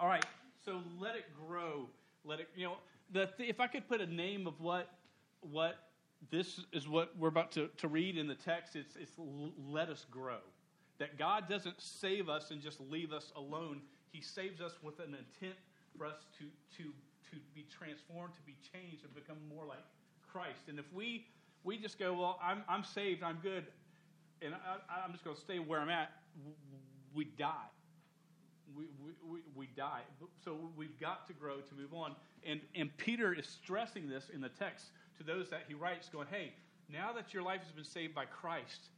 All 0.00 0.06
right, 0.06 0.24
so 0.64 0.80
let 1.00 1.16
it 1.16 1.24
grow. 1.46 1.88
Let 2.24 2.38
it, 2.38 2.48
you 2.54 2.66
know, 2.66 2.76
the 3.12 3.26
th- 3.36 3.50
if 3.50 3.58
I 3.58 3.66
could 3.66 3.88
put 3.88 4.00
a 4.00 4.06
name 4.06 4.46
of 4.46 4.60
what 4.60 4.88
what 5.40 5.76
this 6.30 6.60
is 6.72 6.88
what 6.88 7.16
we're 7.18 7.28
about 7.28 7.50
to, 7.52 7.68
to 7.78 7.88
read 7.88 8.16
in 8.16 8.28
the 8.28 8.34
text, 8.36 8.76
it's, 8.76 8.94
it's 8.94 9.12
let 9.66 9.88
us 9.88 10.06
grow. 10.10 10.38
That 10.98 11.18
God 11.18 11.48
doesn't 11.48 11.80
save 11.80 12.28
us 12.28 12.50
and 12.52 12.60
just 12.60 12.80
leave 12.80 13.12
us 13.12 13.32
alone. 13.36 13.80
He 14.12 14.20
saves 14.20 14.60
us 14.60 14.72
with 14.82 15.00
an 15.00 15.16
intent 15.16 15.56
for 15.96 16.06
us 16.06 16.26
to, 16.38 16.44
to, 16.76 16.90
to 17.30 17.36
be 17.54 17.66
transformed, 17.76 18.34
to 18.34 18.42
be 18.42 18.56
changed, 18.72 19.04
and 19.04 19.14
become 19.14 19.36
more 19.48 19.64
like 19.64 19.84
Christ. 20.30 20.62
And 20.68 20.78
if 20.78 20.92
we, 20.92 21.26
we 21.62 21.78
just 21.78 22.00
go, 22.00 22.14
well, 22.14 22.38
I'm, 22.42 22.62
I'm 22.68 22.82
saved, 22.82 23.22
I'm 23.22 23.38
good, 23.42 23.64
and 24.42 24.54
I, 24.54 25.04
I'm 25.04 25.12
just 25.12 25.24
going 25.24 25.36
to 25.36 25.42
stay 25.42 25.60
where 25.60 25.78
I'm 25.78 25.88
at, 25.88 26.10
we 27.14 27.26
die 27.26 27.68
we, 28.76 28.84
we, 29.30 29.40
we 29.54 29.66
die. 29.76 30.00
So 30.44 30.56
we've 30.76 30.98
got 31.00 31.26
to 31.26 31.32
grow 31.32 31.56
to 31.56 31.74
move 31.74 31.94
on. 31.94 32.14
And, 32.46 32.60
and 32.74 32.94
Peter 32.96 33.32
is 33.32 33.46
stressing 33.46 34.08
this 34.08 34.30
in 34.32 34.40
the 34.40 34.48
text 34.48 34.86
to 35.18 35.24
those 35.24 35.50
that 35.50 35.62
he 35.68 35.74
writes, 35.74 36.08
going, 36.08 36.28
hey, 36.30 36.52
now 36.90 37.12
that 37.12 37.34
your 37.34 37.42
life 37.42 37.62
has 37.62 37.72
been 37.72 37.84
saved 37.84 38.14
by 38.14 38.24
Christ, 38.24 38.88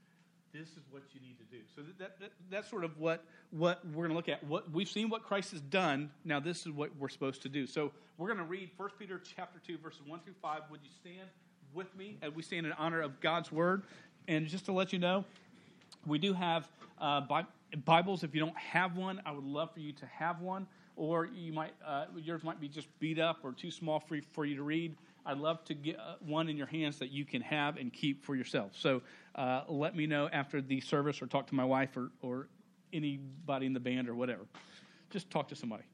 this 0.52 0.68
is 0.68 0.82
what 0.90 1.02
you 1.12 1.20
need 1.20 1.36
to 1.38 1.44
do. 1.44 1.62
So 1.74 1.82
that, 1.98 2.18
that, 2.20 2.32
that's 2.50 2.68
sort 2.68 2.84
of 2.84 2.98
what, 2.98 3.24
what 3.50 3.84
we're 3.86 4.08
going 4.08 4.10
to 4.10 4.16
look 4.16 4.28
at. 4.28 4.42
What, 4.44 4.70
we've 4.70 4.88
seen 4.88 5.08
what 5.08 5.22
Christ 5.22 5.52
has 5.52 5.60
done. 5.60 6.10
Now 6.24 6.40
this 6.40 6.66
is 6.66 6.72
what 6.72 6.90
we're 6.98 7.08
supposed 7.08 7.42
to 7.42 7.48
do. 7.48 7.66
So 7.66 7.92
we're 8.18 8.26
going 8.26 8.38
to 8.38 8.44
read 8.44 8.70
1 8.76 8.90
Peter 8.98 9.20
chapter 9.36 9.60
2, 9.66 9.78
verses 9.78 10.00
1 10.06 10.20
through 10.20 10.34
5. 10.42 10.62
Would 10.70 10.80
you 10.82 10.90
stand 11.00 11.28
with 11.72 11.94
me 11.96 12.18
as 12.22 12.34
we 12.34 12.42
stand 12.42 12.66
in 12.66 12.72
honor 12.72 13.00
of 13.00 13.20
God's 13.20 13.52
word? 13.52 13.82
And 14.28 14.46
just 14.46 14.66
to 14.66 14.72
let 14.72 14.92
you 14.92 14.98
know, 14.98 15.24
we 16.06 16.18
do 16.18 16.32
have 16.32 16.68
uh, 17.00 17.20
Bibles, 17.76 18.24
if 18.24 18.34
you 18.34 18.40
don't 18.40 18.56
have 18.58 18.96
one, 18.96 19.20
I 19.24 19.32
would 19.32 19.44
love 19.44 19.72
for 19.72 19.80
you 19.80 19.92
to 19.92 20.06
have 20.06 20.40
one. 20.40 20.66
Or 20.96 21.26
you 21.26 21.52
might, 21.52 21.72
uh, 21.86 22.06
yours 22.16 22.42
might 22.42 22.60
be 22.60 22.68
just 22.68 22.88
beat 22.98 23.18
up 23.18 23.38
or 23.42 23.52
too 23.52 23.70
small 23.70 24.00
for, 24.00 24.18
for 24.32 24.44
you 24.44 24.56
to 24.56 24.62
read. 24.62 24.96
I'd 25.24 25.38
love 25.38 25.64
to 25.64 25.74
get 25.74 25.98
uh, 25.98 26.14
one 26.20 26.48
in 26.48 26.56
your 26.56 26.66
hands 26.66 26.98
that 26.98 27.10
you 27.10 27.24
can 27.24 27.42
have 27.42 27.76
and 27.76 27.92
keep 27.92 28.24
for 28.24 28.34
yourself. 28.34 28.72
So 28.74 29.02
uh, 29.34 29.62
let 29.68 29.94
me 29.94 30.06
know 30.06 30.28
after 30.32 30.60
the 30.60 30.80
service 30.80 31.22
or 31.22 31.26
talk 31.26 31.46
to 31.48 31.54
my 31.54 31.64
wife 31.64 31.96
or, 31.96 32.10
or 32.22 32.48
anybody 32.92 33.66
in 33.66 33.72
the 33.72 33.80
band 33.80 34.08
or 34.08 34.14
whatever. 34.14 34.42
Just 35.10 35.30
talk 35.30 35.48
to 35.48 35.56
somebody. 35.56 35.84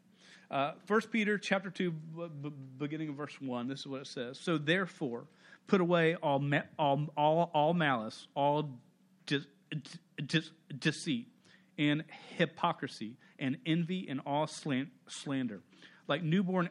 Uh, 0.50 0.72
First 0.86 1.10
Peter 1.10 1.38
chapter 1.38 1.70
2, 1.70 1.90
b- 1.90 2.52
beginning 2.78 3.08
of 3.08 3.16
verse 3.16 3.40
1, 3.40 3.68
this 3.68 3.80
is 3.80 3.86
what 3.86 4.00
it 4.00 4.06
says. 4.06 4.38
So 4.38 4.58
therefore, 4.58 5.24
put 5.66 5.80
away 5.80 6.14
all, 6.16 6.38
ma- 6.38 6.62
all, 6.78 7.06
all, 7.16 7.50
all 7.52 7.74
malice, 7.74 8.28
all 8.34 8.70
de- 9.26 9.46
de- 10.24 10.42
deceit 10.78 11.28
and 11.78 12.04
hypocrisy 12.36 13.16
and 13.38 13.56
envy 13.66 14.06
and 14.08 14.20
all 14.26 14.46
slander. 14.46 15.60
Like 16.08 16.22
newborn 16.22 16.70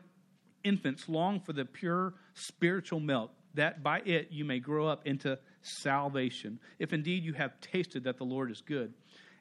infants, 0.64 1.08
long 1.08 1.40
for 1.40 1.54
the 1.54 1.66
pure 1.66 2.14
spiritual 2.34 3.00
milk, 3.00 3.32
that 3.54 3.84
by 3.84 4.00
it 4.00 4.30
you 4.32 4.46
may 4.46 4.60
grow 4.60 4.88
up 4.88 5.06
into 5.06 5.38
salvation, 5.62 6.60
if 6.80 6.94
indeed 6.94 7.24
you 7.24 7.34
have 7.34 7.60
tasted 7.62 8.04
that 8.04 8.18
the 8.18 8.24
Lord 8.24 8.52
is 8.52 8.62
good. 8.62 8.94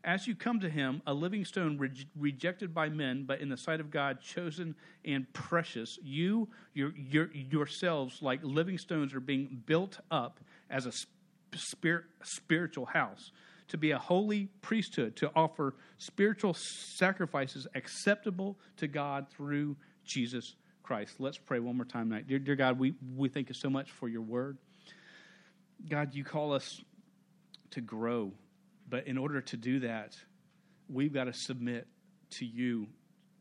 As 0.04 0.26
you 0.26 0.34
come 0.34 0.60
to 0.60 0.68
him, 0.68 1.00
a 1.06 1.14
living 1.14 1.46
stone 1.46 1.78
re- 1.78 2.06
rejected 2.14 2.74
by 2.74 2.90
men, 2.90 3.24
but 3.26 3.40
in 3.40 3.48
the 3.48 3.56
sight 3.56 3.80
of 3.80 3.90
God 3.90 4.20
chosen 4.20 4.74
and 5.04 5.30
precious, 5.32 5.98
you 6.02 6.48
your, 6.74 6.92
your, 6.94 7.30
yourselves, 7.32 8.20
like 8.20 8.40
living 8.42 8.76
stones, 8.76 9.14
are 9.14 9.20
being 9.20 9.62
built 9.64 9.98
up 10.10 10.40
as 10.68 10.84
a 10.84 10.92
spirit, 11.54 12.04
spiritual 12.22 12.84
house 12.84 13.32
to 13.68 13.78
be 13.78 13.92
a 13.92 13.98
holy 13.98 14.48
priesthood, 14.62 15.16
to 15.16 15.30
offer 15.34 15.74
spiritual 15.98 16.54
sacrifices 16.54 17.66
acceptable 17.74 18.58
to 18.76 18.86
God 18.86 19.26
through 19.30 19.76
Jesus 20.04 20.54
Christ. 20.82 21.14
Let's 21.18 21.38
pray 21.38 21.60
one 21.60 21.76
more 21.76 21.86
time 21.86 22.10
tonight. 22.10 22.28
Dear, 22.28 22.38
dear 22.38 22.56
God, 22.56 22.78
we, 22.78 22.94
we 23.16 23.28
thank 23.28 23.48
you 23.48 23.54
so 23.54 23.70
much 23.70 23.90
for 23.90 24.08
your 24.08 24.20
word. 24.20 24.58
God, 25.88 26.14
you 26.14 26.24
call 26.24 26.52
us 26.52 26.80
to 27.70 27.80
grow, 27.80 28.32
but 28.88 29.06
in 29.06 29.18
order 29.18 29.40
to 29.40 29.56
do 29.56 29.80
that, 29.80 30.14
we've 30.88 31.12
got 31.12 31.24
to 31.24 31.32
submit 31.32 31.86
to 32.30 32.44
you, 32.44 32.86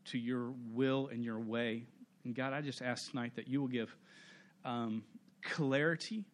to 0.06 0.18
your 0.18 0.52
will 0.72 1.08
and 1.08 1.22
your 1.22 1.38
way. 1.38 1.84
And 2.24 2.34
God, 2.34 2.52
I 2.52 2.60
just 2.62 2.82
ask 2.82 3.10
tonight 3.10 3.32
that 3.36 3.48
you 3.48 3.60
will 3.60 3.68
give 3.68 3.94
um, 4.64 5.02
clarity 5.42 6.24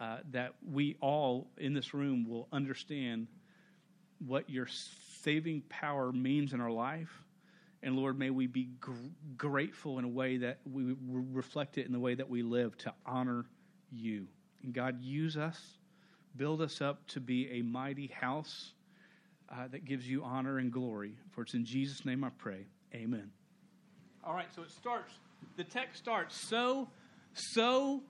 uh, 0.00 0.18
that 0.30 0.54
we 0.70 0.96
all 1.00 1.50
in 1.56 1.74
this 1.74 1.92
room 1.92 2.28
will 2.28 2.48
understand 2.52 3.26
what 4.24 4.48
your 4.48 4.66
saving 5.22 5.62
power 5.68 6.12
means 6.12 6.52
in 6.52 6.60
our 6.60 6.70
life. 6.70 7.24
And 7.82 7.96
Lord, 7.96 8.18
may 8.18 8.30
we 8.30 8.46
be 8.46 8.70
gr- 8.80 8.92
grateful 9.36 9.98
in 9.98 10.04
a 10.04 10.08
way 10.08 10.38
that 10.38 10.58
we 10.70 10.84
re- 10.84 10.96
reflect 11.32 11.78
it 11.78 11.86
in 11.86 11.92
the 11.92 12.00
way 12.00 12.14
that 12.14 12.28
we 12.28 12.42
live 12.42 12.76
to 12.78 12.92
honor 13.06 13.46
you. 13.92 14.26
And 14.62 14.72
God, 14.72 15.00
use 15.00 15.36
us, 15.36 15.60
build 16.36 16.60
us 16.60 16.80
up 16.80 17.06
to 17.08 17.20
be 17.20 17.50
a 17.52 17.62
mighty 17.62 18.08
house 18.08 18.72
uh, 19.50 19.68
that 19.68 19.84
gives 19.84 20.08
you 20.08 20.24
honor 20.24 20.58
and 20.58 20.72
glory. 20.72 21.14
For 21.30 21.42
it's 21.42 21.54
in 21.54 21.64
Jesus' 21.64 22.04
name 22.04 22.24
I 22.24 22.30
pray. 22.30 22.66
Amen. 22.94 23.30
All 24.24 24.34
right, 24.34 24.48
so 24.54 24.62
it 24.62 24.70
starts, 24.70 25.12
the 25.56 25.64
text 25.64 25.98
starts, 25.98 26.36
so, 26.36 26.88
so 27.32 28.02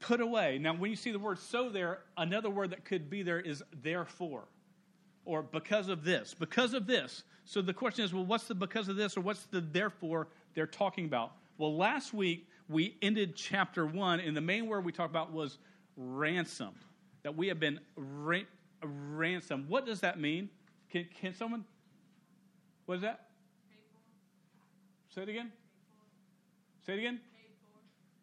put 0.00 0.20
away. 0.20 0.58
Now, 0.58 0.74
when 0.74 0.90
you 0.90 0.96
see 0.96 1.10
the 1.10 1.18
word 1.18 1.38
so 1.38 1.68
there, 1.68 2.00
another 2.16 2.50
word 2.50 2.70
that 2.70 2.84
could 2.84 3.10
be 3.10 3.22
there 3.22 3.40
is 3.40 3.62
therefore 3.82 4.44
or 5.24 5.42
because 5.42 5.88
of 5.88 6.04
this. 6.04 6.34
Because 6.34 6.74
of 6.74 6.86
this. 6.86 7.24
So 7.44 7.60
the 7.60 7.74
question 7.74 8.04
is, 8.04 8.14
well, 8.14 8.24
what's 8.24 8.44
the 8.44 8.54
because 8.54 8.88
of 8.88 8.96
this 8.96 9.16
or 9.16 9.20
what's 9.20 9.44
the 9.46 9.60
therefore 9.60 10.28
they're 10.54 10.66
talking 10.66 11.04
about? 11.04 11.32
Well, 11.58 11.76
last 11.76 12.14
week 12.14 12.46
we 12.68 12.96
ended 13.02 13.34
chapter 13.34 13.86
one, 13.86 14.20
and 14.20 14.36
the 14.36 14.40
main 14.40 14.66
word 14.66 14.84
we 14.84 14.92
talked 14.92 15.10
about 15.10 15.32
was 15.32 15.58
ransomed. 15.96 16.76
That 17.24 17.36
we 17.36 17.48
have 17.48 17.58
been 17.58 17.80
ra- 17.96 18.40
ransomed. 18.82 19.68
What 19.68 19.86
does 19.86 20.00
that 20.00 20.20
mean? 20.20 20.48
Can, 20.90 21.06
can 21.20 21.34
someone? 21.34 21.64
What 22.86 22.96
is 22.96 23.02
that? 23.02 23.26
Say 25.14 25.22
it 25.22 25.28
again. 25.28 25.50
Say 26.86 26.94
it 26.94 26.98
again 27.00 27.20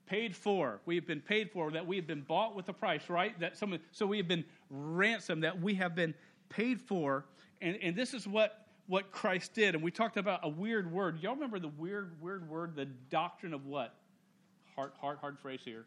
paid 0.05 0.35
for. 0.35 0.79
We 0.85 0.95
have 0.95 1.07
been 1.07 1.21
paid 1.21 1.51
for, 1.51 1.71
that 1.71 1.85
we 1.85 1.95
have 1.95 2.07
been 2.07 2.21
bought 2.21 2.55
with 2.55 2.69
a 2.69 2.73
price, 2.73 3.09
right? 3.09 3.37
That 3.39 3.57
some, 3.57 3.77
so 3.91 4.05
we 4.05 4.17
have 4.17 4.27
been 4.27 4.45
ransomed, 4.69 5.43
that 5.43 5.61
we 5.61 5.75
have 5.75 5.95
been 5.95 6.13
paid 6.49 6.81
for. 6.81 7.25
And, 7.61 7.77
and 7.81 7.95
this 7.95 8.13
is 8.13 8.27
what, 8.27 8.65
what 8.87 9.11
Christ 9.11 9.53
did. 9.53 9.75
And 9.75 9.83
we 9.83 9.91
talked 9.91 10.17
about 10.17 10.41
a 10.43 10.49
weird 10.49 10.91
word. 10.91 11.21
Y'all 11.21 11.33
remember 11.33 11.59
the 11.59 11.69
weird, 11.69 12.21
weird 12.21 12.49
word, 12.49 12.75
the 12.75 12.85
doctrine 12.85 13.53
of 13.53 13.65
what? 13.65 13.95
Hard, 14.75 14.91
hard, 14.99 15.17
hard 15.19 15.39
phrase 15.39 15.61
here. 15.63 15.85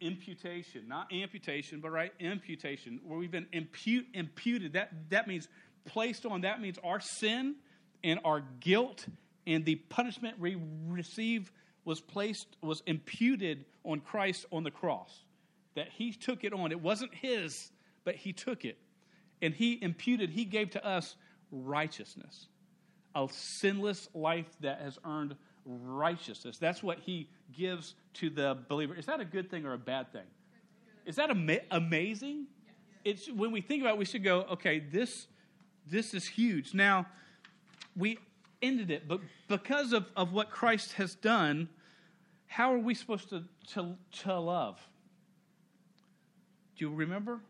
Imputation, 0.00 0.86
not 0.88 1.10
amputation, 1.12 1.80
but 1.80 1.90
right, 1.90 2.12
imputation, 2.20 3.00
where 3.04 3.18
we've 3.18 3.30
been 3.30 3.46
impute, 3.52 4.06
imputed. 4.12 4.74
That, 4.74 4.90
that 5.08 5.26
means 5.26 5.48
placed 5.86 6.26
on, 6.26 6.42
that 6.42 6.60
means 6.60 6.78
our 6.84 7.00
sin 7.00 7.54
and 8.04 8.20
our 8.24 8.42
guilt 8.60 9.06
and 9.46 9.64
the 9.64 9.76
punishment 9.76 10.38
we 10.38 10.56
receive 10.86 11.50
was 11.86 12.00
placed, 12.00 12.48
was 12.60 12.82
imputed 12.86 13.64
on 13.84 14.00
Christ 14.00 14.44
on 14.52 14.64
the 14.64 14.70
cross. 14.70 15.20
That 15.74 15.88
he 15.88 16.12
took 16.12 16.44
it 16.44 16.52
on. 16.52 16.72
It 16.72 16.80
wasn't 16.80 17.14
his, 17.14 17.70
but 18.04 18.16
he 18.16 18.32
took 18.34 18.66
it. 18.66 18.76
And 19.40 19.54
he 19.54 19.78
imputed, 19.82 20.30
he 20.30 20.44
gave 20.44 20.70
to 20.70 20.84
us 20.84 21.16
righteousness, 21.50 22.48
a 23.14 23.28
sinless 23.30 24.08
life 24.14 24.48
that 24.60 24.80
has 24.80 24.98
earned 25.04 25.36
righteousness. 25.64 26.58
That's 26.58 26.82
what 26.82 26.98
he 26.98 27.28
gives 27.52 27.94
to 28.14 28.30
the 28.30 28.58
believer. 28.68 28.94
Is 28.94 29.06
that 29.06 29.20
a 29.20 29.24
good 29.24 29.50
thing 29.50 29.64
or 29.64 29.74
a 29.74 29.78
bad 29.78 30.12
thing? 30.12 30.26
Is 31.04 31.16
that 31.16 31.30
ama- 31.30 31.60
amazing? 31.70 32.46
It's 33.04 33.30
when 33.30 33.52
we 33.52 33.60
think 33.60 33.82
about 33.82 33.94
it, 33.94 33.98
we 33.98 34.04
should 34.04 34.24
go, 34.24 34.40
okay, 34.52 34.80
this 34.80 35.28
this 35.88 36.14
is 36.14 36.26
huge. 36.26 36.74
Now, 36.74 37.06
we 37.94 38.18
ended 38.60 38.90
it, 38.90 39.06
but 39.06 39.20
because 39.46 39.92
of, 39.92 40.06
of 40.16 40.32
what 40.32 40.50
Christ 40.50 40.94
has 40.94 41.14
done, 41.14 41.68
how 42.46 42.72
are 42.72 42.78
we 42.78 42.94
supposed 42.94 43.28
to, 43.30 43.44
to, 43.74 43.96
to 44.22 44.38
love? 44.38 44.78
Do 46.76 46.84
you 46.84 46.94
remember? 46.94 47.40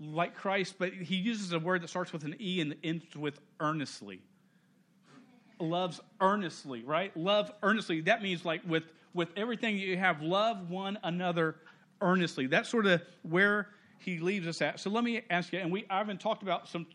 Like 0.00 0.34
Christ, 0.34 0.76
but 0.78 0.92
he 0.92 1.16
uses 1.16 1.52
a 1.52 1.58
word 1.58 1.82
that 1.82 1.88
starts 1.88 2.12
with 2.12 2.24
an 2.24 2.36
E 2.40 2.60
and 2.60 2.74
ends 2.82 3.16
with 3.16 3.38
earnestly. 3.60 4.20
Loves 5.60 6.00
earnestly, 6.20 6.82
right? 6.82 7.16
Love 7.16 7.52
earnestly. 7.62 8.00
That 8.02 8.22
means 8.22 8.44
like 8.44 8.62
with, 8.66 8.84
with 9.14 9.28
everything 9.36 9.78
you 9.78 9.96
have, 9.96 10.20
love 10.20 10.70
one 10.70 10.98
another 11.04 11.56
earnestly. 12.00 12.46
That's 12.46 12.68
sort 12.68 12.86
of 12.86 13.00
where 13.22 13.68
he 14.00 14.18
leaves 14.18 14.48
us 14.48 14.60
at. 14.60 14.80
So 14.80 14.90
let 14.90 15.04
me 15.04 15.22
ask 15.30 15.52
you, 15.52 15.60
and 15.60 15.70
we 15.70 15.86
I 15.88 15.98
haven't 15.98 16.20
talked 16.20 16.42
about 16.42 16.68
some 16.68 16.86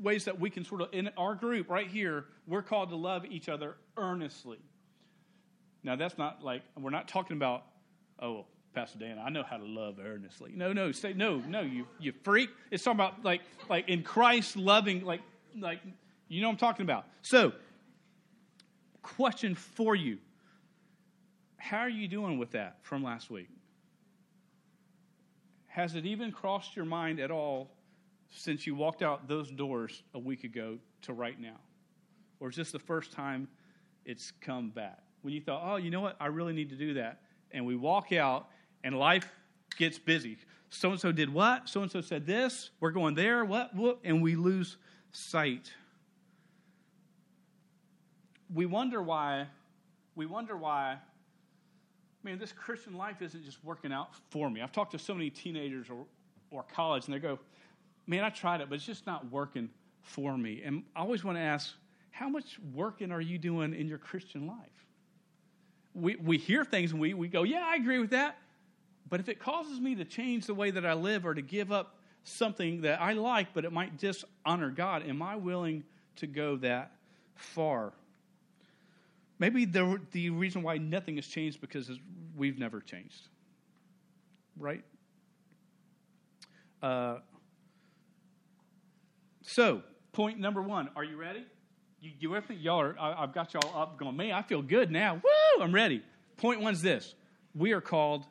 ways 0.00 0.24
that 0.24 0.38
we 0.38 0.50
can 0.50 0.64
sort 0.64 0.82
of 0.82 0.88
in 0.92 1.08
our 1.16 1.34
group 1.34 1.70
right 1.70 1.86
here, 1.86 2.26
we're 2.46 2.62
called 2.62 2.90
to 2.90 2.96
love 2.96 3.24
each 3.24 3.48
other 3.48 3.76
earnestly. 3.96 4.58
Now, 5.88 5.96
that's 5.96 6.18
not 6.18 6.44
like, 6.44 6.60
we're 6.78 6.90
not 6.90 7.08
talking 7.08 7.34
about, 7.34 7.64
oh, 8.20 8.44
Pastor 8.74 8.98
Dan, 8.98 9.18
I 9.18 9.30
know 9.30 9.42
how 9.42 9.56
to 9.56 9.64
love 9.64 9.98
earnestly. 9.98 10.52
No, 10.54 10.74
no, 10.74 10.92
say 10.92 11.14
no, 11.14 11.38
no, 11.38 11.62
you 11.62 11.86
you 11.98 12.12
freak. 12.24 12.50
It's 12.70 12.84
talking 12.84 13.00
about 13.00 13.24
like 13.24 13.40
like 13.70 13.88
in 13.88 14.02
Christ 14.02 14.54
loving, 14.54 15.02
like 15.02 15.22
like 15.58 15.80
You 16.28 16.42
know 16.42 16.50
I'm 16.50 16.58
talking 16.58 16.82
about. 16.82 17.06
So, 17.22 17.52
question 19.00 19.54
for 19.54 19.96
you 19.96 20.18
How 21.56 21.78
are 21.78 21.88
you 21.88 22.06
doing 22.06 22.36
with 22.36 22.50
that 22.50 22.76
from 22.82 23.02
last 23.02 23.30
week? 23.30 23.48
Has 25.68 25.94
it 25.94 26.04
even 26.04 26.32
crossed 26.32 26.76
your 26.76 26.84
mind 26.84 27.18
at 27.18 27.30
all 27.30 27.70
since 28.28 28.66
you 28.66 28.74
walked 28.74 29.02
out 29.02 29.26
those 29.26 29.50
doors 29.50 30.02
a 30.12 30.18
week 30.18 30.44
ago 30.44 30.76
to 31.02 31.14
right 31.14 31.40
now? 31.40 31.58
Or 32.40 32.50
is 32.50 32.56
this 32.56 32.72
the 32.72 32.78
first 32.78 33.10
time 33.10 33.48
it's 34.04 34.30
come 34.42 34.68
back? 34.68 34.98
When 35.22 35.34
you 35.34 35.40
thought, 35.40 35.62
oh, 35.64 35.76
you 35.76 35.90
know 35.90 36.00
what? 36.00 36.16
I 36.20 36.26
really 36.26 36.52
need 36.52 36.70
to 36.70 36.76
do 36.76 36.94
that. 36.94 37.20
And 37.50 37.66
we 37.66 37.76
walk 37.76 38.12
out 38.12 38.48
and 38.84 38.98
life 38.98 39.30
gets 39.76 39.98
busy. 39.98 40.38
So 40.70 40.90
and 40.90 41.00
so 41.00 41.12
did 41.12 41.32
what? 41.32 41.68
So 41.68 41.82
and 41.82 41.90
so 41.90 42.00
said 42.00 42.26
this. 42.26 42.70
We're 42.80 42.90
going 42.90 43.14
there. 43.14 43.44
What? 43.44 43.74
What? 43.74 43.98
And 44.04 44.22
we 44.22 44.36
lose 44.36 44.76
sight. 45.12 45.72
We 48.52 48.66
wonder 48.66 49.02
why. 49.02 49.46
We 50.14 50.26
wonder 50.26 50.56
why. 50.56 50.98
Man, 52.22 52.38
this 52.38 52.52
Christian 52.52 52.94
life 52.94 53.22
isn't 53.22 53.44
just 53.44 53.64
working 53.64 53.92
out 53.92 54.10
for 54.30 54.50
me. 54.50 54.60
I've 54.60 54.72
talked 54.72 54.92
to 54.92 54.98
so 54.98 55.14
many 55.14 55.30
teenagers 55.30 55.88
or, 55.88 56.04
or 56.50 56.64
college, 56.64 57.06
and 57.06 57.14
they 57.14 57.18
go, 57.18 57.38
"Man, 58.06 58.24
I 58.24 58.30
tried 58.30 58.60
it, 58.60 58.68
but 58.68 58.76
it's 58.76 58.84
just 58.84 59.06
not 59.06 59.30
working 59.30 59.70
for 60.02 60.36
me." 60.36 60.62
And 60.64 60.82
I 60.96 61.00
always 61.00 61.24
want 61.24 61.38
to 61.38 61.42
ask, 61.42 61.72
how 62.10 62.28
much 62.28 62.58
working 62.74 63.12
are 63.12 63.20
you 63.20 63.38
doing 63.38 63.72
in 63.72 63.86
your 63.86 63.98
Christian 63.98 64.46
life? 64.46 64.87
We 65.94 66.16
we 66.16 66.38
hear 66.38 66.64
things 66.64 66.92
and 66.92 67.00
we 67.00 67.14
we 67.14 67.28
go, 67.28 67.42
"Yeah, 67.42 67.64
I 67.64 67.76
agree 67.76 67.98
with 67.98 68.10
that." 68.10 68.38
But 69.08 69.20
if 69.20 69.28
it 69.28 69.38
causes 69.38 69.80
me 69.80 69.94
to 69.96 70.04
change 70.04 70.46
the 70.46 70.54
way 70.54 70.70
that 70.70 70.84
I 70.84 70.92
live 70.92 71.24
or 71.24 71.34
to 71.34 71.42
give 71.42 71.72
up 71.72 71.96
something 72.24 72.82
that 72.82 73.00
I 73.00 73.14
like, 73.14 73.54
but 73.54 73.64
it 73.64 73.72
might 73.72 73.96
dishonor 73.96 74.70
God, 74.70 75.02
am 75.06 75.22
I 75.22 75.36
willing 75.36 75.84
to 76.16 76.26
go 76.26 76.56
that 76.56 76.92
far? 77.34 77.92
Maybe 79.38 79.64
the, 79.64 80.00
the 80.10 80.30
reason 80.30 80.62
why 80.62 80.78
nothing 80.78 81.16
has 81.16 81.26
changed 81.26 81.60
because 81.60 81.90
we've 82.36 82.58
never 82.58 82.80
changed. 82.80 83.28
Right? 84.58 84.84
Uh, 86.82 87.18
so, 89.42 89.82
point 90.12 90.38
number 90.38 90.60
one. 90.60 90.90
Are 90.96 91.04
you 91.04 91.16
ready? 91.16 91.44
You, 92.00 92.12
you 92.18 92.30
me? 92.30 92.56
Y'all 92.56 92.80
are, 92.80 92.96
I, 92.98 93.22
I've 93.22 93.32
got 93.32 93.54
y'all 93.54 93.80
up 93.80 93.98
going, 93.98 94.16
man, 94.16 94.32
I 94.32 94.42
feel 94.42 94.62
good 94.62 94.90
now. 94.90 95.14
Woo! 95.14 95.62
I'm 95.62 95.74
ready. 95.74 96.02
Point 96.36 96.60
one's 96.60 96.82
this 96.82 97.14
we 97.54 97.72
are 97.72 97.80
called 97.80 98.24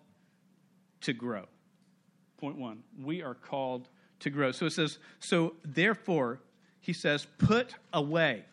to 1.01 1.13
grow. 1.13 1.45
Point 2.37 2.57
one, 2.57 2.83
we 3.01 3.21
are 3.23 3.33
called 3.33 3.89
to 4.19 4.29
grow. 4.29 4.51
So 4.51 4.67
it 4.67 4.73
says, 4.73 4.99
so 5.19 5.55
therefore, 5.65 6.39
he 6.79 6.93
says, 6.93 7.27
put 7.37 7.75
away. 7.93 8.45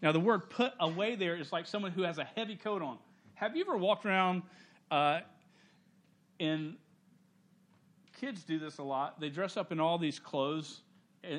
Now, 0.00 0.12
the 0.12 0.20
word 0.20 0.50
put 0.50 0.72
away 0.80 1.16
there 1.16 1.36
is 1.36 1.52
like 1.52 1.66
someone 1.66 1.92
who 1.92 2.02
has 2.02 2.18
a 2.18 2.24
heavy 2.24 2.56
coat 2.56 2.82
on. 2.82 2.98
Have 3.34 3.56
you 3.56 3.62
ever 3.62 3.76
walked 3.76 4.04
around 4.06 4.42
uh, 4.90 5.20
in 6.38 6.76
kids 8.20 8.44
do 8.44 8.58
this 8.58 8.78
a 8.78 8.82
lot? 8.82 9.20
They 9.20 9.30
dress 9.30 9.56
up 9.56 9.72
in 9.72 9.80
all 9.80 9.98
these 9.98 10.18
clothes 10.18 10.82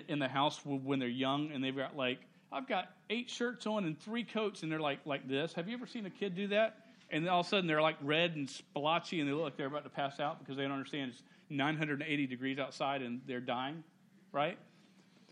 in 0.08 0.20
the 0.20 0.28
house 0.28 0.60
when 0.66 1.00
they're 1.00 1.08
young, 1.08 1.52
and 1.52 1.64
they've 1.64 1.76
got 1.76 1.96
like, 1.96 2.20
I've 2.52 2.68
got 2.68 2.92
eight 3.14 3.30
shirts 3.30 3.68
on 3.68 3.86
and 3.86 4.00
three 4.00 4.24
coats, 4.24 4.64
and 4.64 4.72
they're 4.72 4.80
like 4.80 5.00
like 5.06 5.28
this. 5.28 5.54
Have 5.54 5.68
you 5.68 5.76
ever 5.76 5.88
seen 5.88 6.06
a 6.06 6.10
kid 6.10 6.36
do 6.36 6.48
that? 6.48 6.78
and 7.14 7.30
all 7.30 7.42
of 7.42 7.46
a 7.46 7.50
sudden 7.50 7.68
they're 7.68 7.82
like 7.82 7.96
red 8.02 8.36
and 8.36 8.50
splotchy 8.50 9.20
and 9.20 9.30
they 9.30 9.34
look 9.34 9.44
like 9.44 9.56
they're 9.56 9.68
about 9.68 9.84
to 9.84 9.90
pass 9.90 10.20
out 10.20 10.40
because 10.40 10.58
they 10.58 10.64
don't 10.64 10.72
understand 10.72 11.12
it's 11.12 11.22
980 11.50 12.28
degrees 12.28 12.58
outside 12.58 13.02
and 13.02 13.22
they're 13.28 13.40
dying, 13.40 13.84
right? 14.32 14.58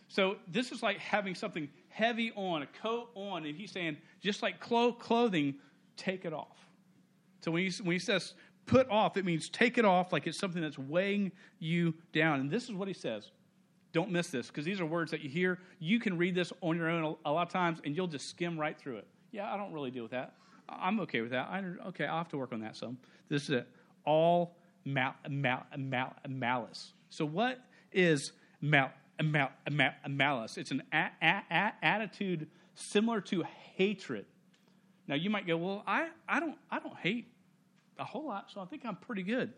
So 0.08 0.38
this 0.48 0.72
is 0.72 0.84
like 0.84 1.00
having 1.00 1.34
something 1.34 1.68
heavy 1.90 2.32
on, 2.36 2.62
a 2.62 2.68
coat 2.68 3.10
on, 3.16 3.46
and 3.46 3.58
he's 3.58 3.72
saying, 3.72 3.98
just 4.22 4.44
like 4.44 4.60
clo- 4.60 4.94
clothing, 4.94 5.56
take 5.98 6.24
it 6.24 6.34
off. 6.34 6.68
So 7.42 7.50
when 7.52 7.64
he, 7.68 7.84
when 7.84 7.94
he 7.94 8.00
says 8.00 8.36
put 8.68 8.88
off, 8.90 9.18
it 9.18 9.26
means 9.26 9.50
take 9.50 9.80
it 9.80 9.86
off 9.86 10.14
like 10.14 10.28
it's 10.28 10.38
something 10.38 10.62
that's 10.62 10.78
weighing 10.78 11.32
you 11.60 11.96
down. 12.14 12.40
And 12.40 12.52
this 12.52 12.66
is 12.66 12.74
what 12.74 12.88
he 12.88 12.94
says. 12.94 13.32
Don't 13.94 14.12
miss 14.12 14.30
this 14.30 14.48
because 14.48 14.66
these 14.66 14.80
are 14.80 14.86
words 14.86 15.12
that 15.12 15.22
you 15.22 15.30
hear. 15.30 15.60
You 15.80 16.00
can 16.00 16.18
read 16.18 16.36
this 16.36 16.54
on 16.62 16.78
your 16.78 16.90
own 16.90 17.16
a 17.26 17.32
lot 17.32 17.48
of 17.48 17.54
times 17.54 17.80
and 17.84 17.96
you'll 17.96 18.08
just 18.08 18.30
skim 18.30 18.58
right 18.60 18.78
through 18.78 18.98
it. 18.98 19.08
Yeah, 19.32 19.54
I 19.54 19.58
don't 19.58 19.74
really 19.74 19.92
deal 19.92 20.04
with 20.04 20.12
that. 20.12 20.34
I'm 20.70 21.00
okay 21.02 21.22
with 21.22 21.32
that. 21.32 21.48
I, 21.50 21.64
okay, 21.88 22.06
I'll 22.06 22.20
have 22.20 22.30
to 22.30 22.38
work 22.38 22.54
on 22.54 22.62
that 22.62 22.76
some. 22.76 22.98
This 23.30 23.44
is 23.44 23.50
it. 23.50 23.68
All 24.06 24.56
mal, 24.86 25.16
mal, 25.30 25.66
mal, 25.78 26.14
malice. 26.28 26.94
So, 27.10 27.26
what 27.26 27.60
is 27.92 28.32
mal, 28.62 28.92
mal, 29.22 29.52
mal, 29.70 29.92
malice? 30.08 30.58
It's 30.58 30.72
an 30.72 30.84
a, 30.94 31.08
a, 31.22 31.44
a, 31.52 31.74
attitude 31.82 32.48
similar 32.76 33.22
to 33.22 33.44
hatred. 33.76 34.26
Now, 35.08 35.16
you 35.16 35.30
might 35.30 35.46
go, 35.46 35.58
well, 35.58 35.84
I, 35.86 36.08
I, 36.28 36.40
don't, 36.40 36.58
I 36.70 36.80
don't 36.80 36.96
hate 36.96 37.28
a 38.00 38.06
whole 38.06 38.28
lot, 38.28 38.50
so 38.52 38.62
I 38.62 38.66
think 38.66 38.86
I'm 38.86 38.96
pretty 38.96 39.24
good. 39.24 39.54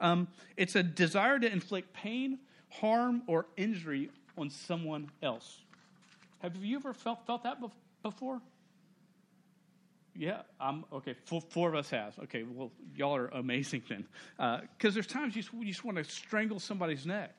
Um, 0.00 0.28
it's 0.56 0.76
a 0.76 0.82
desire 0.82 1.38
to 1.38 1.50
inflict 1.50 1.92
pain, 1.92 2.38
harm, 2.68 3.22
or 3.26 3.46
injury 3.56 4.10
on 4.36 4.50
someone 4.50 5.10
else. 5.22 5.62
Have 6.40 6.56
you 6.56 6.76
ever 6.76 6.92
felt, 6.92 7.26
felt 7.26 7.42
that 7.44 7.58
before? 8.02 8.40
Yeah, 10.14 10.42
I'm 10.60 10.84
okay. 10.92 11.14
Four, 11.26 11.40
four, 11.50 11.68
of 11.68 11.76
us 11.76 11.90
have. 11.90 12.18
Okay, 12.24 12.42
well, 12.42 12.72
y'all 12.96 13.14
are 13.14 13.28
amazing 13.28 13.82
then. 13.88 14.04
Because 14.36 14.92
uh, 14.92 14.94
there's 14.94 15.06
times 15.06 15.36
you 15.36 15.42
just, 15.42 15.54
you 15.54 15.66
just 15.66 15.84
want 15.84 15.96
to 15.96 16.04
strangle 16.04 16.58
somebody's 16.58 17.06
neck. 17.06 17.34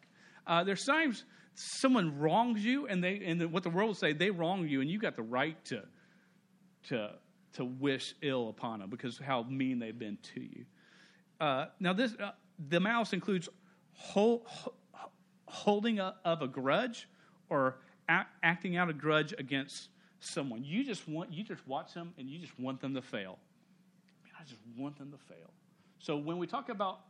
Uh, 0.48 0.64
there's 0.64 0.86
times 0.86 1.26
someone 1.56 2.18
wrongs 2.18 2.64
you, 2.64 2.88
and 2.88 3.04
they 3.04 3.22
and 3.26 3.42
the, 3.42 3.48
what 3.50 3.64
the 3.64 3.70
world 3.70 3.90
will 3.90 3.96
say 3.96 4.14
they 4.14 4.32
wrong 4.32 4.66
you, 4.68 4.80
and 4.80 4.90
you 4.90 4.98
got 4.98 5.18
the 5.18 5.24
right 5.24 5.64
to 5.66 5.84
to 6.88 7.12
to 7.54 7.66
wish 7.66 8.16
ill 8.22 8.50
upon 8.50 8.80
them 8.80 8.90
because 8.90 9.18
how 9.18 9.44
mean 9.44 9.80
they've 9.80 9.98
been 9.98 10.18
to 10.34 10.40
you. 10.40 10.66
Uh, 11.42 11.66
now, 11.82 11.92
this 11.92 12.16
uh, 12.20 12.32
the 12.70 12.80
malice 12.80 13.12
includes 13.12 13.50
hold, 13.92 14.48
holding 15.50 16.00
a, 16.00 16.16
of 16.24 16.42
a 16.42 16.48
grudge 16.48 17.08
or 17.50 17.80
acting 18.08 18.78
out 18.78 18.90
a 18.90 18.94
grudge 18.94 19.34
against 19.38 19.90
someone. 20.20 20.64
You 20.64 20.84
just 20.84 21.08
want 21.08 21.32
you 21.32 21.44
just 21.44 21.66
watch 21.68 21.94
them 21.94 22.14
and 22.18 22.30
you 22.30 22.40
just 22.40 22.58
want 22.60 22.82
them 22.82 22.94
to 22.96 23.02
fail. 23.02 23.38
Man, 24.24 24.34
I 24.40 24.44
just 24.44 24.62
want 24.78 24.98
them 24.98 25.12
to 25.12 25.18
fail. 25.18 25.50
So 26.00 26.18
when 26.18 26.38
we 26.38 26.48
talk 26.48 26.70
about 26.70 27.02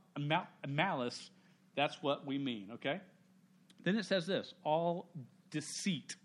malice, 0.68 1.30
that's 1.76 2.02
what 2.02 2.26
we 2.26 2.38
mean, 2.38 2.70
okay? 2.74 3.00
Then 3.84 3.96
it 3.98 4.06
says 4.06 4.26
this, 4.26 4.54
all 4.64 5.10
deceit. 5.52 6.16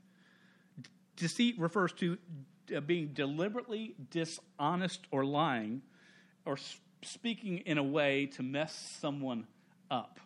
Deceit 1.16 1.58
refers 1.58 1.92
to 1.94 2.18
uh, 2.74 2.80
being 2.80 3.08
deliberately 3.08 3.94
dishonest 4.10 5.00
or 5.10 5.24
lying 5.24 5.82
or 6.44 6.56
speaking 7.02 7.58
in 7.58 7.78
a 7.78 7.82
way 7.82 8.26
to 8.26 8.42
mess 8.42 8.96
someone 9.00 9.46
up. 9.90 10.18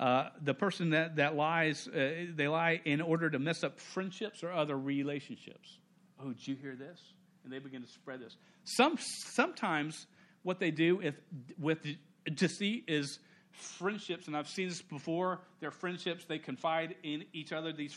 Uh, 0.00 0.30
the 0.40 0.54
person 0.54 0.90
that, 0.90 1.16
that 1.16 1.36
lies, 1.36 1.86
uh, 1.86 2.24
they 2.34 2.48
lie 2.48 2.80
in 2.86 3.02
order 3.02 3.28
to 3.28 3.38
mess 3.38 3.62
up 3.62 3.78
friendships 3.78 4.42
or 4.42 4.50
other 4.50 4.76
relationships. 4.78 5.76
Oh, 6.18 6.28
did 6.28 6.48
you 6.48 6.56
hear 6.56 6.74
this? 6.74 6.98
And 7.44 7.52
they 7.52 7.58
begin 7.58 7.82
to 7.82 7.88
spread 7.88 8.20
this. 8.20 8.34
Some, 8.64 8.96
sometimes 8.98 10.06
what 10.42 10.58
they 10.58 10.70
do 10.70 11.02
if, 11.02 11.14
with 11.58 11.86
deceit 12.34 12.84
is 12.88 13.18
friendships, 13.52 14.26
and 14.26 14.34
I've 14.34 14.48
seen 14.48 14.70
this 14.70 14.80
before, 14.80 15.42
their 15.60 15.70
friendships, 15.70 16.24
they 16.24 16.38
confide 16.38 16.94
in 17.02 17.26
each 17.34 17.52
other. 17.52 17.70
These 17.70 17.94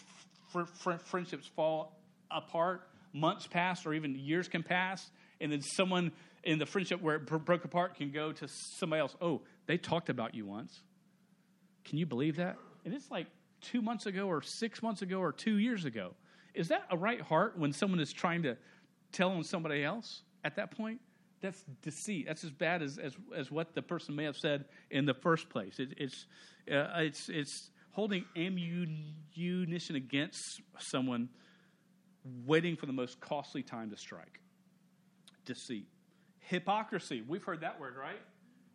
fr- 0.52 0.66
fr- 0.66 0.98
friendships 1.06 1.48
fall 1.56 1.98
apart. 2.30 2.86
Months 3.14 3.48
pass, 3.48 3.86
or 3.86 3.94
even 3.94 4.14
years 4.16 4.50
can 4.50 4.64
pass, 4.64 5.10
and 5.40 5.54
then 5.54 5.62
someone 5.62 6.12
in 6.44 6.60
the 6.60 6.66
friendship 6.66 7.02
where 7.02 7.16
it 7.16 7.26
broke 7.26 7.64
apart 7.64 7.96
can 7.96 8.12
go 8.12 8.34
to 8.34 8.48
somebody 8.78 9.00
else. 9.00 9.16
Oh, 9.22 9.44
they 9.68 9.78
talked 9.78 10.10
about 10.10 10.36
you 10.36 10.46
once 10.46 10.82
can 11.86 11.98
you 11.98 12.06
believe 12.06 12.38
that? 12.38 12.58
And 12.86 12.94
it's 12.94 13.10
like 13.12 13.28
two 13.62 13.82
months 13.82 14.06
ago, 14.06 14.28
or 14.28 14.42
six 14.42 14.82
months 14.84 15.02
ago, 15.02 15.20
or 15.20 15.32
two 15.32 15.58
years 15.58 15.86
ago. 15.86 16.14
Is 16.54 16.68
that 16.68 16.84
a 16.92 16.98
right 16.98 17.22
heart 17.22 17.58
when 17.58 17.74
someone 17.74 18.00
is 18.00 18.14
trying 18.14 18.44
to 18.44 18.58
tell 19.12 19.32
on 19.32 19.44
somebody 19.44 19.84
else 19.84 20.24
at 20.44 20.56
that 20.58 20.76
point? 20.76 21.00
That's 21.42 21.64
deceit. 21.82 22.26
That's 22.28 22.44
as 22.44 22.52
bad 22.52 22.82
as, 22.82 22.98
as, 22.98 23.16
as 23.36 23.52
what 23.52 23.74
the 23.74 23.82
person 23.82 24.16
may 24.16 24.24
have 24.24 24.38
said 24.38 24.66
in 24.92 25.06
the 25.06 25.14
first 25.14 25.50
place. 25.50 25.80
It, 25.80 25.94
it's, 25.98 26.26
uh, 26.72 26.88
it's, 26.98 27.28
it's 27.30 27.70
holding 27.92 28.26
ammunition 28.36 29.96
against 29.96 30.62
someone, 30.80 31.30
waiting 32.46 32.76
for 32.76 32.86
the 32.86 32.94
most 32.94 33.20
costly 33.20 33.62
time 33.62 33.90
to 33.90 33.98
strike. 33.98 34.40
Deceit. 35.46 35.88
Hypocrisy. 36.40 37.24
We've 37.28 37.44
heard 37.44 37.62
that 37.62 37.80
word, 37.80 37.96
right? 38.00 38.22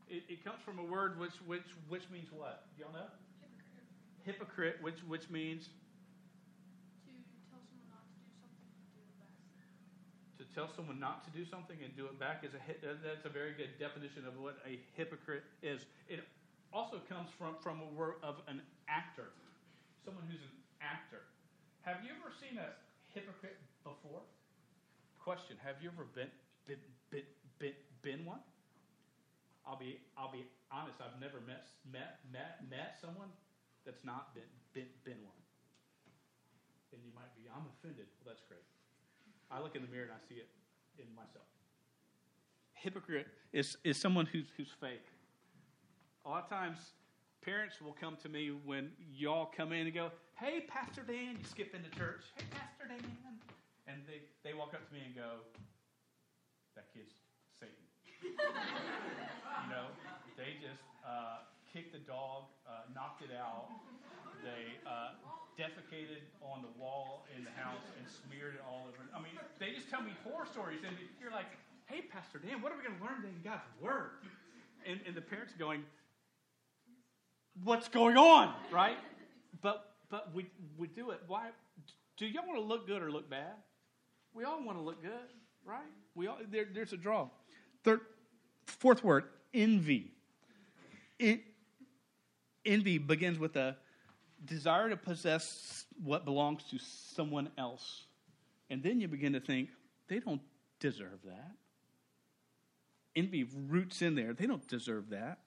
It, 0.08 0.24
it 0.28 0.44
comes 0.44 0.56
from 0.64 0.80
a 0.80 0.84
word 0.84 1.20
which, 1.20 1.36
which, 1.44 1.68
which 1.88 2.08
means 2.08 2.32
what? 2.32 2.64
Do 2.76 2.82
y'all 2.82 2.92
know? 2.96 3.12
Hypocrite. 4.24 4.76
Hypocrite, 4.76 4.76
which, 4.80 5.00
which 5.04 5.28
means? 5.28 5.68
To 7.20 7.24
tell 7.36 7.60
someone 7.60 7.76
not 7.82 8.08
to 8.08 8.10
do 8.16 8.24
something 8.24 8.96
and 8.96 8.96
do 8.96 8.96
it 8.96 8.96
back 8.96 9.20
To 10.40 10.44
tell 10.56 10.70
someone 10.72 10.98
not 10.98 11.24
to 11.28 11.30
do 11.36 11.44
something 11.44 11.76
and 11.84 11.92
do 11.92 12.06
it 12.08 12.16
back 12.16 12.40
is 12.40 12.56
a 12.56 12.60
that's 13.04 13.26
a 13.28 13.32
very 13.32 13.52
good 13.52 13.76
definition 13.76 14.24
of 14.24 14.32
what 14.40 14.56
a 14.64 14.80
hypocrite 14.96 15.44
is. 15.60 15.84
It 16.08 16.24
also 16.72 17.04
comes 17.04 17.28
from, 17.36 17.56
from 17.60 17.82
a 17.84 17.90
word 17.92 18.16
of 18.22 18.40
an 18.48 18.62
actor, 18.88 19.28
someone 20.04 20.24
who's 20.24 20.40
an 20.40 20.56
actor. 20.80 21.20
Have 21.82 22.00
you 22.00 22.10
ever 22.16 22.32
seen 22.40 22.56
a 22.56 22.72
hypocrite 23.12 23.58
before? 23.84 24.24
Question: 25.20 25.56
Have 25.60 25.76
you 25.82 25.90
ever 25.92 26.06
been 26.14 26.30
been 26.66 26.80
been 27.10 27.26
been, 27.58 27.76
been 28.00 28.24
one? 28.24 28.40
I'll 29.68 29.76
be 29.76 30.00
I'll 30.16 30.32
be 30.32 30.46
honest. 30.72 30.96
I've 31.04 31.20
never 31.20 31.44
met 31.44 31.68
met 31.84 32.24
met 32.32 32.64
met 32.70 32.96
someone 33.00 33.28
that's 33.84 34.02
not 34.02 34.34
been 34.34 34.48
been 34.72 34.88
been 35.04 35.20
one. 35.20 35.36
And 36.92 37.04
you 37.04 37.12
might 37.14 37.28
be, 37.36 37.44
I'm 37.52 37.68
offended. 37.76 38.08
Well, 38.24 38.32
that's 38.32 38.42
great. 38.48 38.64
I 39.50 39.60
look 39.60 39.76
in 39.76 39.82
the 39.82 39.88
mirror 39.88 40.08
and 40.08 40.12
I 40.12 40.20
see 40.26 40.40
it 40.40 40.48
in 40.96 41.04
myself. 41.14 41.44
Hypocrite 42.72 43.28
is 43.52 43.76
is 43.84 44.00
someone 44.00 44.24
who's 44.24 44.46
who's 44.56 44.72
fake. 44.80 45.04
A 46.24 46.28
lot 46.28 46.44
of 46.44 46.48
times, 46.48 46.78
parents 47.42 47.80
will 47.80 47.96
come 48.00 48.16
to 48.22 48.28
me 48.28 48.48
when 48.64 48.90
y'all 49.12 49.52
come 49.54 49.72
in 49.72 49.86
and 49.86 49.94
go, 49.94 50.10
"Hey, 50.34 50.64
Pastor 50.66 51.02
Dan," 51.02 51.36
you 51.38 51.44
skip 51.44 51.74
into 51.74 51.90
church. 51.90 52.24
"Hey, 52.36 52.44
Pastor 52.50 52.88
Dan," 52.88 53.38
and 53.86 54.00
they 54.06 54.22
they 54.42 54.54
walk 54.54 54.72
up 54.72 54.86
to 54.88 54.94
me 54.94 55.00
and 55.04 55.14
go, 55.14 55.40
"That 56.74 56.92
kid's 56.94 57.12
Satan." 57.60 57.87
you 58.22 59.68
know, 59.70 59.86
they 60.36 60.58
just 60.60 60.82
uh, 61.06 61.44
kicked 61.72 61.92
the 61.92 62.02
dog, 62.02 62.44
uh, 62.66 62.88
knocked 62.94 63.22
it 63.22 63.30
out. 63.34 63.68
They 64.42 64.78
uh, 64.86 65.18
defecated 65.58 66.22
on 66.42 66.62
the 66.62 66.72
wall 66.78 67.26
in 67.36 67.42
the 67.42 67.50
house 67.50 67.82
and 67.98 68.06
smeared 68.06 68.54
it 68.54 68.62
all 68.62 68.86
over. 68.86 69.02
I 69.14 69.18
mean, 69.18 69.34
they 69.58 69.74
just 69.74 69.90
tell 69.90 70.02
me 70.02 70.14
horror 70.22 70.46
stories, 70.46 70.80
and 70.86 70.94
you're 71.20 71.32
like, 71.32 71.50
"Hey, 71.86 72.02
Pastor 72.02 72.38
Dan, 72.38 72.62
what 72.62 72.72
are 72.72 72.78
we 72.78 72.84
going 72.84 72.98
to 72.98 73.04
learn 73.04 73.26
in 73.26 73.34
God's 73.42 73.66
Word?" 73.82 74.22
And, 74.86 75.00
and 75.06 75.16
the 75.16 75.20
parents 75.20 75.52
are 75.54 75.58
going, 75.58 75.82
"What's 77.64 77.88
going 77.88 78.16
on?" 78.16 78.54
Right? 78.72 78.96
But 79.60 79.96
but 80.08 80.32
we 80.34 80.46
we 80.78 80.86
do 80.86 81.10
it. 81.10 81.20
Why? 81.26 81.50
Do 82.16 82.26
y'all 82.26 82.46
want 82.46 82.58
to 82.58 82.64
look 82.64 82.86
good 82.86 83.02
or 83.02 83.10
look 83.10 83.28
bad? 83.28 83.54
We 84.34 84.44
all 84.44 84.62
want 84.62 84.78
to 84.78 84.82
look 84.82 85.02
good, 85.02 85.28
right? 85.64 85.90
We 86.14 86.28
all 86.28 86.38
there, 86.50 86.66
there's 86.72 86.92
a 86.92 86.96
draw. 86.96 87.28
Third, 87.84 88.00
fourth 88.66 89.02
word, 89.02 89.24
envy. 89.54 90.12
Envy 92.64 92.98
begins 92.98 93.38
with 93.38 93.56
a 93.56 93.76
desire 94.44 94.88
to 94.90 94.96
possess 94.96 95.84
what 96.02 96.24
belongs 96.24 96.62
to 96.70 96.78
someone 97.14 97.50
else. 97.58 98.04
And 98.70 98.82
then 98.82 99.00
you 99.00 99.08
begin 99.08 99.32
to 99.32 99.40
think, 99.40 99.70
they 100.08 100.18
don't 100.18 100.42
deserve 100.80 101.18
that. 101.24 101.52
Envy 103.16 103.44
roots 103.44 104.02
in 104.02 104.14
there. 104.14 104.32
They 104.32 104.46
don't 104.46 104.66
deserve 104.68 105.10
that. 105.10 105.38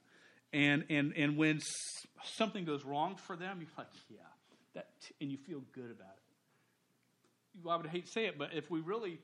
And, 0.51 0.83
and, 0.89 1.13
and 1.15 1.37
when 1.37 1.61
something 2.23 2.65
goes 2.65 2.83
wrong 2.83 3.15
for 3.15 3.37
them, 3.37 3.59
you're 3.61 3.69
like, 3.77 3.87
yeah, 4.09 4.17
that, 4.73 4.87
and 5.21 5.31
you 5.31 5.37
feel 5.37 5.61
good 5.73 5.91
about 5.91 6.15
it. 6.17 7.69
I 7.69 7.75
would 7.75 7.85
hate 7.87 8.05
to 8.07 8.11
say 8.11 8.25
it, 8.25 8.37
but 8.37 8.49
if 8.53 8.69
we 8.69 8.81
really, 8.81 9.19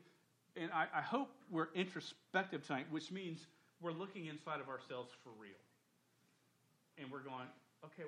and 0.60 0.72
I, 0.72 0.88
I 0.94 1.02
hope 1.02 1.30
we're 1.52 1.70
introspective 1.74 2.66
tonight, 2.66 2.88
which 2.90 3.12
means 3.12 3.48
we're 3.82 3.92
looking 3.92 4.26
inside 4.26 4.60
of 4.60 4.70
ourselves 4.70 5.12
for 5.24 5.30
real. 5.40 5.52
And 6.98 7.12
we're 7.12 7.22
going, 7.22 7.48
okay, 7.86 8.04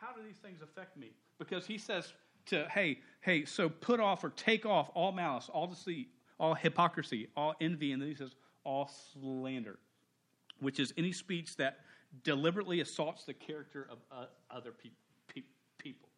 how 0.00 0.12
do 0.14 0.22
these 0.26 0.36
things 0.36 0.60
affect 0.62 0.96
me? 0.96 1.08
Because 1.38 1.66
he 1.66 1.78
says 1.78 2.12
to, 2.46 2.66
hey, 2.70 2.98
hey, 3.20 3.44
so 3.44 3.68
put 3.68 4.00
off 4.00 4.22
or 4.24 4.30
take 4.30 4.66
off 4.66 4.90
all 4.94 5.12
malice, 5.12 5.48
all 5.52 5.66
deceit, 5.66 6.08
all 6.38 6.54
hypocrisy, 6.54 7.28
all 7.36 7.54
envy, 7.60 7.92
and 7.92 8.00
then 8.00 8.08
he 8.08 8.14
says, 8.14 8.34
all 8.64 8.90
slander, 9.12 9.78
which 10.60 10.78
is 10.78 10.92
any 10.98 11.12
speech 11.12 11.56
that 11.56 11.78
deliberately 12.22 12.80
assaults 12.80 13.24
the 13.24 13.34
character 13.34 13.88
of 13.90 13.98
uh, 14.12 14.26
other 14.50 14.72
pe- 14.72 14.90
pe- 15.32 15.46
people. 15.78 16.08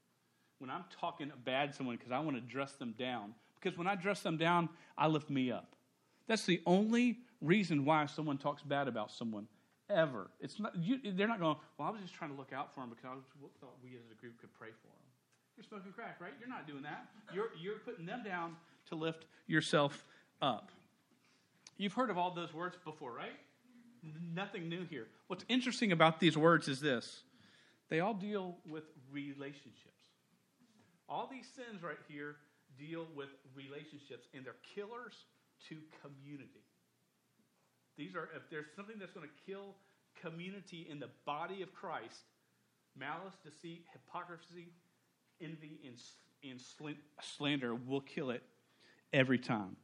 When 0.59 0.71
I'm 0.71 0.85
talking 1.01 1.31
bad 1.45 1.75
someone 1.75 1.97
because 1.97 2.13
I 2.13 2.19
want 2.19 2.37
to 2.37 2.41
dress 2.41 2.73
them 2.73 2.95
down, 2.99 3.35
because 3.61 3.77
when 3.77 3.87
I 3.87 3.95
dress 3.95 4.21
them 4.21 4.37
down, 4.37 4.69
I 4.97 5.07
lift 5.07 5.31
me 5.31 5.51
up. 5.51 5.75
That's 6.27 6.45
the 6.45 6.63
only 6.67 7.19
reason 7.41 7.85
why 7.85 8.07
someone 8.07 8.39
talks 8.39 8.63
bad 8.63 8.89
about 8.89 9.11
someone 9.11 9.47
ever. 9.89 10.31
It's 10.41 10.59
not, 10.61 10.77
you, 10.77 10.99
they're 11.13 11.29
not 11.29 11.41
going, 11.41 11.57
well, 11.79 11.89
I 11.89 11.91
was 11.91 12.01
just 12.01 12.15
trying 12.15 12.31
to 12.31 12.37
look 12.37 12.53
out 12.53 12.75
for 12.75 12.81
them 12.81 12.91
because 12.91 13.05
I 13.05 13.15
thought 13.61 13.75
we 13.83 13.91
as 13.97 14.05
a 14.11 14.21
group 14.21 14.41
could 14.41 14.53
pray 14.55 14.69
for 14.69 14.87
them. 14.87 14.97
You're 15.57 15.65
smoking 15.65 15.93
crack, 15.93 16.19
right? 16.21 16.33
You're 16.39 16.49
not 16.49 16.67
doing 16.67 16.83
that. 16.83 17.07
You're, 17.35 17.51
you're 17.61 17.79
putting 17.79 18.07
them 18.07 18.23
down 18.25 18.57
to 18.89 18.95
lift 18.95 19.27
yourself 19.47 20.05
up. 20.41 20.71
You've 21.77 21.93
heard 21.93 22.11
of 22.11 22.19
all 22.19 22.33
those 22.33 22.55
words 22.55 22.77
before, 22.85 23.13
right? 23.13 23.33
Nothing 24.35 24.69
new 24.69 24.85
here. 24.85 25.07
What's 25.27 25.45
interesting 25.49 25.93
about 25.93 26.21
these 26.21 26.37
words 26.37 26.69
is 26.69 26.81
this 26.81 27.23
they 27.91 28.01
all 28.01 28.15
deal 28.15 28.57
with 28.69 28.85
relationships. 29.13 29.87
All 31.09 31.29
these 31.31 31.47
sins 31.57 31.83
right 31.83 31.99
here 32.09 32.37
deal 32.79 33.07
with 33.15 33.29
relationships, 33.55 34.27
and 34.35 34.45
they're 34.45 34.61
killers 34.75 35.15
to 35.69 35.77
community. 36.03 36.65
These 37.97 38.15
are, 38.15 38.29
if 38.35 38.49
there's 38.51 38.67
something 38.77 38.97
that's 38.99 39.13
going 39.13 39.29
to 39.29 39.51
kill 39.51 39.75
community 40.21 40.87
in 40.91 40.99
the 40.99 41.09
body 41.27 41.63
of 41.63 41.75
Christ, 41.75 42.25
malice, 42.99 43.35
deceit, 43.45 43.85
hypocrisy, 43.93 44.69
envy, 45.41 45.81
and, 45.85 45.97
and 46.51 46.61
slander 47.21 47.75
will 47.75 48.01
kill 48.01 48.31
it 48.31 48.43
every 49.13 49.39
time. 49.39 49.77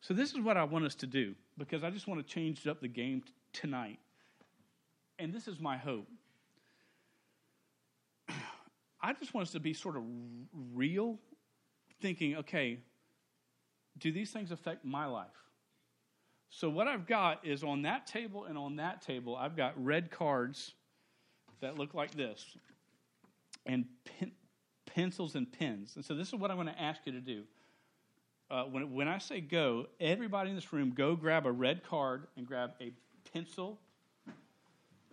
So, 0.00 0.14
this 0.14 0.32
is 0.32 0.40
what 0.40 0.56
I 0.56 0.64
want 0.64 0.84
us 0.84 0.94
to 0.96 1.06
do 1.06 1.34
because 1.58 1.82
I 1.82 1.90
just 1.90 2.06
want 2.06 2.24
to 2.24 2.34
change 2.34 2.66
up 2.66 2.80
the 2.80 2.88
game 2.88 3.22
t- 3.22 3.32
tonight. 3.52 3.98
And 5.18 5.32
this 5.32 5.48
is 5.48 5.58
my 5.58 5.76
hope. 5.76 6.06
I 9.00 9.12
just 9.14 9.34
want 9.34 9.46
us 9.46 9.52
to 9.52 9.60
be 9.60 9.72
sort 9.72 9.96
of 9.96 10.02
real, 10.74 11.18
thinking, 12.00 12.36
okay, 12.36 12.78
do 13.98 14.12
these 14.12 14.30
things 14.30 14.50
affect 14.50 14.84
my 14.84 15.06
life? 15.06 15.28
So, 16.50 16.70
what 16.70 16.86
I've 16.86 17.06
got 17.06 17.44
is 17.44 17.62
on 17.62 17.82
that 17.82 18.06
table 18.06 18.44
and 18.44 18.56
on 18.56 18.76
that 18.76 19.02
table, 19.02 19.36
I've 19.36 19.56
got 19.56 19.72
red 19.82 20.10
cards 20.10 20.74
that 21.60 21.76
look 21.76 21.94
like 21.94 22.12
this, 22.12 22.56
and 23.64 23.84
pen, 24.04 24.32
pencils 24.86 25.34
and 25.34 25.50
pens. 25.50 25.96
And 25.96 26.04
so, 26.04 26.14
this 26.14 26.28
is 26.28 26.34
what 26.34 26.50
I'm 26.50 26.56
going 26.56 26.68
to 26.68 26.80
ask 26.80 27.00
you 27.04 27.12
to 27.12 27.20
do. 27.20 27.42
Uh, 28.48 28.62
when, 28.64 28.94
when 28.94 29.08
I 29.08 29.18
say 29.18 29.40
go, 29.40 29.86
everybody 30.00 30.50
in 30.50 30.56
this 30.56 30.72
room 30.72 30.92
go 30.96 31.16
grab 31.16 31.46
a 31.46 31.52
red 31.52 31.82
card 31.82 32.28
and 32.36 32.46
grab 32.46 32.72
a 32.80 32.92
pencil. 33.32 33.78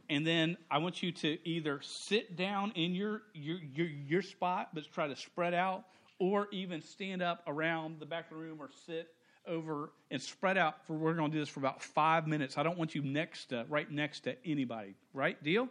And 0.10 0.28
then 0.28 0.58
I 0.70 0.78
want 0.78 1.02
you 1.02 1.12
to 1.14 1.38
either 1.48 1.80
sit 1.82 2.36
down 2.36 2.72
in 2.76 2.94
your, 2.94 3.24
your, 3.34 3.58
your, 3.74 3.88
your 3.88 4.22
spot, 4.22 4.70
but 4.74 4.84
try 4.94 5.08
to 5.08 5.16
spread 5.16 5.54
out, 5.56 5.86
or 6.24 6.48
even 6.54 6.82
stand 6.82 7.22
up 7.22 7.44
around 7.48 8.00
the 8.00 8.06
back 8.06 8.32
of 8.32 8.38
the 8.38 8.42
room 8.42 8.58
or 8.62 8.70
sit 8.86 9.10
over 9.46 9.92
and 10.10 10.22
spread 10.22 10.58
out 10.58 10.88
for 10.88 10.94
we're 10.94 11.16
going 11.16 11.30
to 11.30 11.36
do 11.36 11.42
this 11.42 11.50
for 11.50 11.60
about 11.60 11.82
five 11.82 12.28
minutes. 12.28 12.58
I 12.58 12.64
don't 12.64 12.78
want 12.78 12.96
you 12.96 13.02
next 13.02 13.48
to, 13.48 13.66
right 13.68 13.92
next 13.92 14.22
to 14.22 14.38
anybody. 14.48 14.96
Right? 15.14 15.42
Deal? 15.44 15.68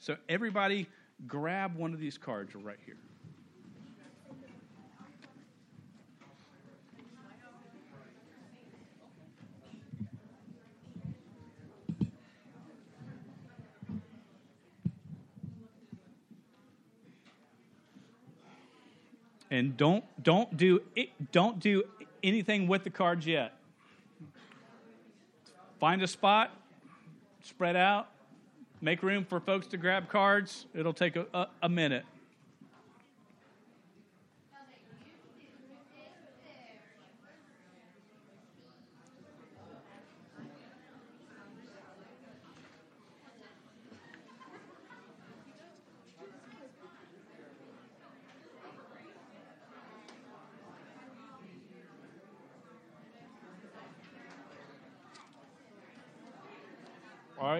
So 0.00 0.16
everybody 0.28 0.88
grab 1.28 1.76
one 1.76 1.94
of 1.94 2.00
these 2.00 2.18
cards 2.18 2.56
right 2.56 2.78
here. 2.84 2.96
And 19.54 19.76
don't 19.76 20.04
don't 20.22 20.56
do 20.56 20.80
don't 21.32 21.60
do 21.60 21.84
anything 22.22 22.66
with 22.66 22.84
the 22.84 22.90
cards 22.90 23.26
yet. 23.26 23.52
Find 25.78 26.02
a 26.02 26.06
spot, 26.06 26.50
spread 27.42 27.76
out, 27.76 28.08
make 28.80 29.02
room 29.02 29.24
for 29.24 29.40
folks 29.40 29.66
to 29.68 29.76
grab 29.76 30.08
cards. 30.08 30.66
It'll 30.74 30.92
take 30.92 31.16
a, 31.16 31.26
a, 31.32 31.48
a 31.62 31.68
minute. 31.68 32.04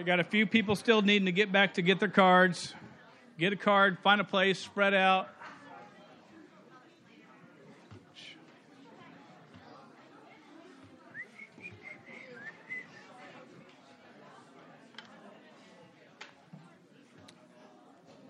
Got 0.05 0.21
a 0.21 0.25
few 0.25 0.47
people 0.47 0.77
still 0.77 1.03
needing 1.03 1.27
to 1.27 1.33
get 1.33 1.51
back 1.51 1.75
to 1.75 1.83
get 1.83 1.99
their 1.99 2.09
cards. 2.09 2.75
Get 3.39 3.53
a 3.53 3.57
card, 3.57 3.99
find 4.03 4.21
a 4.21 4.25
place, 4.25 4.59
spread 4.59 4.95
out. 4.95 5.29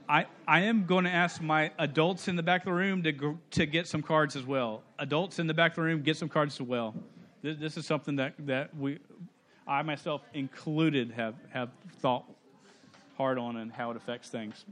I, 0.08 0.26
I 0.46 0.60
am 0.60 0.86
going 0.86 1.04
to 1.04 1.10
ask 1.10 1.40
my 1.40 1.72
adults 1.78 2.28
in 2.28 2.36
the 2.36 2.42
back 2.42 2.60
of 2.60 2.66
the 2.66 2.72
room 2.72 3.02
to, 3.02 3.38
to 3.52 3.66
get 3.66 3.88
some 3.88 4.02
cards 4.02 4.36
as 4.36 4.44
well. 4.44 4.82
Adults 4.98 5.38
in 5.38 5.46
the 5.46 5.54
back 5.54 5.72
of 5.72 5.76
the 5.76 5.82
room, 5.82 6.02
get 6.02 6.16
some 6.16 6.28
cards 6.28 6.54
as 6.54 6.62
well. 6.62 6.94
This, 7.42 7.56
this 7.58 7.76
is 7.76 7.84
something 7.84 8.16
that, 8.16 8.34
that 8.40 8.76
we, 8.76 8.98
I 9.66 9.82
myself 9.82 10.22
included, 10.34 11.12
have, 11.12 11.34
have 11.52 11.70
thought 12.00 12.24
hard 13.16 13.38
on 13.38 13.56
and 13.56 13.72
how 13.72 13.90
it 13.90 13.96
affects 13.96 14.28
things. 14.28 14.64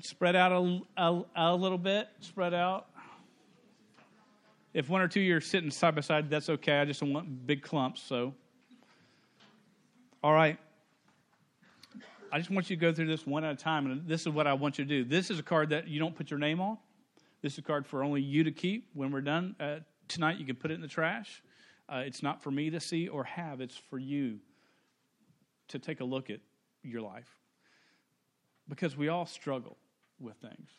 Spread 0.00 0.34
out 0.34 0.52
a, 0.52 0.80
a, 0.96 1.22
a 1.36 1.54
little 1.54 1.78
bit, 1.78 2.08
spread 2.20 2.54
out. 2.54 2.86
If 4.72 4.88
one 4.88 5.02
or 5.02 5.08
two 5.08 5.20
you're 5.20 5.42
sitting 5.42 5.70
side 5.70 5.94
by 5.94 6.00
side, 6.00 6.30
that's 6.30 6.48
okay. 6.48 6.80
I 6.80 6.86
just 6.86 7.00
don't 7.00 7.12
want 7.12 7.46
big 7.46 7.62
clumps, 7.62 8.00
so. 8.00 8.32
All 10.24 10.32
right. 10.32 10.58
I 12.32 12.38
just 12.38 12.50
want 12.50 12.70
you 12.70 12.76
to 12.76 12.80
go 12.80 12.94
through 12.94 13.08
this 13.08 13.26
one 13.26 13.44
at 13.44 13.52
a 13.52 13.56
time, 13.56 13.84
and 13.90 14.08
this 14.08 14.22
is 14.22 14.28
what 14.28 14.46
I 14.46 14.54
want 14.54 14.78
you 14.78 14.86
to 14.86 14.88
do. 14.88 15.04
This 15.04 15.30
is 15.30 15.38
a 15.38 15.42
card 15.42 15.68
that 15.68 15.88
you 15.88 15.98
don't 16.00 16.16
put 16.16 16.30
your 16.30 16.38
name 16.38 16.62
on. 16.62 16.78
This 17.42 17.52
is 17.52 17.58
a 17.58 17.62
card 17.62 17.86
for 17.86 18.02
only 18.02 18.22
you 18.22 18.44
to 18.44 18.50
keep. 18.50 18.88
When 18.94 19.10
we're 19.10 19.20
done 19.20 19.54
uh, 19.60 19.80
tonight, 20.08 20.38
you 20.38 20.46
can 20.46 20.56
put 20.56 20.70
it 20.70 20.74
in 20.74 20.80
the 20.80 20.88
trash. 20.88 21.42
Uh, 21.88 22.02
it's 22.06 22.22
not 22.22 22.42
for 22.42 22.50
me 22.50 22.70
to 22.70 22.80
see 22.80 23.08
or 23.08 23.24
have, 23.24 23.60
it's 23.60 23.76
for 23.76 23.98
you 23.98 24.38
to 25.68 25.78
take 25.78 26.00
a 26.00 26.04
look 26.04 26.30
at 26.30 26.40
your 26.82 27.00
life. 27.00 27.28
Because 28.68 28.96
we 28.96 29.08
all 29.08 29.26
struggle 29.26 29.76
with 30.20 30.36
things. 30.36 30.70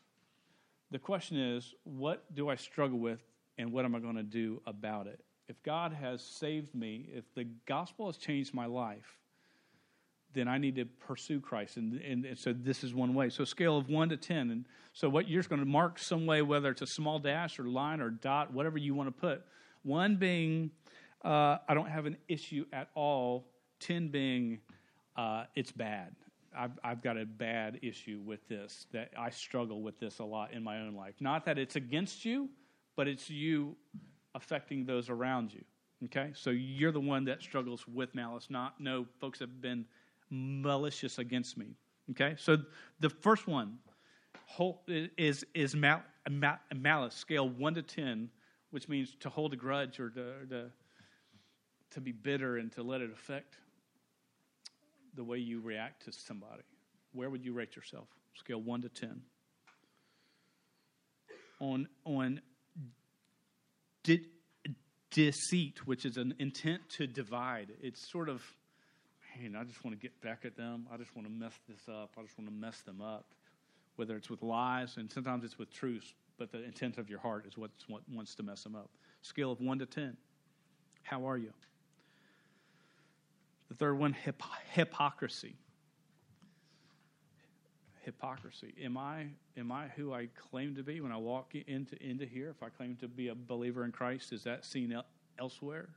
The 0.92 1.00
question 1.00 1.38
is, 1.38 1.74
what 1.84 2.24
do 2.34 2.50
I 2.50 2.56
struggle 2.56 3.00
with, 3.00 3.22
and 3.58 3.72
what 3.72 3.86
am 3.86 3.96
I 3.96 4.00
going 4.00 4.16
to 4.16 4.24
do 4.24 4.62
about 4.66 5.08
it? 5.08 5.20
If 5.48 5.62
God 5.64 5.92
has 5.94 6.22
saved 6.22 6.74
me, 6.74 7.10
if 7.14 7.26
the 7.36 7.46
gospel 7.66 8.06
has 8.06 8.18
changed 8.18 8.54
my 8.54 8.66
life, 8.66 9.18
then 10.34 10.48
I 10.48 10.58
need 10.58 10.76
to 10.78 10.86
pursue 10.86 11.40
Christ. 11.40 11.78
And, 11.78 12.02
and, 12.02 12.26
and, 12.26 12.38
so 12.38 12.54
this 12.54 12.84
is 12.84 12.94
one 12.94 13.14
way. 13.14 13.30
So 13.30 13.44
scale 13.44 13.78
of 13.78 13.90
one 13.90 14.10
to 14.10 14.18
ten. 14.18 14.50
And 14.52 14.66
so 14.94 15.10
what 15.10 15.28
you're 15.28 15.44
going 15.44 15.60
to 15.60 15.68
mark 15.68 16.00
some 16.00 16.26
way, 16.26 16.42
whether 16.42 16.70
it's 16.70 16.82
a 16.82 16.88
small 16.88 17.20
dash 17.20 17.60
or 17.60 17.64
line 17.64 18.02
or 18.02 18.10
dot, 18.10 18.52
whatever 18.54 18.78
you 18.78 18.96
want 18.96 19.10
to 19.10 19.22
put. 19.22 19.44
One 19.84 20.16
being 20.16 20.72
uh, 21.24 21.58
I 21.68 21.74
don't 21.74 21.90
have 21.90 22.06
an 22.06 22.18
issue 22.28 22.66
at 22.74 22.90
all. 22.96 23.48
Ten 23.80 24.10
being 24.10 24.60
uh, 25.16 25.46
it's 25.56 25.72
bad. 25.72 26.16
I've, 26.56 26.78
I've 26.84 27.02
got 27.02 27.18
a 27.18 27.26
bad 27.26 27.80
issue 27.82 28.22
with 28.24 28.48
this. 28.48 28.86
That 28.92 29.12
I 29.18 29.30
struggle 29.30 29.82
with 29.82 30.00
this 30.00 30.20
a 30.20 30.24
lot 30.24 30.54
in 30.54 30.64
my 30.64 30.80
own 30.80 30.96
life. 30.96 31.16
Not 31.20 31.46
that 31.46 31.58
it's 31.58 31.76
against 31.76 32.26
you, 32.26 32.50
but 32.96 33.08
it's 33.08 33.30
you 33.30 33.76
affecting 34.36 34.86
those 34.86 35.10
around 35.10 35.54
you. 35.54 35.64
Okay, 36.06 36.32
so 36.34 36.50
you're 36.50 36.92
the 36.92 37.00
one 37.00 37.26
that 37.26 37.42
struggles 37.42 37.88
with 37.88 38.14
malice. 38.14 38.48
Not 38.50 38.80
no 38.80 39.06
folks 39.20 39.40
have 39.40 39.62
been 39.62 39.86
malicious 40.30 41.18
against 41.18 41.58
me. 41.58 41.76
Okay, 42.12 42.36
so 42.38 42.58
the 43.00 43.10
first 43.10 43.48
one 43.48 43.78
is 45.18 45.46
is 45.54 45.76
mal, 45.76 46.04
mal, 46.30 46.60
malice 46.76 47.16
scale 47.16 47.48
one 47.48 47.74
to 47.76 47.82
ten, 47.82 48.30
which 48.72 48.90
means 48.90 49.16
to 49.22 49.30
hold 49.30 49.54
a 49.54 49.56
grudge 49.56 50.00
or 50.00 50.10
to, 50.10 50.46
to 50.50 50.72
to 51.94 52.02
be 52.02 52.12
bitter 52.12 52.58
and 52.58 52.72
to 52.74 52.84
let 52.84 53.02
it 53.02 53.12
affect 53.12 53.58
the 55.16 55.24
way 55.24 55.38
you 55.38 55.62
react 55.62 56.06
to 56.06 56.12
somebody. 56.12 56.64
Where 57.14 57.30
would 57.30 57.46
you 57.46 57.54
rate 57.54 57.76
yourself? 57.76 58.08
Scale 58.36 58.62
one 58.62 58.82
to 58.82 58.90
ten. 58.90 59.22
On 61.60 61.88
on 62.06 62.42
de- 64.04 64.26
deceit, 65.12 65.86
which 65.86 66.06
is 66.06 66.18
an 66.18 66.34
intent 66.40 66.82
to 66.98 67.08
divide. 67.08 67.72
It's 67.82 68.12
sort 68.12 68.30
of 68.30 68.42
man, 69.42 69.56
I 69.56 69.64
just 69.64 69.84
want 69.84 69.98
to 69.98 70.02
get 70.02 70.20
back 70.22 70.46
at 70.46 70.56
them. 70.56 70.88
I 70.92 70.98
just 70.98 71.16
want 71.16 71.28
to 71.28 71.34
mess 71.34 71.54
this 71.68 71.88
up. 71.88 72.12
I 72.18 72.22
just 72.22 72.38
want 72.38 72.50
to 72.50 72.56
mess 72.56 72.82
them 72.82 73.02
up. 73.02 73.26
Whether 73.96 74.16
it's 74.16 74.30
with 74.30 74.42
lies, 74.42 74.98
and 74.98 75.12
sometimes 75.12 75.44
it's 75.44 75.60
with 75.60 75.72
truths, 75.72 76.14
but 76.38 76.52
the 76.52 76.64
intent 76.64 76.98
of 76.98 77.10
your 77.10 77.20
heart 77.20 77.46
is 77.48 77.58
what 77.58 77.72
wants 78.10 78.36
to 78.36 78.44
mess 78.44 78.64
them 78.64 78.76
up. 78.76 78.90
Scale 79.22 79.52
of 79.52 79.62
1 79.62 79.80
to 79.80 79.86
10. 79.86 80.18
How 81.04 81.28
are 81.28 81.38
you? 81.38 81.54
The 83.74 83.86
third 83.86 83.98
one, 83.98 84.14
hip- 84.14 84.44
hypocrisy. 84.72 85.56
Hypocrisy. 88.02 88.72
Am 88.84 88.98
I 88.98 89.30
am 89.58 89.72
I 89.72 89.88
who 89.88 90.14
I 90.14 90.28
claim 90.52 90.76
to 90.76 90.84
be 90.84 91.02
when 91.02 91.12
I 91.12 91.18
walk 91.18 91.56
into 91.56 91.96
into 92.04 92.28
here? 92.28 92.52
If 92.52 92.62
I 92.62 92.70
claim 92.70 92.96
to 92.98 93.08
be 93.08 93.30
a 93.30 93.36
believer 93.36 93.84
in 93.84 93.92
Christ, 93.92 94.32
is 94.32 94.44
that 94.44 94.64
seen 94.64 94.96
elsewhere? 95.40 95.90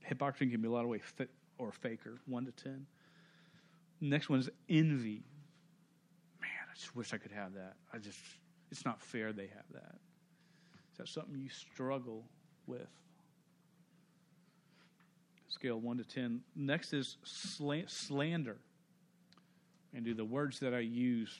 Hypocrisy 0.00 0.50
can 0.50 0.60
be 0.60 0.66
a 0.66 0.70
lot 0.70 0.82
of 0.82 0.88
ways 0.88 1.02
or 1.58 1.70
faker, 1.70 2.18
1 2.26 2.46
to 2.46 2.52
10. 2.52 2.86
Next 4.00 4.28
one 4.28 4.40
is 4.40 4.50
envy. 4.68 5.22
Man, 6.40 6.50
I 6.68 6.74
just 6.74 6.96
wish 6.96 7.12
I 7.12 7.18
could 7.18 7.32
have 7.32 7.54
that. 7.54 7.74
I 7.92 7.98
just, 7.98 8.18
it's 8.72 8.84
not 8.84 9.00
fair 9.00 9.32
they 9.32 9.46
have 9.46 9.66
that. 9.74 9.94
Is 10.92 10.98
that 10.98 11.08
something 11.08 11.38
you 11.38 11.50
struggle 11.50 12.24
with? 12.66 12.88
Scale 15.48 15.80
1 15.80 15.98
to 15.98 16.04
10. 16.04 16.40
Next 16.54 16.92
is 16.92 17.16
slander. 17.24 18.58
And 19.94 20.04
do 20.04 20.14
the 20.14 20.24
words 20.24 20.60
that 20.60 20.74
I 20.74 20.80
use, 20.80 21.38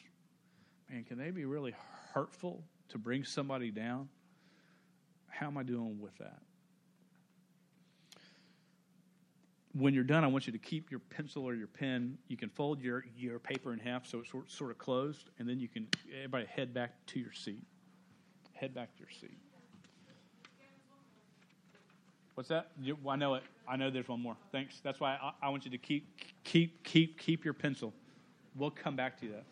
man, 0.90 1.04
can 1.04 1.18
they 1.18 1.30
be 1.30 1.44
really 1.44 1.74
hurtful 2.14 2.64
to 2.88 2.98
bring 2.98 3.24
somebody 3.24 3.70
down? 3.70 4.08
How 5.28 5.46
am 5.46 5.58
I 5.58 5.62
doing 5.62 6.00
with 6.00 6.16
that? 6.18 6.40
when 9.78 9.94
you're 9.94 10.04
done, 10.04 10.24
I 10.24 10.26
want 10.26 10.46
you 10.46 10.52
to 10.52 10.58
keep 10.58 10.90
your 10.90 11.00
pencil 11.00 11.44
or 11.44 11.54
your 11.54 11.66
pen. 11.66 12.18
You 12.26 12.36
can 12.36 12.48
fold 12.48 12.80
your, 12.80 13.04
your 13.16 13.38
paper 13.38 13.72
in 13.72 13.78
half 13.78 14.06
so 14.06 14.20
it's 14.20 14.30
sort, 14.30 14.50
sort 14.50 14.70
of 14.70 14.78
closed, 14.78 15.30
and 15.38 15.48
then 15.48 15.60
you 15.60 15.68
can, 15.68 15.86
everybody 16.16 16.46
head 16.46 16.74
back 16.74 16.94
to 17.08 17.20
your 17.20 17.32
seat. 17.32 17.62
Head 18.54 18.74
back 18.74 18.94
to 18.96 19.00
your 19.00 19.10
seat. 19.20 19.38
What's 22.38 22.50
that? 22.50 22.68
You, 22.80 22.96
I 23.08 23.16
know 23.16 23.34
it. 23.34 23.42
I 23.66 23.74
know 23.74 23.90
there's 23.90 24.06
one 24.06 24.22
more. 24.22 24.36
Thanks. 24.52 24.78
That's 24.84 25.00
why 25.00 25.18
I, 25.20 25.32
I 25.42 25.48
want 25.48 25.64
you 25.64 25.72
to 25.72 25.76
keep, 25.76 26.06
keep, 26.44 26.84
keep, 26.84 27.18
keep 27.18 27.44
your 27.44 27.52
pencil. 27.52 27.92
We'll 28.54 28.70
come 28.70 28.94
back 28.94 29.20
to 29.22 29.28
that. 29.30 29.44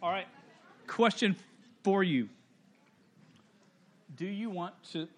All 0.00 0.12
right. 0.12 0.28
Question 0.86 1.34
for 1.82 2.04
you. 2.04 2.28
Do 4.14 4.26
you 4.26 4.48
want 4.48 4.74
to 4.92 5.08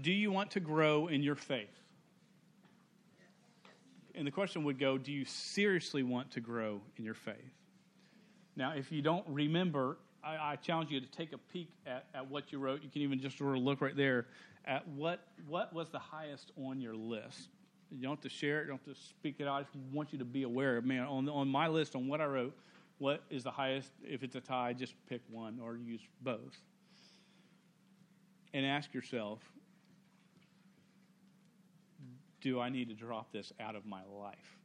do 0.00 0.12
you 0.12 0.30
want 0.30 0.52
to 0.52 0.60
grow 0.60 1.06
in 1.06 1.22
your 1.22 1.36
faith? 1.36 1.68
And 4.14 4.26
the 4.26 4.30
question 4.30 4.64
would 4.64 4.78
go, 4.78 4.96
do 4.96 5.12
you 5.12 5.24
seriously 5.24 6.02
want 6.02 6.30
to 6.32 6.40
grow 6.40 6.80
in 6.96 7.04
your 7.04 7.14
faith? 7.14 7.34
Now, 8.56 8.72
if 8.72 8.90
you 8.90 9.02
don't 9.02 9.24
remember, 9.28 9.98
I, 10.24 10.52
I 10.52 10.56
challenge 10.56 10.90
you 10.90 11.00
to 11.00 11.06
take 11.06 11.32
a 11.32 11.38
peek 11.38 11.68
at, 11.86 12.06
at 12.14 12.30
what 12.30 12.50
you 12.50 12.58
wrote. 12.58 12.82
You 12.82 12.88
can 12.88 13.02
even 13.02 13.20
just 13.20 13.36
sort 13.36 13.56
of 13.56 13.62
look 13.62 13.82
right 13.82 13.96
there 13.96 14.26
at 14.64 14.88
what 14.88 15.20
what 15.46 15.72
was 15.72 15.90
the 15.90 15.98
highest 15.98 16.50
on 16.56 16.80
your 16.80 16.94
list. 16.94 17.48
You 17.90 18.02
don't 18.02 18.12
have 18.12 18.22
to 18.22 18.28
share 18.28 18.60
it, 18.60 18.62
you 18.62 18.68
don't 18.70 18.80
have 18.86 18.96
to 18.96 19.00
speak 19.00 19.36
it 19.38 19.46
out. 19.46 19.60
I 19.60 19.62
just 19.62 19.76
want 19.92 20.12
you 20.12 20.18
to 20.18 20.24
be 20.24 20.42
aware 20.42 20.78
of, 20.78 20.84
man, 20.84 21.04
on, 21.04 21.28
on 21.28 21.48
my 21.48 21.68
list, 21.68 21.94
on 21.94 22.08
what 22.08 22.20
I 22.20 22.24
wrote, 22.24 22.56
what 22.98 23.22
is 23.30 23.44
the 23.44 23.50
highest? 23.50 23.90
If 24.02 24.22
it's 24.22 24.34
a 24.34 24.40
tie, 24.40 24.72
just 24.72 24.94
pick 25.08 25.20
one 25.30 25.60
or 25.62 25.76
use 25.76 26.00
both. 26.22 26.56
And 28.54 28.64
ask 28.64 28.94
yourself 28.94 29.40
do 32.46 32.60
I 32.60 32.68
need 32.68 32.88
to 32.88 32.94
drop 32.94 33.32
this 33.32 33.52
out 33.58 33.74
of 33.74 33.86
my 33.86 34.02
life? 34.20 34.58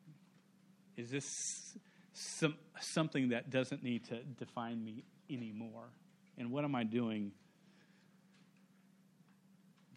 Is 0.98 1.10
this 1.10 1.78
some, 2.13 2.56
something 2.80 3.30
that 3.30 3.50
doesn't 3.50 3.84
need 3.84 4.06
to 4.10 4.24
define 4.38 4.84
me 4.84 5.04
anymore? 5.30 5.89
And 6.38 6.52
what 6.52 6.63
am 6.63 6.76
I 6.76 6.84
doing 6.84 7.32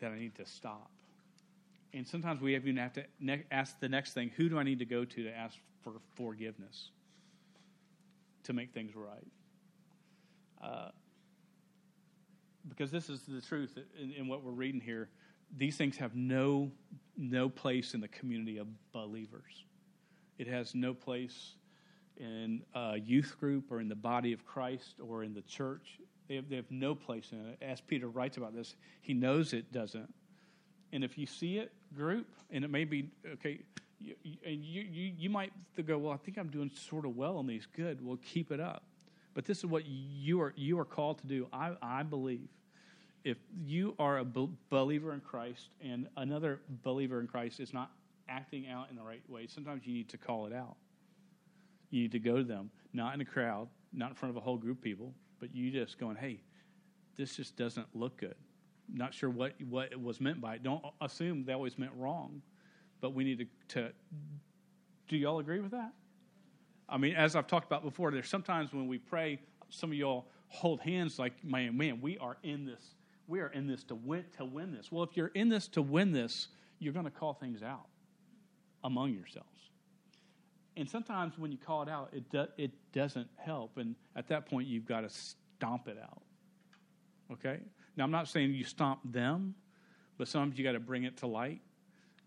that 0.01 0.11
I 0.11 0.19
need 0.19 0.35
to 0.37 0.47
stop? 0.47 0.91
And 1.93 2.07
sometimes 2.07 2.41
we 2.41 2.57
even 2.57 2.77
have 2.79 2.95
to 2.95 3.05
ne- 3.21 3.45
ask 3.51 3.79
the 3.81 3.89
next 3.89 4.15
thing 4.15 4.31
who 4.37 4.49
do 4.49 4.59
I 4.59 4.63
need 4.63 4.79
to 4.81 4.87
go 4.87 5.05
to 5.05 5.23
to 5.25 5.31
ask 5.31 5.57
for 5.83 5.93
forgiveness? 6.17 6.91
to 8.45 8.53
make 8.53 8.73
things 8.73 8.93
right. 8.95 9.27
Uh, 10.63 10.91
because 12.69 12.91
this 12.91 13.11
is 13.11 13.21
the 13.23 13.43
truth 13.43 13.77
in, 14.01 14.13
in, 14.13 14.29
what 14.29 14.43
we're 14.43 14.53
reading 14.53 14.81
here. 14.81 15.11
These 15.57 15.77
things 15.77 15.97
have 15.99 16.15
no 16.15 16.73
no 17.17 17.49
place 17.49 17.95
in 17.95 18.01
the 18.01 18.09
community 18.09 18.59
of 18.59 18.67
believers. 18.93 19.65
It 20.39 20.49
has 20.49 20.75
no 20.75 20.95
place 20.95 21.55
in 22.17 22.63
a 22.75 22.97
youth 22.99 23.37
group 23.39 23.71
or 23.71 23.81
in 23.81 23.89
the 23.89 23.95
body 23.95 24.33
of 24.33 24.45
Christ 24.45 24.97
or 25.01 25.23
in 25.23 25.35
the 25.35 25.43
church. 25.43 26.01
They 26.29 26.37
have, 26.37 26.49
they 26.49 26.57
have 26.57 26.71
no 26.71 26.95
place 26.95 27.31
in 27.33 27.39
it. 27.47 27.59
As 27.63 27.81
Peter 27.81 28.09
writes 28.09 28.37
about 28.37 28.55
this, 28.55 28.75
he 29.01 29.15
knows 29.15 29.53
it 29.53 29.73
doesn't. 29.73 30.13
And 30.93 31.05
if 31.05 31.19
you 31.19 31.27
see 31.27 31.59
it, 31.59 31.73
group, 31.95 32.27
and 32.51 32.65
it 32.65 32.71
may 32.71 32.85
be 32.85 33.11
okay. 33.35 33.61
You, 34.01 34.15
and 34.45 34.65
you, 34.65 34.83
you, 34.83 35.13
you 35.17 35.31
might 35.31 35.53
go, 35.87 35.99
well, 35.99 36.13
I 36.13 36.17
think 36.17 36.37
I'm 36.37 36.49
doing 36.49 36.71
sort 36.75 37.05
of 37.05 37.17
well 37.17 37.37
on 37.37 37.47
these. 37.47 37.67
Good. 37.67 38.05
Well, 38.05 38.19
keep 38.25 38.51
it 38.51 38.61
up. 38.61 38.85
But 39.35 39.45
this 39.45 39.59
is 39.59 39.67
what 39.67 39.85
you 39.87 40.41
are, 40.41 40.53
you 40.57 40.79
are 40.79 40.85
called 40.85 41.19
to 41.19 41.27
do. 41.27 41.49
I, 41.53 41.73
I 41.83 42.03
believe 42.03 42.49
if 43.25 43.39
you 43.65 43.95
are 43.99 44.19
a 44.19 44.25
believer 44.71 45.15
in 45.15 45.21
Christ 45.21 45.71
and 45.83 46.07
another 46.17 46.61
believer 46.83 47.21
in 47.21 47.27
Christ 47.27 47.59
is 47.59 47.73
not 47.73 47.91
acting 48.29 48.69
out 48.69 48.91
in 48.91 48.97
the 48.97 49.03
right 49.03 49.23
way, 49.29 49.47
sometimes 49.47 49.87
you 49.87 49.95
need 49.95 50.09
to 50.11 50.19
call 50.19 50.47
it 50.47 50.53
out. 50.53 50.77
You 51.91 52.03
need 52.03 52.13
to 52.13 52.19
go 52.19 52.37
to 52.37 52.45
them, 52.45 52.71
not 52.93 53.15
in 53.15 53.21
a 53.21 53.25
crowd, 53.25 53.69
not 53.93 54.11
in 54.11 54.15
front 54.15 54.31
of 54.31 54.37
a 54.37 54.41
whole 54.41 54.59
group 54.59 54.79
of 54.79 54.85
people, 54.85 55.15
but 55.41 55.55
you 55.55 55.71
just 55.71 55.99
going, 55.99 56.17
hey, 56.17 56.41
this 57.17 57.37
just 57.37 57.57
doesn't 57.57 57.87
look 57.95 58.19
good. 58.19 58.35
Not 58.93 59.15
sure 59.15 59.31
what, 59.31 59.55
what 59.71 59.99
was 59.99 60.21
meant 60.21 60.41
by 60.41 60.57
it. 60.57 60.63
Don't 60.63 60.85
assume 61.01 61.45
they 61.47 61.55
always 61.55 61.79
meant 61.79 61.93
wrong, 61.97 62.43
but 63.01 63.15
we 63.15 63.25
need 63.25 63.39
to, 63.69 63.75
to 63.81 63.93
do 65.09 65.17
y'all 65.17 65.39
agree 65.39 65.61
with 65.61 65.71
that? 65.71 65.93
I 66.89 66.99
mean, 66.99 67.15
as 67.15 67.37
I've 67.37 67.47
talked 67.47 67.67
about 67.67 67.83
before, 67.83 68.11
there's 68.11 68.29
sometimes 68.29 68.75
when 68.75 68.87
we 68.87 68.99
pray, 68.99 69.41
some 69.71 69.91
of 69.91 69.97
y'all 69.97 70.27
hold 70.49 70.81
hands 70.81 71.19
like, 71.19 71.43
man, 71.43 71.77
man, 71.77 72.01
we 72.03 72.19
are 72.19 72.37
in 72.43 72.67
this 72.67 72.95
we 73.27 73.41
are 73.41 73.49
in 73.49 73.67
this 73.67 73.85
to 73.85 73.95
win 73.95 74.25
to 74.37 74.45
win 74.45 74.73
this. 74.73 74.91
Well, 74.93 75.05
if 75.05 75.17
you're 75.17 75.29
in 75.29 75.49
this 75.49 75.69
to 75.69 75.83
win 75.83 76.13
this, 76.13 76.49
you're 76.79 76.93
going 76.93 77.07
to 77.07 77.11
call 77.11 77.35
things 77.35 77.63
out 77.63 77.87
among 78.83 79.13
yourselves. 79.13 79.49
And 80.77 80.89
sometimes 80.89 81.39
when 81.39 81.53
you 81.53 81.59
call 81.59 81.83
it 81.83 81.89
out, 81.89 82.11
it 82.13 82.29
do, 82.31 82.47
it 82.59 82.73
doesn't 82.93 83.29
help, 83.37 83.77
and 83.79 83.95
at 84.17 84.29
that 84.29 84.47
point 84.47 84.67
you've 84.67 84.87
got 84.87 85.03
to 85.03 85.09
stomp 85.09 85.89
it 85.89 85.99
out. 86.03 86.23
Okay. 87.33 87.61
Now 87.97 88.05
I'm 88.05 88.11
not 88.11 88.29
saying 88.29 88.53
you 88.53 88.65
stomp 88.65 89.01
them, 89.05 89.55
but 90.19 90.29
sometimes 90.29 90.59
you 90.59 90.65
got 90.65 90.73
to 90.73 90.81
bring 90.81 91.05
it 91.05 91.17
to 91.19 91.27
light 91.27 91.61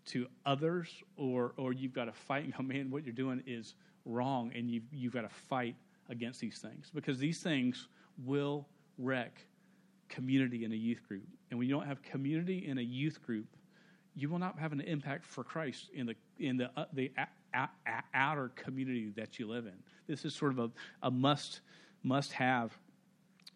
to 0.06 0.26
others, 0.46 0.88
or 1.16 1.52
or 1.56 1.72
you've 1.72 1.92
got 1.92 2.06
to 2.06 2.12
fight 2.12 2.44
and 2.44 2.56
go, 2.56 2.62
man, 2.62 2.90
what 2.90 3.04
you're 3.04 3.12
doing 3.12 3.42
is 3.46 3.74
wrong, 4.04 4.50
and 4.54 4.70
you've 4.70 4.84
you've 4.90 5.12
got 5.12 5.22
to 5.22 5.28
fight 5.28 5.76
against 6.08 6.40
these 6.40 6.58
things 6.58 6.90
because 6.94 7.18
these 7.18 7.40
things 7.40 7.88
will 8.24 8.66
wreck 8.96 9.42
community 10.08 10.64
in 10.64 10.72
a 10.72 10.76
youth 10.76 11.06
group. 11.06 11.24
And 11.50 11.58
when 11.58 11.68
you 11.68 11.74
don't 11.74 11.86
have 11.86 12.02
community 12.02 12.66
in 12.66 12.78
a 12.78 12.82
youth 12.82 13.22
group, 13.22 13.46
you 14.14 14.28
will 14.28 14.38
not 14.38 14.58
have 14.58 14.72
an 14.72 14.80
impact 14.80 15.24
for 15.24 15.44
Christ 15.44 15.90
in 15.94 16.06
the 16.06 16.14
in 16.38 16.56
the 16.56 16.70
uh, 16.76 16.86
the 16.92 17.12
a, 17.16 17.28
a, 17.56 17.68
a 17.86 18.02
outer 18.14 18.50
community 18.56 19.12
that 19.16 19.38
you 19.38 19.46
live 19.46 19.66
in. 19.66 19.74
This 20.06 20.24
is 20.24 20.34
sort 20.34 20.52
of 20.52 20.58
a, 20.58 20.70
a 21.02 21.10
must 21.10 21.60
must 22.02 22.32
have. 22.32 22.76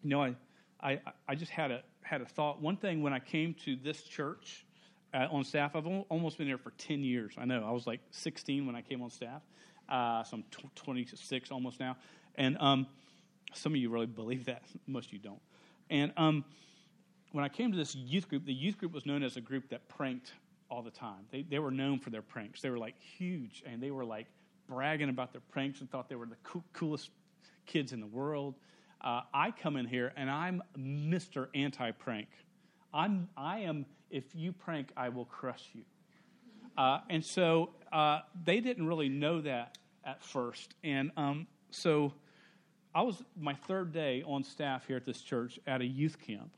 You 0.01 0.09
know, 0.11 0.21
I, 0.21 0.35
I 0.81 0.99
I 1.27 1.35
just 1.35 1.51
had 1.51 1.71
a 1.71 1.83
had 2.01 2.21
a 2.21 2.25
thought. 2.25 2.61
One 2.61 2.77
thing 2.77 3.01
when 3.01 3.13
I 3.13 3.19
came 3.19 3.55
to 3.65 3.75
this 3.75 4.03
church 4.03 4.65
uh, 5.13 5.27
on 5.31 5.43
staff, 5.43 5.75
I've 5.75 5.87
almost 6.09 6.37
been 6.37 6.47
there 6.47 6.57
for 6.57 6.71
ten 6.77 7.03
years. 7.03 7.33
I 7.37 7.45
know 7.45 7.63
I 7.65 7.71
was 7.71 7.85
like 7.85 7.99
16 8.11 8.65
when 8.65 8.75
I 8.75 8.81
came 8.81 9.01
on 9.01 9.09
staff, 9.09 9.41
uh, 9.89 10.23
so 10.23 10.37
I'm 10.37 10.43
26 10.75 11.51
almost 11.51 11.79
now. 11.79 11.97
And 12.35 12.57
um, 12.59 12.87
some 13.53 13.73
of 13.73 13.77
you 13.77 13.89
really 13.89 14.05
believe 14.05 14.45
that, 14.45 14.63
most 14.87 15.07
of 15.07 15.13
you 15.13 15.19
don't. 15.19 15.41
And 15.93 16.11
um, 16.17 16.43
when 17.33 17.45
I 17.45 17.49
came 17.49 17.71
to 17.71 17.77
this 17.77 17.93
youth 17.93 18.27
group, 18.27 18.45
the 18.45 18.53
youth 18.53 18.79
group 18.79 18.91
was 18.93 19.05
known 19.05 19.21
as 19.21 19.37
a 19.37 19.41
group 19.41 19.69
that 19.69 19.87
pranked 19.87 20.33
all 20.69 20.81
the 20.81 20.91
time. 20.91 21.21
They, 21.31 21.43
they 21.43 21.59
were 21.59 21.69
known 21.69 21.99
for 21.99 22.09
their 22.09 22.23
pranks. 22.23 22.61
They 22.61 22.71
were 22.71 22.79
like 22.79 22.95
huge, 22.99 23.61
and 23.63 23.81
they 23.81 23.91
were 23.91 24.03
like 24.03 24.25
bragging 24.67 25.09
about 25.09 25.31
their 25.31 25.41
pranks 25.51 25.81
and 25.81 25.91
thought 25.91 26.09
they 26.09 26.15
were 26.15 26.25
the 26.25 26.37
co- 26.43 26.63
coolest 26.73 27.11
kids 27.67 27.93
in 27.93 27.99
the 27.99 28.07
world. 28.07 28.55
Uh, 29.01 29.21
I 29.33 29.51
come 29.51 29.75
in 29.75 29.85
here 29.85 30.13
and 30.15 30.31
I'm 30.31 30.63
Mr. 30.77 31.47
Anti 31.53 31.91
prank. 31.91 32.29
I'm, 32.91 33.29
I 33.37 33.59
am, 33.59 33.85
if 34.09 34.23
you 34.33 34.51
prank, 34.51 34.89
I 34.97 35.09
will 35.09 35.25
crush 35.25 35.69
you. 35.73 35.83
Uh, 36.75 37.01
and 37.09 37.23
so 37.23 37.71
uh, 37.91 38.21
they 38.45 38.61
didn't 38.61 38.87
really 38.87 39.09
know 39.09 39.41
that 39.41 39.77
at 40.03 40.23
first. 40.23 40.73
And 40.83 41.11
um, 41.17 41.45
so 41.69 42.13
I 42.95 43.01
was 43.01 43.23
my 43.39 43.53
third 43.53 43.91
day 43.91 44.23
on 44.25 44.43
staff 44.43 44.85
here 44.85 44.97
at 44.97 45.05
this 45.05 45.21
church 45.21 45.59
at 45.65 45.81
a 45.81 45.85
youth 45.85 46.17
camp, 46.19 46.51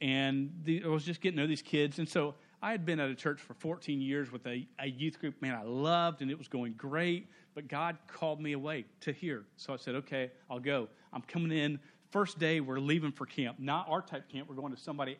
and 0.00 0.52
the, 0.64 0.84
I 0.84 0.88
was 0.88 1.04
just 1.04 1.20
getting 1.20 1.36
to 1.36 1.42
know 1.42 1.48
these 1.48 1.62
kids. 1.62 1.98
And 1.98 2.08
so 2.08 2.34
I 2.62 2.70
had 2.70 2.84
been 2.84 3.00
at 3.00 3.08
a 3.08 3.14
church 3.14 3.40
for 3.40 3.54
14 3.54 4.00
years 4.00 4.30
with 4.30 4.46
a, 4.46 4.66
a 4.78 4.86
youth 4.86 5.18
group, 5.18 5.40
man, 5.40 5.54
I 5.54 5.62
loved, 5.62 6.22
and 6.22 6.30
it 6.30 6.38
was 6.38 6.48
going 6.48 6.74
great. 6.74 7.28
But 7.54 7.66
God 7.66 7.96
called 8.06 8.40
me 8.40 8.52
away 8.52 8.84
to 9.00 9.12
here, 9.12 9.44
so 9.56 9.72
I 9.72 9.76
said, 9.76 9.94
"Okay, 9.96 10.30
I'll 10.50 10.60
go. 10.60 10.88
I'm 11.12 11.22
coming 11.22 11.56
in." 11.56 11.80
First 12.10 12.38
day, 12.38 12.60
we're 12.60 12.78
leaving 12.78 13.12
for 13.12 13.26
camp, 13.26 13.58
not 13.58 13.86
our 13.88 14.00
type 14.00 14.28
camp. 14.30 14.48
We're 14.48 14.54
going 14.54 14.74
to 14.74 14.80
somebody 14.80 15.18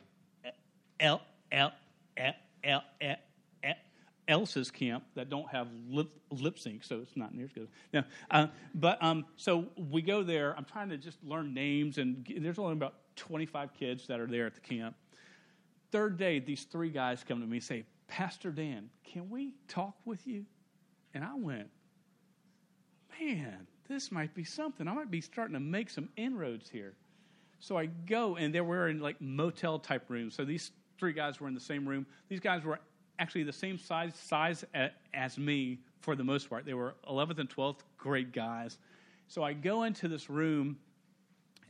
else, 1.01 1.21
else, 1.53 1.73
else, 2.17 2.85
else's 4.29 4.71
camp 4.71 5.05
that 5.15 5.29
don't 5.31 5.49
have 5.49 5.69
lip, 5.89 6.11
lip 6.31 6.59
sync, 6.59 6.85
so 6.85 7.01
it's 7.01 7.17
not 7.17 7.35
near 7.35 7.47
as 7.47 7.53
good. 7.53 7.69
Now, 7.93 8.05
uh, 8.31 8.47
but 8.75 9.03
um, 9.03 9.25
so 9.37 9.67
we 9.77 10.03
go 10.03 10.23
there. 10.23 10.55
I'm 10.57 10.65
trying 10.65 10.91
to 10.91 10.97
just 10.97 11.23
learn 11.25 11.55
names, 11.55 11.99
and 11.99 12.27
there's 12.39 12.59
only 12.59 12.75
about 12.75 12.95
25 13.17 13.75
kids 13.75 14.07
that 14.07 14.21
are 14.21 14.27
there 14.27 14.47
at 14.47 14.55
the 14.55 14.61
camp. 14.61 14.95
Third 15.91 16.19
day, 16.19 16.39
these 16.39 16.65
three 16.65 16.91
guys 16.91 17.25
come 17.27 17.41
to 17.41 17.47
me 17.47 17.57
and 17.57 17.65
say, 17.65 17.85
Pastor 18.07 18.51
Dan, 18.51 18.91
can 19.05 19.31
we 19.31 19.55
talk 19.67 19.95
with 20.05 20.27
you? 20.27 20.45
And 21.15 21.25
I 21.25 21.35
went, 21.35 21.69
man, 23.21 23.67
this 23.89 24.13
might 24.13 24.35
be 24.35 24.45
something. 24.45 24.87
I 24.87 24.93
might 24.93 25.11
be 25.11 25.21
starting 25.21 25.55
to 25.55 25.61
make 25.61 25.91
some 25.91 26.11
inroads 26.17 26.69
here. 26.69 26.95
So 27.61 27.77
I 27.77 27.87
go, 27.87 28.37
and 28.37 28.55
they 28.55 28.61
were 28.61 28.89
in 28.89 29.01
like 29.01 29.21
motel 29.21 29.79
type 29.79 30.05
rooms. 30.09 30.35
So 30.35 30.45
these 30.45 30.71
three 30.99 31.13
guys 31.13 31.41
were 31.41 31.49
in 31.49 31.55
the 31.55 31.61
same 31.61 31.89
room. 31.89 32.07
These 32.29 32.41
guys 32.41 32.65
were 32.65 32.79
actually 33.19 33.43
the 33.43 33.53
same 33.53 33.79
size 33.79 34.15
size 34.15 34.65
as 35.15 35.39
me 35.39 35.79
for 36.01 36.15
the 36.15 36.25
most 36.25 36.49
part. 36.49 36.65
They 36.65 36.75
were 36.75 36.95
11th 37.09 37.39
and 37.39 37.51
12th 37.51 37.81
grade 37.97 38.33
guys. 38.33 38.79
So 39.27 39.43
I 39.43 39.53
go 39.53 39.83
into 39.83 40.09
this 40.09 40.31
room, 40.31 40.79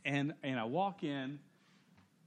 and 0.05 0.33
and 0.43 0.59
I 0.59 0.63
walk 0.63 1.03
in, 1.03 1.39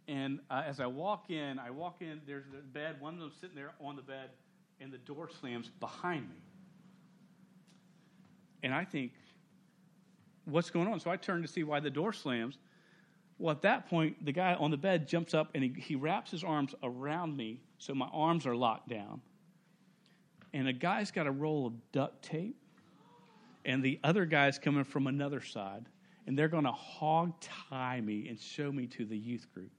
and 0.08 0.40
uh, 0.50 0.62
as 0.66 0.80
I 0.80 0.86
walk 0.86 1.30
in, 1.30 1.58
I 1.58 1.70
walk 1.70 1.96
in. 2.00 2.20
There's 2.26 2.44
a 2.58 2.62
bed. 2.62 2.96
One 3.00 3.14
of 3.14 3.20
them 3.20 3.32
sitting 3.40 3.56
there 3.56 3.72
on 3.80 3.96
the 3.96 4.02
bed, 4.02 4.30
and 4.80 4.92
the 4.92 4.98
door 4.98 5.30
slams 5.40 5.70
behind 5.80 6.28
me. 6.28 6.36
And 8.62 8.74
I 8.74 8.84
think, 8.84 9.12
what's 10.44 10.70
going 10.70 10.86
on? 10.86 11.00
So 11.00 11.10
I 11.10 11.16
turn 11.16 11.42
to 11.42 11.48
see 11.48 11.64
why 11.64 11.80
the 11.80 11.90
door 11.90 12.12
slams. 12.12 12.58
Well, 13.38 13.52
at 13.52 13.62
that 13.62 13.88
point, 13.88 14.24
the 14.24 14.32
guy 14.32 14.54
on 14.54 14.70
the 14.70 14.76
bed 14.76 15.08
jumps 15.08 15.34
up 15.34 15.50
and 15.54 15.64
he, 15.64 15.70
he 15.70 15.96
wraps 15.96 16.30
his 16.30 16.44
arms 16.44 16.76
around 16.82 17.36
me 17.36 17.58
so 17.82 17.94
my 17.94 18.06
arms 18.12 18.46
are 18.46 18.54
locked 18.54 18.88
down. 18.88 19.20
And 20.54 20.68
a 20.68 20.72
guy's 20.72 21.10
got 21.10 21.26
a 21.26 21.32
roll 21.32 21.66
of 21.66 21.72
duct 21.90 22.22
tape, 22.22 22.56
and 23.64 23.82
the 23.82 23.98
other 24.04 24.24
guy's 24.24 24.56
coming 24.56 24.84
from 24.84 25.08
another 25.08 25.40
side, 25.40 25.86
and 26.26 26.38
they're 26.38 26.48
going 26.48 26.64
to 26.64 26.72
hog 26.72 27.32
tie 27.40 28.00
me 28.00 28.28
and 28.28 28.38
show 28.38 28.70
me 28.70 28.86
to 28.86 29.04
the 29.04 29.16
youth 29.16 29.52
group. 29.52 29.72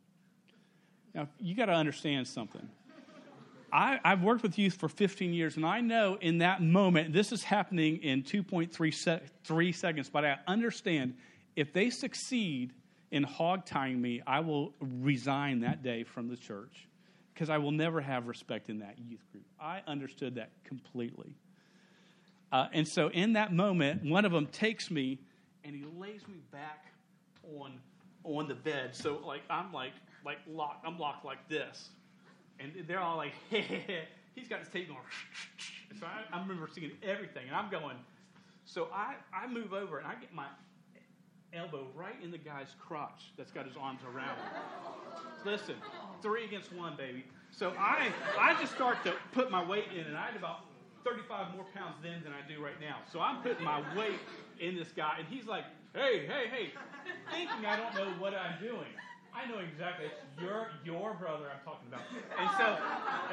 Now, 1.16 1.30
you 1.40 1.56
got 1.56 1.68
to 1.68 1.74
understand 1.74 2.28
something. 2.28 2.68
I, 3.72 4.00
have 4.04 4.22
worked 4.22 4.44
with 4.44 4.60
youth 4.60 4.74
for 4.74 4.90
15 4.90 5.34
years, 5.34 5.56
and 5.56 5.66
I 5.66 5.80
know 5.80 6.18
in 6.20 6.40
that 6.40 6.62
moment, 6.62 7.14
this 7.14 7.32
is 7.32 7.44
happening 7.44 8.04
in 8.04 8.24
2.3 8.24 8.94
se- 8.94 9.72
seconds, 9.72 10.10
but 10.10 10.26
I 10.26 10.40
understand 10.48 11.14
if 11.56 11.72
they 11.72 11.90
succeed 11.90 12.74
in 13.12 13.24
hog 13.24 13.66
tying 13.66 14.02
me, 14.02 14.22
I 14.28 14.42
will 14.42 14.74
resign 14.82 15.62
that 15.62 15.84
day 15.84 16.04
from 16.04 16.28
the 16.28 16.36
church 16.36 16.88
because 17.34 17.50
I 17.50 17.58
will 17.58 17.72
never 17.72 18.02
have 18.02 18.28
respect 18.28 18.70
in 18.70 18.80
that 18.80 18.98
youth 19.00 19.24
group. 19.32 19.46
I 19.60 19.82
understood 19.88 20.36
that 20.36 20.52
completely. 20.64 21.36
Uh, 22.52 22.68
and 22.72 22.88
so 22.88 23.08
in 23.10 23.34
that 23.34 23.52
moment, 23.52 24.04
one 24.04 24.26
of 24.26 24.32
them 24.32 24.46
takes 24.48 24.92
me 24.92 25.20
and 25.64 25.76
he 25.76 25.84
lays 25.98 26.28
me 26.28 26.42
back 26.52 26.86
on 27.58 27.74
on 28.24 28.48
the 28.48 28.56
bed. 28.56 28.96
So 28.96 29.20
like 29.26 29.42
I'm 29.50 29.74
like 29.74 29.94
like 30.26 30.38
locked. 30.48 30.86
I'm 30.86 31.00
locked 31.00 31.26
like 31.26 31.48
this, 31.50 31.90
and 32.60 32.72
they're 32.88 33.00
all 33.00 33.18
like, 33.18 33.34
hey, 33.50 34.08
he's 34.36 34.48
got 34.48 34.60
his 34.60 34.70
tape 34.70 34.88
going. 34.88 35.00
so 36.00 36.06
I, 36.06 36.36
I 36.36 36.42
remember 36.42 36.70
seeing 36.74 36.92
everything, 37.02 37.48
and 37.48 37.56
I'm 37.56 37.70
going. 37.70 37.98
So 38.66 38.88
I 38.94 39.16
I 39.34 39.48
move 39.48 39.74
over 39.74 39.98
and 39.98 40.08
I 40.08 40.16
get 40.16 40.34
my 40.34 40.46
elbow 41.56 41.88
right 41.96 42.16
in 42.24 42.32
the 42.32 42.38
guy's 42.38 42.76
crotch 42.80 43.32
that's 43.38 43.52
got 43.52 43.66
his 43.66 43.76
arms 43.80 44.02
around 44.04 44.38
him. 44.38 44.48
Listen, 45.46 45.76
three 46.22 46.46
against 46.46 46.74
one, 46.74 46.96
baby. 46.98 47.26
So 47.52 47.74
I, 47.78 48.12
I 48.40 48.60
just 48.60 48.74
start 48.74 49.04
to 49.04 49.14
put 49.32 49.52
my 49.52 49.64
weight 49.64 49.86
in, 49.94 50.06
and 50.06 50.18
I 50.18 50.28
had 50.28 50.36
about 50.36 50.66
35 51.04 51.56
more 51.56 51.66
pounds 51.76 51.96
then 52.02 52.24
than 52.24 52.34
I 52.34 52.48
do 52.48 52.64
right 52.64 52.80
now. 52.80 52.98
So 53.12 53.20
I'm 53.20 53.42
putting 53.42 53.64
my 53.64 53.82
weight 53.98 54.20
in 54.60 54.76
this 54.76 54.90
guy, 54.96 55.18
and 55.20 55.28
he's 55.28 55.46
like, 55.46 55.66
hey, 55.94 56.26
hey, 56.26 56.48
hey, 56.50 56.70
thinking 57.32 57.66
I 57.66 57.78
don't 57.78 57.94
know 57.96 58.12
what 58.20 58.34
I'm 58.34 58.60
doing. 58.60 58.90
I 59.36 59.50
know 59.50 59.60
exactly. 59.60 60.06
It's 60.06 60.42
your 60.42 60.70
your 60.86 61.16
brother 61.16 61.46
I'm 61.50 61.60
talking 61.66 61.88
about. 61.90 62.06
And 62.38 62.50
so 62.58 62.78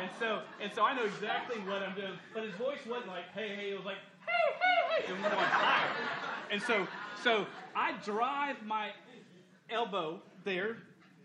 and 0.01 0.11
so 0.19 0.43
and 0.61 0.73
so 0.73 0.83
I 0.83 0.95
know 0.95 1.05
exactly 1.05 1.61
what 1.61 1.83
I'm 1.83 1.95
doing. 1.95 2.17
But 2.33 2.45
his 2.45 2.55
voice 2.55 2.81
wasn't 2.89 3.09
like, 3.09 3.29
hey, 3.35 3.55
hey, 3.55 3.71
it 3.73 3.77
was 3.77 3.85
like, 3.85 4.01
hey, 4.25 4.47
hey, 4.57 5.05
hey, 5.05 5.13
and 5.13 5.23
went 5.23 5.35
on 5.35 5.45
fire. 5.45 5.91
And 6.51 6.63
so 6.63 6.89
so 7.23 7.47
I 7.75 7.95
drive 8.05 8.57
my 8.65 8.91
elbow 9.71 10.21
there, 10.45 10.77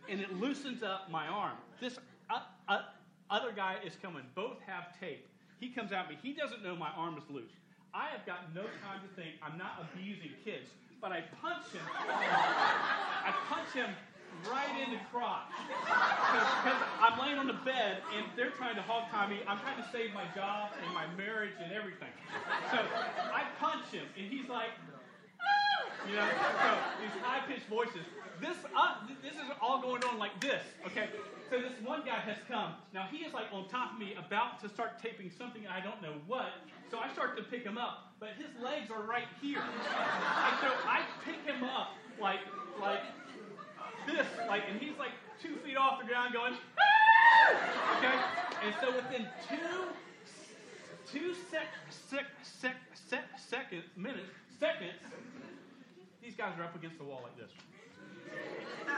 and 0.09 0.19
it 0.19 0.33
loosens 0.39 0.83
up 0.83 1.09
my 1.11 1.27
arm. 1.27 1.57
This 1.81 1.97
uh, 2.29 2.39
uh, 2.67 2.81
other 3.29 3.51
guy 3.51 3.77
is 3.85 3.93
coming. 4.01 4.23
Both 4.35 4.57
have 4.65 4.99
tape. 4.99 5.27
He 5.59 5.69
comes 5.69 5.91
at 5.91 6.09
me. 6.09 6.17
He 6.21 6.33
doesn't 6.33 6.63
know 6.63 6.75
my 6.75 6.91
arm 6.95 7.17
is 7.17 7.23
loose. 7.29 7.51
I 7.93 8.09
have 8.09 8.25
got 8.25 8.53
no 8.53 8.63
time 8.83 8.99
to 9.01 9.09
think. 9.15 9.35
I'm 9.41 9.57
not 9.57 9.87
abusing 9.87 10.31
kids, 10.43 10.67
but 11.01 11.11
I 11.11 11.23
punch 11.41 11.71
him. 11.71 11.81
I 11.95 13.33
punch 13.47 13.71
him 13.73 13.89
right 14.51 14.75
in 14.85 14.91
the 14.91 14.99
crotch 15.11 15.47
because 15.79 16.81
I'm 16.99 17.17
laying 17.19 17.39
on 17.39 17.47
the 17.47 17.57
bed 17.63 18.03
and 18.13 18.25
they're 18.35 18.51
trying 18.51 18.75
to 18.75 18.81
hog 18.81 19.09
tie 19.09 19.29
me. 19.29 19.39
I'm 19.47 19.59
trying 19.59 19.81
to 19.81 19.87
save 19.93 20.13
my 20.13 20.25
job 20.35 20.71
and 20.83 20.93
my 20.93 21.07
marriage 21.15 21.55
and 21.63 21.71
everything. 21.71 22.11
So 22.69 22.79
I 23.31 23.43
punch 23.59 23.87
him 23.91 24.05
and 24.17 24.27
he's 24.27 24.49
like! 24.49 24.75
You 26.07 26.15
know, 26.15 26.27
so 26.27 26.77
these 27.01 27.15
high 27.21 27.45
pitched 27.47 27.67
voices. 27.67 28.05
This 28.41 28.57
uh, 28.75 28.95
this 29.23 29.33
is 29.33 29.49
all 29.61 29.81
going 29.81 30.03
on 30.03 30.19
like 30.19 30.39
this. 30.41 30.61
Okay, 30.85 31.09
so 31.49 31.59
this 31.59 31.73
one 31.83 32.03
guy 32.05 32.19
has 32.19 32.37
come. 32.47 32.73
Now 32.93 33.07
he 33.09 33.23
is 33.25 33.33
like 33.33 33.45
on 33.53 33.67
top 33.69 33.93
of 33.93 33.99
me, 33.99 34.15
about 34.17 34.59
to 34.61 34.69
start 34.69 35.01
taping 35.01 35.31
something 35.37 35.63
I 35.67 35.79
don't 35.79 36.01
know 36.01 36.13
what. 36.27 36.51
So 36.91 36.99
I 36.99 37.11
start 37.13 37.37
to 37.37 37.43
pick 37.43 37.63
him 37.63 37.77
up, 37.77 38.13
but 38.19 38.29
his 38.37 38.51
legs 38.61 38.91
are 38.91 39.01
right 39.01 39.27
here. 39.41 39.63
So 40.61 40.67
I 40.85 41.03
pick 41.23 41.41
him 41.45 41.63
up 41.63 41.93
like 42.19 42.39
like 42.79 43.01
this, 44.05 44.27
like, 44.47 44.63
and 44.69 44.79
he's 44.79 44.97
like 44.97 45.11
two 45.41 45.55
feet 45.65 45.77
off 45.77 45.99
the 45.99 46.07
ground 46.07 46.33
going, 46.33 46.53
ah! 46.79 47.97
okay? 47.97 48.15
And 48.65 48.75
so 48.81 48.95
within 48.95 49.27
two, 49.47 49.89
two 51.11 51.33
sec, 51.49 51.67
sec, 51.89 52.25
sec, 52.43 52.75
sec, 52.93 53.23
second, 53.37 53.83
minutes, 53.95 54.31
seconds, 54.59 54.93
these 56.25 56.35
guys 56.35 56.57
are 56.57 56.63
up 56.63 56.75
against 56.75 56.97
the 56.97 57.03
wall 57.03 57.21
like 57.21 57.37
this. 57.37 57.51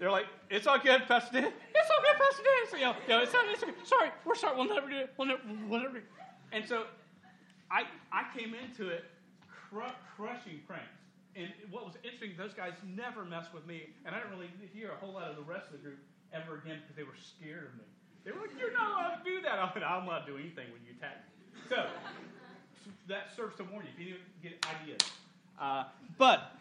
They're 0.00 0.10
like, 0.10 0.26
it's 0.50 0.66
all 0.66 0.78
good, 0.80 1.06
Pastor 1.06 1.40
Dan. 1.40 1.52
It's 1.74 1.90
all 1.90 2.02
good, 2.02 2.18
Pastor 2.18 2.42
Dan. 2.42 2.70
So, 2.70 2.76
you 2.76 2.84
know, 2.84 2.94
you 3.06 3.14
know, 3.14 3.22
it's, 3.22 3.32
not, 3.32 3.44
it's 3.46 3.62
okay. 3.62 3.72
Sorry, 3.84 4.10
we're 4.24 4.34
sorry. 4.34 4.56
We'll 4.56 4.66
never 4.66 4.90
do 4.90 4.96
it. 4.96 5.14
We'll 5.16 5.28
never, 5.28 5.40
we'll 5.68 5.80
never 5.80 5.92
do 5.92 5.98
it. 5.98 6.10
And 6.50 6.66
so 6.66 6.84
I, 7.70 7.84
I 8.10 8.26
came 8.36 8.54
into 8.54 8.88
it 8.88 9.04
cr- 9.46 9.94
crushing 10.16 10.58
pranks. 10.66 10.90
And 11.36 11.46
what 11.70 11.86
was 11.86 11.94
interesting, 12.02 12.34
those 12.36 12.54
guys 12.54 12.74
never 12.82 13.24
messed 13.24 13.54
with 13.54 13.64
me, 13.64 13.94
and 14.04 14.12
I 14.12 14.18
didn't 14.18 14.34
really 14.34 14.50
hear 14.74 14.90
a 14.90 14.96
whole 14.96 15.14
lot 15.14 15.30
of 15.30 15.36
the 15.36 15.46
rest 15.46 15.70
of 15.70 15.78
the 15.78 15.78
group 15.78 16.02
ever 16.34 16.58
again 16.58 16.82
because 16.82 16.96
they 16.96 17.06
were 17.06 17.14
scared 17.14 17.70
of 17.70 17.78
me. 17.78 17.86
They 18.24 18.32
were 18.32 18.42
like, 18.42 18.58
"You're 18.58 18.74
not 18.74 18.90
allowed 18.90 19.22
to 19.22 19.24
do 19.24 19.40
that." 19.42 19.62
I 19.62 19.70
went, 19.70 19.86
"I'm 19.86 20.04
not 20.04 20.26
do 20.26 20.36
anything 20.36 20.66
when 20.74 20.82
you 20.82 20.98
attack 20.98 21.22
me." 21.22 21.62
So 21.70 21.86
that 23.06 23.30
serves 23.36 23.56
to 23.56 23.64
warn 23.64 23.86
you 23.86 23.92
if 23.94 24.00
you 24.02 24.14
get 24.42 24.58
ideas. 24.66 25.06
Uh, 25.60 25.84
but 26.18 26.56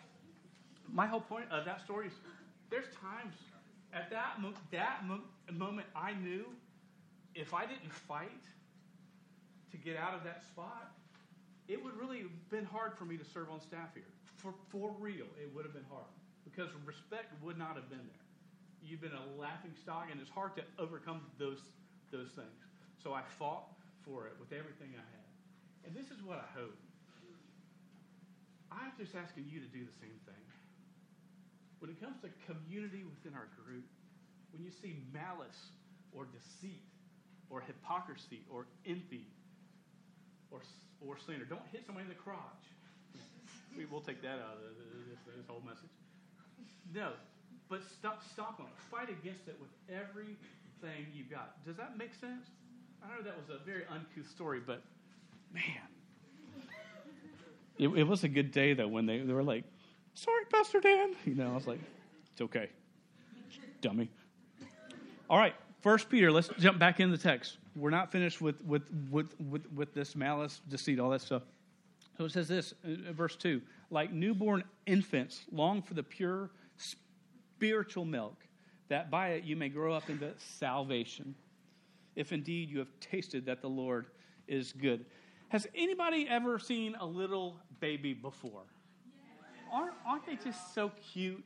my 0.92 1.08
whole 1.08 1.22
point 1.22 1.46
of 1.52 1.66
that 1.66 1.82
story 1.82 2.08
is, 2.08 2.14
there's 2.70 2.86
times 3.02 3.34
at 3.94 4.10
that 4.12 4.42
mo- 4.42 4.54
that 4.72 5.06
mo- 5.06 5.22
moment 5.54 5.88
I 5.96 6.14
knew 6.14 6.46
if 7.34 7.54
I 7.54 7.66
didn't 7.66 7.94
fight 7.94 8.44
to 9.72 9.78
get 9.78 9.98
out 9.98 10.14
of 10.14 10.24
that 10.26 10.44
spot, 10.44 10.92
it 11.68 11.84
would 11.84 11.96
really 11.96 12.20
have 12.20 12.50
been 12.50 12.66
hard 12.66 12.98
for 12.98 13.06
me 13.06 13.18
to 13.18 13.24
serve 13.24 13.50
on 13.50 13.62
staff 13.62 13.94
here 13.94 14.04
for, 14.40 14.54
for 14.72 14.96
real, 15.00 15.28
it 15.36 15.52
would 15.54 15.66
have 15.66 15.74
been 15.74 15.88
hard 15.92 16.08
because 16.48 16.72
respect 16.86 17.36
would 17.44 17.60
not 17.60 17.76
have 17.76 17.90
been 17.90 18.00
there. 18.08 18.26
You've 18.82 19.02
been 19.02 19.14
a 19.14 19.40
laughing 19.40 19.76
stock, 19.84 20.08
and 20.10 20.20
it's 20.22 20.32
hard 20.32 20.56
to 20.56 20.64
overcome 20.80 21.22
those, 21.38 21.60
those 22.12 22.32
things. 22.32 22.60
So 23.04 23.14
I 23.14 23.22
fought 23.38 23.68
for 24.02 24.26
it 24.26 24.34
with 24.40 24.56
everything 24.56 24.96
I 24.96 25.04
had. 25.04 25.28
And 25.86 25.92
this 25.92 26.10
is 26.16 26.24
what 26.24 26.40
I 26.40 26.48
hope. 26.58 26.76
I'm 28.72 28.94
just 28.98 29.16
asking 29.16 29.50
you 29.50 29.60
to 29.60 29.70
do 29.70 29.82
the 29.86 29.98
same 30.00 30.18
thing. 30.26 30.46
When 31.80 31.90
it 31.90 32.00
comes 32.02 32.18
to 32.22 32.30
community 32.46 33.04
within 33.04 33.34
our 33.34 33.48
group, 33.66 33.86
when 34.52 34.64
you 34.64 34.72
see 34.72 35.02
malice 35.14 35.74
or 36.12 36.26
deceit 36.26 36.84
or 37.50 37.62
hypocrisy 37.62 38.42
or 38.52 38.68
envy 38.86 39.26
or, 40.52 40.62
or 41.02 41.18
slander, 41.18 41.46
don't 41.46 41.66
hit 41.72 41.86
somebody 41.86 42.04
in 42.04 42.10
the 42.10 42.20
crotch 42.20 42.70
we, 43.78 43.86
will 43.86 44.02
take 44.02 44.22
that 44.22 44.40
out 44.44 44.58
of 44.58 44.76
this, 45.10 45.20
this 45.38 45.48
whole 45.48 45.64
message. 45.66 45.92
No, 46.94 47.14
but 47.70 47.82
stop, 47.84 48.22
stop 48.34 48.60
on 48.60 48.66
it. 48.66 48.78
Fight 48.90 49.10
against 49.10 49.48
it 49.48 49.58
with 49.62 49.70
everything 49.88 51.08
you've 51.14 51.30
got. 51.30 51.64
Does 51.66 51.78
that 51.78 51.98
make 51.98 52.14
sense? 52.14 52.50
I 53.04 53.08
know 53.08 53.24
that 53.24 53.38
was 53.38 53.50
a 53.50 53.64
very 53.64 53.84
uncouth 53.90 54.30
story, 54.30 54.60
but 54.60 54.82
man, 55.54 55.88
it, 57.80 57.88
it 57.88 58.04
was 58.04 58.24
a 58.24 58.28
good 58.28 58.52
day 58.52 58.74
though 58.74 58.88
when 58.88 59.06
they, 59.06 59.20
they 59.20 59.34
were 59.34 59.44
like, 59.44 59.64
"Sorry, 60.14 60.46
Pastor 60.52 60.80
Dan." 60.80 61.16
You 61.26 61.36
know, 61.36 61.52
I 61.52 61.56
was 61.56 61.68
like, 61.68 61.80
"It's 62.32 62.42
okay, 62.42 62.70
dummy." 63.82 64.10
All 65.30 65.38
right, 65.38 65.56
First 65.82 66.10
Peter. 66.10 66.32
Let's 66.32 66.50
jump 66.60 66.78
back 66.78 67.00
in 67.00 67.10
the 67.10 67.18
text. 67.18 67.58
We're 67.76 67.90
not 67.90 68.12
finished 68.12 68.42
with 68.42 68.62
with 68.64 68.84
with 69.10 69.34
with, 69.40 69.72
with 69.74 69.94
this 69.94 70.16
malice, 70.16 70.62
deceit, 70.68 71.00
all 71.00 71.10
that 71.12 71.22
stuff. 71.22 71.44
So 72.18 72.26
it 72.26 72.34
says 72.34 72.50
this, 72.50 72.74
uh, 72.84 73.14
verse 73.14 73.38
2 73.38 73.62
like 73.92 74.12
newborn 74.12 74.64
infants, 74.86 75.46
long 75.52 75.82
for 75.82 75.94
the 75.94 76.04
pure 76.04 76.52
spiritual 76.78 78.06
milk, 78.06 78.36
that 78.90 79.10
by 79.10 79.30
it 79.30 79.44
you 79.44 79.56
may 79.56 79.70
grow 79.70 79.94
up 79.94 80.10
into 80.10 80.32
salvation, 80.38 81.34
if 82.16 82.32
indeed 82.32 82.70
you 82.70 82.80
have 82.80 82.92
tasted 83.00 83.46
that 83.46 83.62
the 83.62 83.70
Lord 83.70 84.08
is 84.48 84.74
good. 84.74 85.06
Has 85.50 85.68
anybody 85.74 86.28
ever 86.30 86.60
seen 86.60 86.96
a 87.00 87.06
little 87.06 87.58
baby 87.80 88.14
before? 88.14 88.62
Aren't, 89.72 89.94
aren't 90.06 90.26
they 90.26 90.36
just 90.36 90.76
so 90.76 90.92
cute? 91.12 91.44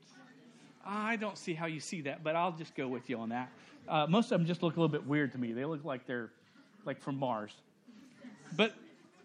I 0.86 1.16
don't 1.16 1.38
see 1.38 1.54
how 1.54 1.68
you 1.68 1.80
see 1.80 2.02
that, 2.02 2.22
but 2.22 2.36
I'll 2.36 2.52
just 2.52 2.76
go 2.76 2.88
with 2.88 3.10
you 3.10 3.18
on 3.20 3.30
that. 3.30 3.50
Uh, 3.88 4.06
most 4.10 4.26
of 4.26 4.39
them 4.39 4.46
just 4.46 4.62
look 4.62 4.76
a 4.76 4.80
little 4.80 4.92
bit 4.92 5.08
weird 5.08 5.32
to 5.32 5.38
me. 5.38 5.54
They 5.54 5.63
look 5.63 5.86
like 5.86 6.06
they're 6.06 6.32
like 6.86 7.02
from 7.02 7.18
Mars. 7.18 7.54
But 8.58 8.74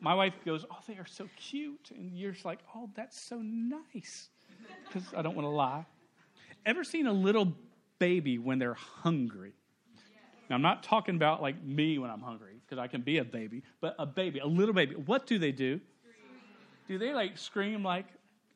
my 0.01 0.15
wife 0.15 0.35
goes, 0.45 0.65
Oh, 0.71 0.79
they 0.87 0.95
are 0.95 1.07
so 1.07 1.29
cute. 1.37 1.91
And 1.97 2.17
you're 2.17 2.33
just 2.33 2.45
like, 2.45 2.61
Oh, 2.75 2.89
that's 2.95 3.21
so 3.21 3.39
nice. 3.39 4.29
Because 4.87 5.13
I 5.17 5.23
don't 5.23 5.35
want 5.35 5.47
to 5.47 5.51
lie. 5.51 5.87
Ever 6.65 6.85
seen 6.85 7.09
a 7.09 7.13
little 7.13 7.53
baby 7.99 8.39
when 8.39 8.61
they're 8.61 8.75
hungry? 8.75 9.55
Now, 10.49 10.57
I'm 10.57 10.63
not 10.63 10.85
talking 10.85 11.17
about 11.17 11.43
like 11.43 11.63
me 11.65 11.99
when 11.99 12.11
I'm 12.11 12.21
hungry, 12.21 12.58
because 12.69 12.83
I 12.83 12.87
can 12.87 13.01
be 13.01 13.19
a 13.19 13.25
baby, 13.25 13.63
but 13.81 13.95
a 13.99 14.07
baby, 14.07 14.41
a 14.41 14.47
little 14.47 14.75
baby. 14.75 14.95
What 14.95 15.27
do 15.27 15.39
they 15.39 15.53
do? 15.53 15.81
Do 16.87 16.99
they 16.99 17.13
like 17.15 17.39
scream 17.39 17.83
like 17.83 18.07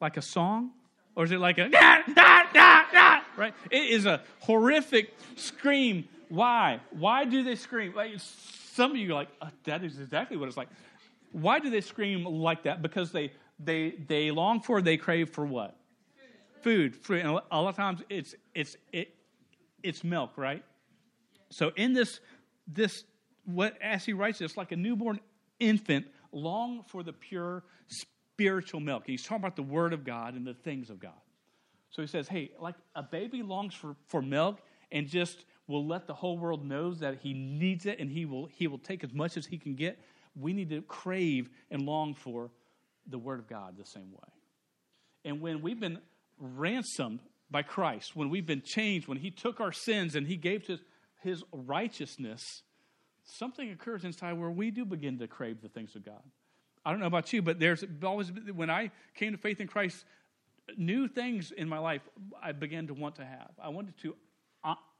like 0.00 0.16
a 0.16 0.22
song? 0.22 0.72
Or 1.14 1.24
is 1.24 1.32
it 1.32 1.38
like 1.38 1.58
a 1.58 1.68
right? 3.36 3.54
It 3.70 3.90
is 3.90 4.06
a 4.06 4.22
horrific 4.40 5.14
scream. 5.36 6.08
Why? 6.28 6.80
Why 6.90 7.24
do 7.24 7.42
they 7.42 7.56
scream? 7.56 7.94
Like 7.94 8.12
some 8.18 8.92
of 8.92 8.96
you 8.96 9.10
are 9.10 9.14
like, 9.14 9.28
oh, 9.42 9.48
that 9.64 9.84
is 9.84 10.00
exactly 10.00 10.36
what 10.36 10.48
it's 10.48 10.56
like. 10.56 10.68
Why 11.32 11.58
do 11.58 11.70
they 11.70 11.80
scream 11.80 12.24
like 12.24 12.62
that? 12.64 12.82
Because 12.82 13.12
they, 13.12 13.32
they, 13.58 13.94
they 14.06 14.30
long 14.30 14.60
for, 14.60 14.80
they 14.80 14.96
crave 14.96 15.30
for 15.30 15.44
what? 15.44 15.76
Food. 16.62 16.96
Food. 16.96 17.20
And 17.24 17.38
a 17.50 17.60
lot 17.60 17.68
of 17.68 17.76
times 17.76 18.02
it's, 18.08 18.34
it's, 18.54 18.76
it, 18.92 19.14
it's 19.82 20.04
milk, 20.04 20.32
right? 20.36 20.62
So 21.50 21.72
in 21.76 21.92
this, 21.92 22.20
this, 22.66 23.04
what 23.44 23.80
as 23.82 24.04
he 24.04 24.12
writes 24.12 24.38
this, 24.38 24.56
like 24.56 24.72
a 24.72 24.76
newborn 24.76 25.20
infant 25.58 26.06
long 26.32 26.84
for 26.86 27.02
the 27.02 27.12
pure 27.12 27.64
spiritual 27.86 28.80
milk. 28.80 29.04
And 29.06 29.12
He's 29.12 29.22
talking 29.22 29.42
about 29.42 29.56
the 29.56 29.62
word 29.62 29.92
of 29.92 30.04
God 30.04 30.34
and 30.34 30.46
the 30.46 30.54
things 30.54 30.90
of 30.90 30.98
God. 30.98 31.12
So 31.90 32.00
he 32.00 32.08
says, 32.08 32.26
hey, 32.26 32.52
like 32.58 32.76
a 32.94 33.02
baby 33.02 33.42
longs 33.42 33.74
for, 33.74 33.96
for 34.08 34.22
milk 34.22 34.60
and 34.90 35.06
just 35.06 35.44
will 35.66 35.86
let 35.86 36.06
the 36.06 36.14
whole 36.14 36.38
world 36.38 36.64
knows 36.64 37.00
that 37.00 37.18
he 37.20 37.34
needs 37.34 37.84
it 37.84 37.98
and 37.98 38.10
he 38.10 38.24
will, 38.24 38.46
he 38.46 38.66
will 38.66 38.78
take 38.78 39.04
as 39.04 39.12
much 39.12 39.36
as 39.36 39.44
he 39.44 39.58
can 39.58 39.74
get 39.74 39.98
we 40.34 40.52
need 40.52 40.70
to 40.70 40.82
crave 40.82 41.50
and 41.70 41.82
long 41.82 42.14
for 42.14 42.50
the 43.06 43.18
Word 43.18 43.40
of 43.40 43.48
God 43.48 43.76
the 43.76 43.84
same 43.84 44.12
way. 44.12 44.28
And 45.24 45.40
when 45.40 45.62
we've 45.62 45.80
been 45.80 45.98
ransomed 46.38 47.20
by 47.50 47.62
Christ, 47.62 48.16
when 48.16 48.30
we've 48.30 48.46
been 48.46 48.62
changed, 48.62 49.08
when 49.08 49.18
He 49.18 49.30
took 49.30 49.60
our 49.60 49.72
sins 49.72 50.14
and 50.14 50.26
He 50.26 50.36
gave 50.36 50.66
His, 50.66 50.80
his 51.22 51.42
righteousness, 51.52 52.62
something 53.24 53.70
occurs 53.70 54.04
inside 54.04 54.32
where 54.34 54.50
we 54.50 54.70
do 54.70 54.84
begin 54.84 55.18
to 55.18 55.26
crave 55.26 55.60
the 55.62 55.68
things 55.68 55.94
of 55.96 56.04
God. 56.04 56.22
I 56.84 56.90
don't 56.90 57.00
know 57.00 57.06
about 57.06 57.32
you, 57.32 57.42
but 57.42 57.60
there's 57.60 57.84
always, 58.02 58.32
when 58.54 58.70
I 58.70 58.90
came 59.14 59.32
to 59.32 59.38
faith 59.38 59.60
in 59.60 59.68
Christ, 59.68 60.04
new 60.76 61.06
things 61.08 61.52
in 61.52 61.68
my 61.68 61.78
life 61.78 62.02
I 62.42 62.52
began 62.52 62.88
to 62.88 62.94
want 62.94 63.16
to 63.16 63.24
have. 63.24 63.50
I 63.62 63.68
wanted 63.68 63.96
to 63.98 64.16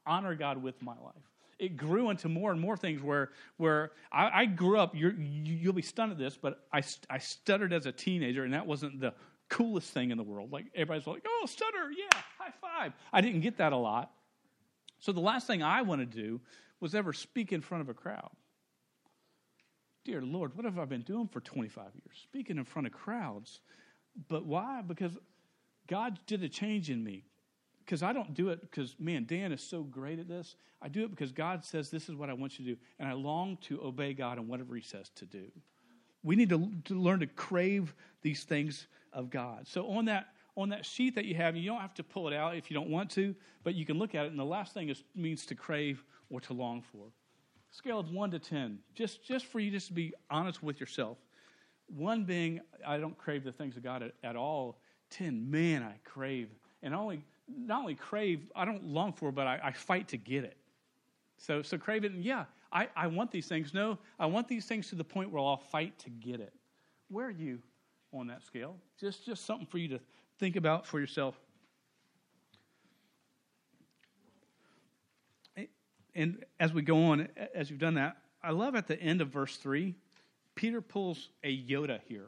honor 0.06 0.34
God 0.34 0.62
with 0.62 0.80
my 0.82 0.94
life 0.94 1.22
it 1.62 1.76
grew 1.76 2.10
into 2.10 2.28
more 2.28 2.50
and 2.50 2.60
more 2.60 2.76
things 2.76 3.00
where, 3.00 3.30
where 3.56 3.92
I, 4.10 4.42
I 4.42 4.46
grew 4.46 4.80
up, 4.80 4.96
you 4.96 5.60
will 5.64 5.72
be 5.72 5.80
stunned 5.80 6.10
at 6.10 6.18
this, 6.18 6.36
but 6.36 6.66
I, 6.72 6.82
I 7.08 7.18
stuttered 7.18 7.72
as 7.72 7.86
a 7.86 7.92
teenager, 7.92 8.42
and 8.42 8.52
that 8.52 8.66
wasn't 8.66 9.00
the 9.00 9.14
coolest 9.48 9.90
thing 9.90 10.10
in 10.10 10.18
the 10.18 10.24
world. 10.24 10.50
Like 10.50 10.66
everybody's 10.74 11.06
like, 11.06 11.24
oh, 11.24 11.46
stutter, 11.46 11.92
yeah, 11.96 12.20
high 12.36 12.52
five. 12.60 12.92
I 13.12 13.20
didn't 13.20 13.42
get 13.42 13.58
that 13.58 13.72
a 13.72 13.76
lot. 13.76 14.10
So 14.98 15.12
the 15.12 15.20
last 15.20 15.46
thing 15.46 15.62
I 15.62 15.82
want 15.82 16.00
to 16.00 16.06
do 16.06 16.40
was 16.82 16.94
ever 16.94 17.12
speak 17.14 17.52
in 17.52 17.62
front 17.62 17.80
of 17.80 17.88
a 17.88 17.94
crowd. 17.94 18.30
Dear 20.04 20.20
Lord, 20.20 20.56
what 20.56 20.64
have 20.64 20.78
I 20.80 20.84
been 20.84 21.02
doing 21.02 21.28
for 21.28 21.40
25 21.40 21.84
years? 21.94 22.18
Speaking 22.24 22.58
in 22.58 22.64
front 22.64 22.86
of 22.86 22.92
crowds. 22.92 23.60
But 24.28 24.44
why? 24.44 24.82
Because 24.82 25.16
God 25.86 26.18
did 26.26 26.42
a 26.42 26.48
change 26.48 26.90
in 26.90 27.02
me. 27.04 27.24
because 27.84 28.02
I 28.02 28.12
don't 28.12 28.34
do 28.34 28.48
it 28.48 28.60
because, 28.60 28.94
man, 28.98 29.24
Dan 29.24 29.52
is 29.52 29.62
so 29.62 29.82
great 29.82 30.18
at 30.18 30.28
this. 30.28 30.56
I 30.80 30.88
do 30.88 31.04
it 31.04 31.10
because 31.10 31.32
God 31.32 31.64
says 31.64 31.90
this 31.90 32.08
is 32.08 32.14
what 32.14 32.30
I 32.30 32.32
want 32.32 32.58
you 32.58 32.64
to 32.64 32.70
do. 32.72 32.80
And 32.98 33.08
I 33.08 33.12
long 33.12 33.58
to 33.62 33.82
obey 33.82 34.14
God 34.14 34.38
in 34.38 34.48
whatever 34.48 34.74
He 34.74 34.82
says 34.82 35.10
to 35.16 35.26
do. 35.26 35.46
We 36.22 36.36
need 36.36 36.50
to, 36.50 36.70
to 36.84 36.94
learn 36.94 37.20
to 37.20 37.26
crave 37.26 37.94
these 38.22 38.44
things 38.44 38.86
of 39.12 39.30
God. 39.30 39.66
So 39.66 39.90
on 39.90 40.06
that, 40.06 40.28
on 40.56 40.68
that 40.70 40.84
sheet 40.84 41.14
that 41.14 41.24
you 41.24 41.34
have, 41.34 41.56
you 41.56 41.68
don't 41.68 41.80
have 41.80 41.94
to 41.94 42.04
pull 42.04 42.28
it 42.28 42.34
out 42.34 42.56
if 42.56 42.70
you 42.70 42.74
don't 42.74 42.90
want 42.90 43.10
to, 43.12 43.34
but 43.64 43.74
you 43.74 43.86
can 43.86 43.98
look 43.98 44.14
at 44.14 44.26
it. 44.26 44.30
And 44.30 44.38
the 44.38 44.44
last 44.44 44.74
thing 44.74 44.88
is, 44.88 45.02
means 45.14 45.46
to 45.46 45.54
crave 45.54 46.04
or 46.30 46.40
to 46.42 46.52
long 46.52 46.82
for. 46.82 47.06
Scale 47.70 47.98
of 47.98 48.10
1 48.10 48.30
to 48.32 48.38
10, 48.38 48.78
just, 48.94 49.24
just 49.24 49.46
for 49.46 49.60
you 49.60 49.70
just 49.70 49.86
to 49.88 49.92
be 49.94 50.12
honest 50.30 50.62
with 50.62 50.78
yourself. 50.78 51.16
One 51.86 52.24
being, 52.24 52.60
I 52.86 52.98
don't 52.98 53.16
crave 53.16 53.44
the 53.44 53.52
things 53.52 53.76
of 53.76 53.82
God 53.82 54.02
at, 54.02 54.12
at 54.22 54.36
all. 54.36 54.78
10, 55.10 55.50
man, 55.50 55.82
I 55.82 55.94
crave. 56.04 56.48
And 56.82 56.94
only 56.94 57.24
not 57.48 57.80
only 57.80 57.94
crave, 57.94 58.40
I 58.54 58.64
don't 58.64 58.84
long 58.84 59.12
for, 59.12 59.32
but 59.32 59.46
I, 59.46 59.60
I 59.62 59.72
fight 59.72 60.08
to 60.08 60.16
get 60.16 60.44
it. 60.44 60.56
So, 61.38 61.62
so 61.62 61.76
crave 61.76 62.04
it, 62.04 62.12
and 62.12 62.24
yeah, 62.24 62.44
I, 62.72 62.88
I 62.96 63.06
want 63.08 63.30
these 63.30 63.46
things. 63.46 63.74
No, 63.74 63.98
I 64.18 64.26
want 64.26 64.48
these 64.48 64.64
things 64.64 64.88
to 64.88 64.94
the 64.94 65.04
point 65.04 65.30
where 65.30 65.42
I'll 65.42 65.56
fight 65.56 65.98
to 66.00 66.10
get 66.10 66.40
it. 66.40 66.52
Where 67.08 67.26
are 67.26 67.30
you 67.30 67.58
on 68.12 68.26
that 68.28 68.44
scale? 68.44 68.76
Just, 68.98 69.26
just 69.26 69.44
something 69.44 69.66
for 69.66 69.78
you 69.78 69.88
to 69.88 70.00
think 70.42 70.56
about 70.56 70.84
for 70.84 70.98
yourself. 70.98 71.36
And 76.16 76.44
as 76.58 76.72
we 76.72 76.82
go 76.82 77.04
on, 77.04 77.28
as 77.54 77.70
you've 77.70 77.78
done 77.78 77.94
that, 77.94 78.16
I 78.42 78.50
love 78.50 78.74
at 78.74 78.88
the 78.88 79.00
end 79.00 79.20
of 79.20 79.28
verse 79.28 79.56
3, 79.58 79.94
Peter 80.56 80.80
pulls 80.80 81.28
a 81.44 81.56
Yoda 81.56 82.00
here. 82.08 82.26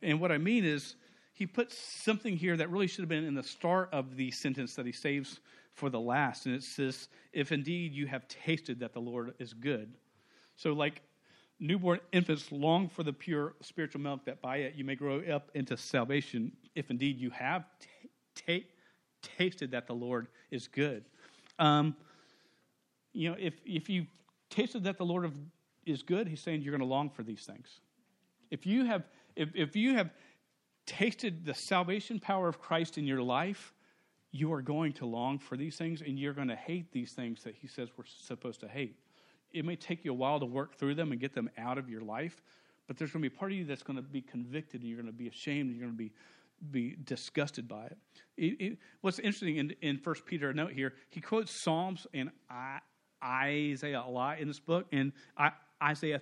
And 0.00 0.20
what 0.20 0.30
I 0.30 0.38
mean 0.38 0.64
is, 0.64 0.94
he 1.32 1.44
puts 1.44 1.76
something 1.76 2.36
here 2.36 2.56
that 2.56 2.70
really 2.70 2.86
should 2.86 3.02
have 3.02 3.08
been 3.08 3.24
in 3.24 3.34
the 3.34 3.42
start 3.42 3.88
of 3.92 4.14
the 4.14 4.30
sentence 4.30 4.76
that 4.76 4.86
he 4.86 4.92
saves 4.92 5.40
for 5.72 5.90
the 5.90 5.98
last. 5.98 6.46
And 6.46 6.54
it 6.54 6.62
says, 6.62 7.08
If 7.32 7.50
indeed 7.50 7.92
you 7.92 8.06
have 8.06 8.28
tasted 8.28 8.78
that 8.78 8.92
the 8.92 9.00
Lord 9.00 9.34
is 9.40 9.52
good. 9.52 9.92
So, 10.54 10.72
like 10.72 11.02
newborn 11.64 11.98
infants 12.12 12.52
long 12.52 12.88
for 12.88 13.02
the 13.02 13.12
pure 13.12 13.54
spiritual 13.62 14.00
milk, 14.00 14.24
that 14.26 14.42
by 14.42 14.58
it 14.58 14.74
you 14.74 14.84
may 14.84 14.94
grow 14.94 15.20
up 15.20 15.50
into 15.54 15.76
salvation, 15.76 16.52
if 16.74 16.90
indeed 16.90 17.18
you 17.18 17.30
have 17.30 17.64
t- 17.80 18.10
t- 18.34 18.66
tasted 19.22 19.70
that 19.70 19.86
the 19.86 19.94
Lord 19.94 20.28
is 20.50 20.68
good. 20.68 21.04
Um, 21.58 21.96
you 23.14 23.30
know, 23.30 23.36
if, 23.38 23.54
if 23.64 23.88
you 23.88 24.06
tasted 24.50 24.84
that 24.84 24.98
the 24.98 25.06
Lord 25.06 25.24
of, 25.24 25.32
is 25.86 26.02
good, 26.02 26.28
he's 26.28 26.40
saying 26.40 26.60
you're 26.60 26.72
going 26.72 26.86
to 26.86 26.94
long 26.94 27.08
for 27.08 27.22
these 27.22 27.44
things. 27.44 27.80
If 28.50 28.66
you 28.66 28.84
have, 28.84 29.04
if, 29.34 29.48
if 29.54 29.74
you 29.74 29.94
have 29.94 30.10
tasted 30.86 31.46
the 31.46 31.54
salvation 31.54 32.20
power 32.20 32.46
of 32.46 32.60
Christ 32.60 32.98
in 32.98 33.06
your 33.06 33.22
life, 33.22 33.72
you 34.32 34.52
are 34.52 34.60
going 34.60 34.92
to 34.94 35.06
long 35.06 35.38
for 35.38 35.56
these 35.56 35.76
things 35.76 36.02
and 36.02 36.18
you're 36.18 36.34
going 36.34 36.48
to 36.48 36.56
hate 36.56 36.92
these 36.92 37.12
things 37.12 37.42
that 37.44 37.54
he 37.54 37.68
says 37.68 37.88
we're 37.96 38.04
supposed 38.04 38.60
to 38.60 38.68
hate. 38.68 38.98
It 39.54 39.64
may 39.64 39.76
take 39.76 40.04
you 40.04 40.10
a 40.10 40.14
while 40.14 40.40
to 40.40 40.46
work 40.46 40.76
through 40.76 40.96
them 40.96 41.12
and 41.12 41.20
get 41.20 41.34
them 41.34 41.48
out 41.56 41.78
of 41.78 41.88
your 41.88 42.02
life, 42.02 42.42
but 42.86 42.98
there's 42.98 43.12
going 43.12 43.22
to 43.22 43.30
be 43.30 43.34
part 43.34 43.52
of 43.52 43.56
you 43.56 43.64
that's 43.64 43.82
going 43.82 43.96
to 43.96 44.02
be 44.02 44.20
convicted 44.20 44.82
and 44.82 44.90
you're 44.90 45.00
going 45.00 45.10
to 45.10 45.16
be 45.16 45.28
ashamed 45.28 45.70
and 45.70 45.76
you're 45.76 45.86
going 45.86 45.96
to 45.96 46.04
be 46.04 46.12
be 46.70 46.96
disgusted 47.04 47.68
by 47.68 47.86
it. 47.86 47.98
it, 48.36 48.60
it 48.60 48.78
what's 49.00 49.18
interesting 49.18 49.56
in, 49.56 49.74
in 49.82 50.00
1 50.02 50.14
Peter, 50.26 50.50
a 50.50 50.54
note 50.54 50.72
here, 50.72 50.94
he 51.10 51.20
quotes 51.20 51.52
Psalms 51.62 52.06
and 52.14 52.30
I, 52.48 52.78
Isaiah 53.22 54.02
a 54.06 54.10
lot 54.10 54.38
in 54.38 54.48
this 54.48 54.60
book, 54.60 54.86
and 54.92 55.12
I, 55.36 55.50
Isaiah 55.82 56.20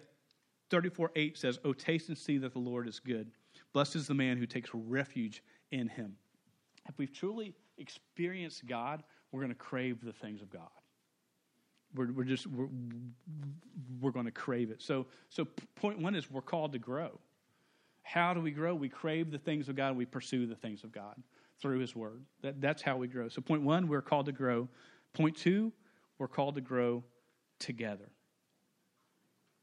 34 0.70 1.12
8 1.14 1.38
says, 1.38 1.58
Oh, 1.64 1.72
taste 1.72 2.08
and 2.08 2.18
see 2.18 2.38
that 2.38 2.52
the 2.52 2.58
Lord 2.58 2.88
is 2.88 2.98
good. 2.98 3.30
Blessed 3.72 3.96
is 3.96 4.06
the 4.06 4.14
man 4.14 4.36
who 4.36 4.46
takes 4.46 4.70
refuge 4.72 5.42
in 5.70 5.88
him. 5.88 6.16
If 6.88 6.98
we've 6.98 7.12
truly 7.12 7.54
experienced 7.78 8.66
God, 8.66 9.02
we're 9.30 9.40
going 9.40 9.52
to 9.52 9.54
crave 9.54 10.04
the 10.04 10.12
things 10.12 10.42
of 10.42 10.50
God. 10.50 10.70
We're, 11.94 12.12
we're 12.12 12.24
just 12.24 12.46
we're, 12.46 12.68
we're 14.00 14.10
going 14.10 14.26
to 14.26 14.32
crave 14.32 14.70
it. 14.70 14.82
So 14.82 15.06
so 15.28 15.46
point 15.76 15.98
one 15.98 16.14
is 16.14 16.30
we're 16.30 16.40
called 16.40 16.72
to 16.72 16.78
grow. 16.78 17.18
How 18.02 18.34
do 18.34 18.40
we 18.40 18.50
grow? 18.50 18.74
We 18.74 18.88
crave 18.88 19.30
the 19.30 19.38
things 19.38 19.68
of 19.68 19.76
God 19.76 19.96
we 19.96 20.06
pursue 20.06 20.46
the 20.46 20.56
things 20.56 20.84
of 20.84 20.92
God 20.92 21.14
through 21.60 21.78
His 21.78 21.94
Word. 21.94 22.22
That, 22.42 22.60
that's 22.60 22.82
how 22.82 22.96
we 22.96 23.06
grow. 23.06 23.28
So 23.28 23.40
point 23.40 23.62
one, 23.62 23.88
we're 23.88 24.02
called 24.02 24.26
to 24.26 24.32
grow. 24.32 24.68
Point 25.12 25.36
two, 25.36 25.72
we're 26.18 26.28
called 26.28 26.56
to 26.56 26.60
grow 26.60 27.04
together. 27.58 28.10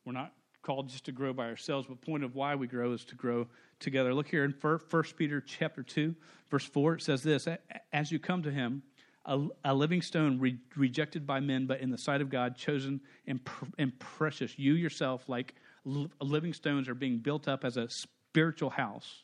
We're 0.06 0.14
not 0.14 0.34
called 0.62 0.90
just 0.90 1.06
to 1.06 1.12
grow 1.12 1.34
by 1.34 1.48
ourselves, 1.48 1.88
but 1.88 2.02
point 2.02 2.24
of 2.24 2.36
why 2.36 2.56
we 2.56 2.68
grow 2.68 2.94
is 2.94 3.06
to 3.06 3.16
grow 3.16 3.48
together. 3.80 4.14
Look 4.14 4.28
here 4.28 4.44
in 4.44 4.54
1 4.60 4.80
Peter 5.18 5.42
chapter 5.42 5.84
2, 5.84 6.16
verse 6.50 6.66
4, 6.66 6.96
it 6.96 7.02
says 7.02 7.24
this, 7.24 7.48
As 7.94 8.12
you 8.12 8.20
come 8.20 8.44
to 8.44 8.52
him, 8.52 8.84
a, 9.26 9.48
a 9.66 9.74
living 9.74 10.02
stone 10.02 10.40
re- 10.40 10.58
rejected 10.76 11.28
by 11.28 11.40
men, 11.40 11.66
but 11.66 11.82
in 11.82 11.90
the 11.90 11.98
sight 11.98 12.22
of 12.22 12.30
God, 12.30 12.56
chosen 12.56 13.02
and, 13.28 13.44
pr- 13.44 13.66
and 13.78 13.98
precious. 14.00 14.58
You 14.58 14.74
yourself, 14.74 15.28
like 15.28 15.56
li- 15.86 16.10
living 16.22 16.54
stones, 16.54 16.88
are 16.88 16.96
being 16.96 17.18
built 17.18 17.48
up 17.48 17.64
as 17.66 17.78
a 17.78 17.90
spiritual 17.90 18.70
house. 18.70 19.24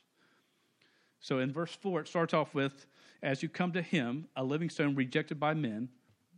So 1.20 1.40
in 1.40 1.52
verse 1.52 1.74
4, 1.74 2.02
it 2.02 2.08
starts 2.08 2.34
off 2.34 2.54
with, 2.54 2.86
As 3.24 3.42
you 3.42 3.50
come 3.50 3.72
to 3.72 3.82
him, 3.82 4.28
a 4.36 4.44
living 4.44 4.70
stone 4.70 4.96
rejected 4.96 5.40
by 5.40 5.54
men, 5.54 5.90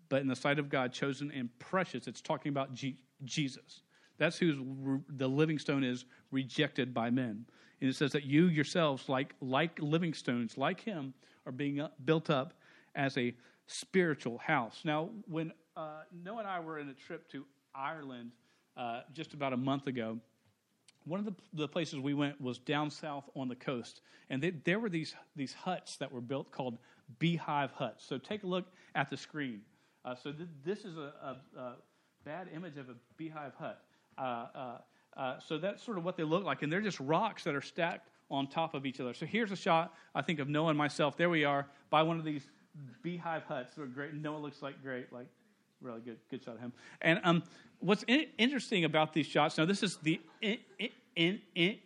but 0.09 0.21
in 0.21 0.27
the 0.27 0.35
sight 0.35 0.59
of 0.59 0.69
God, 0.69 0.93
chosen 0.93 1.31
and 1.31 1.49
precious. 1.59 2.07
It's 2.07 2.21
talking 2.21 2.49
about 2.51 2.73
G- 2.73 2.97
Jesus. 3.25 3.81
That's 4.17 4.37
who 4.37 5.01
the 5.09 5.27
living 5.27 5.59
stone 5.59 5.83
is 5.83 6.05
rejected 6.31 6.93
by 6.93 7.09
men. 7.09 7.45
And 7.81 7.89
it 7.89 7.95
says 7.95 8.11
that 8.13 8.23
you 8.23 8.45
yourselves, 8.45 9.09
like, 9.09 9.35
like 9.41 9.79
living 9.81 10.13
stones, 10.13 10.57
like 10.57 10.81
him, 10.81 11.13
are 11.45 11.51
being 11.51 11.85
built 12.05 12.29
up 12.29 12.53
as 12.97 13.17
a 13.17 13.33
spiritual 13.67 14.39
house. 14.39 14.81
Now, 14.83 15.09
when 15.27 15.53
uh, 15.77 16.01
Noah 16.23 16.39
and 16.39 16.47
I 16.47 16.59
were 16.59 16.79
in 16.79 16.89
a 16.89 16.93
trip 16.93 17.29
to 17.31 17.45
Ireland 17.73 18.31
uh, 18.75 19.01
just 19.13 19.33
about 19.33 19.53
a 19.53 19.57
month 19.57 19.87
ago, 19.87 20.17
one 21.05 21.19
of 21.19 21.25
the, 21.25 21.35
the, 21.53 21.67
places 21.67 21.99
we 21.99 22.13
went 22.13 22.41
was 22.41 22.57
down 22.57 22.89
south 22.89 23.29
on 23.35 23.47
the 23.47 23.55
coast. 23.55 24.01
And 24.29 24.43
they, 24.43 24.49
there 24.49 24.79
were 24.79 24.89
these, 24.89 25.15
these 25.37 25.53
huts 25.53 25.95
that 25.97 26.11
were 26.11 26.19
built 26.19 26.51
called 26.51 26.77
beehive 27.19 27.71
huts. 27.71 28.03
So 28.05 28.17
take 28.17 28.43
a 28.43 28.47
look 28.47 28.65
at 28.93 29.09
the 29.09 29.15
screen. 29.15 29.61
Uh, 30.03 30.15
so 30.15 30.33
th- 30.33 30.49
this 30.65 30.79
is 30.83 30.97
a, 30.97 31.13
a, 31.55 31.59
a 31.59 31.75
bad 32.25 32.49
image 32.53 32.77
of 32.77 32.89
a 32.89 32.95
beehive 33.15 33.53
hut. 33.57 33.81
Uh, 34.17 34.21
uh, 34.21 34.77
uh, 35.15 35.39
so 35.39 35.57
that's 35.57 35.81
sort 35.81 35.97
of 35.97 36.03
what 36.03 36.17
they 36.17 36.23
look 36.23 36.43
like, 36.43 36.61
and 36.61 36.71
they're 36.71 36.81
just 36.81 36.99
rocks 36.99 37.43
that 37.43 37.55
are 37.55 37.61
stacked 37.61 38.09
on 38.29 38.47
top 38.47 38.73
of 38.73 38.85
each 38.85 38.99
other. 38.99 39.13
So 39.13 39.25
here's 39.25 39.51
a 39.51 39.55
shot, 39.55 39.93
I 40.13 40.21
think, 40.21 40.39
of 40.39 40.49
Noah 40.49 40.69
and 40.69 40.77
myself. 40.77 41.15
There 41.17 41.29
we 41.29 41.45
are 41.45 41.67
by 41.89 42.03
one 42.03 42.19
of 42.19 42.25
these 42.25 42.49
beehive 43.01 43.43
huts. 43.43 43.75
They're 43.75 43.85
great. 43.85 44.13
Noah 44.13 44.37
looks 44.37 44.61
like 44.61 44.81
great, 44.81 45.11
like 45.11 45.27
really 45.81 46.01
good, 46.01 46.17
good 46.29 46.43
shot 46.43 46.55
of 46.55 46.61
him. 46.61 46.73
And 47.01 47.19
um, 47.23 47.43
what's 47.79 48.03
in, 48.03 48.25
interesting 48.37 48.85
about 48.85 49.13
these 49.13 49.25
shots? 49.25 49.57
Now, 49.57 49.65
this 49.65 49.83
is 49.83 49.97
the 49.97 50.19
in, 50.41 50.57
in, 51.15 51.41
in, 51.55 51.77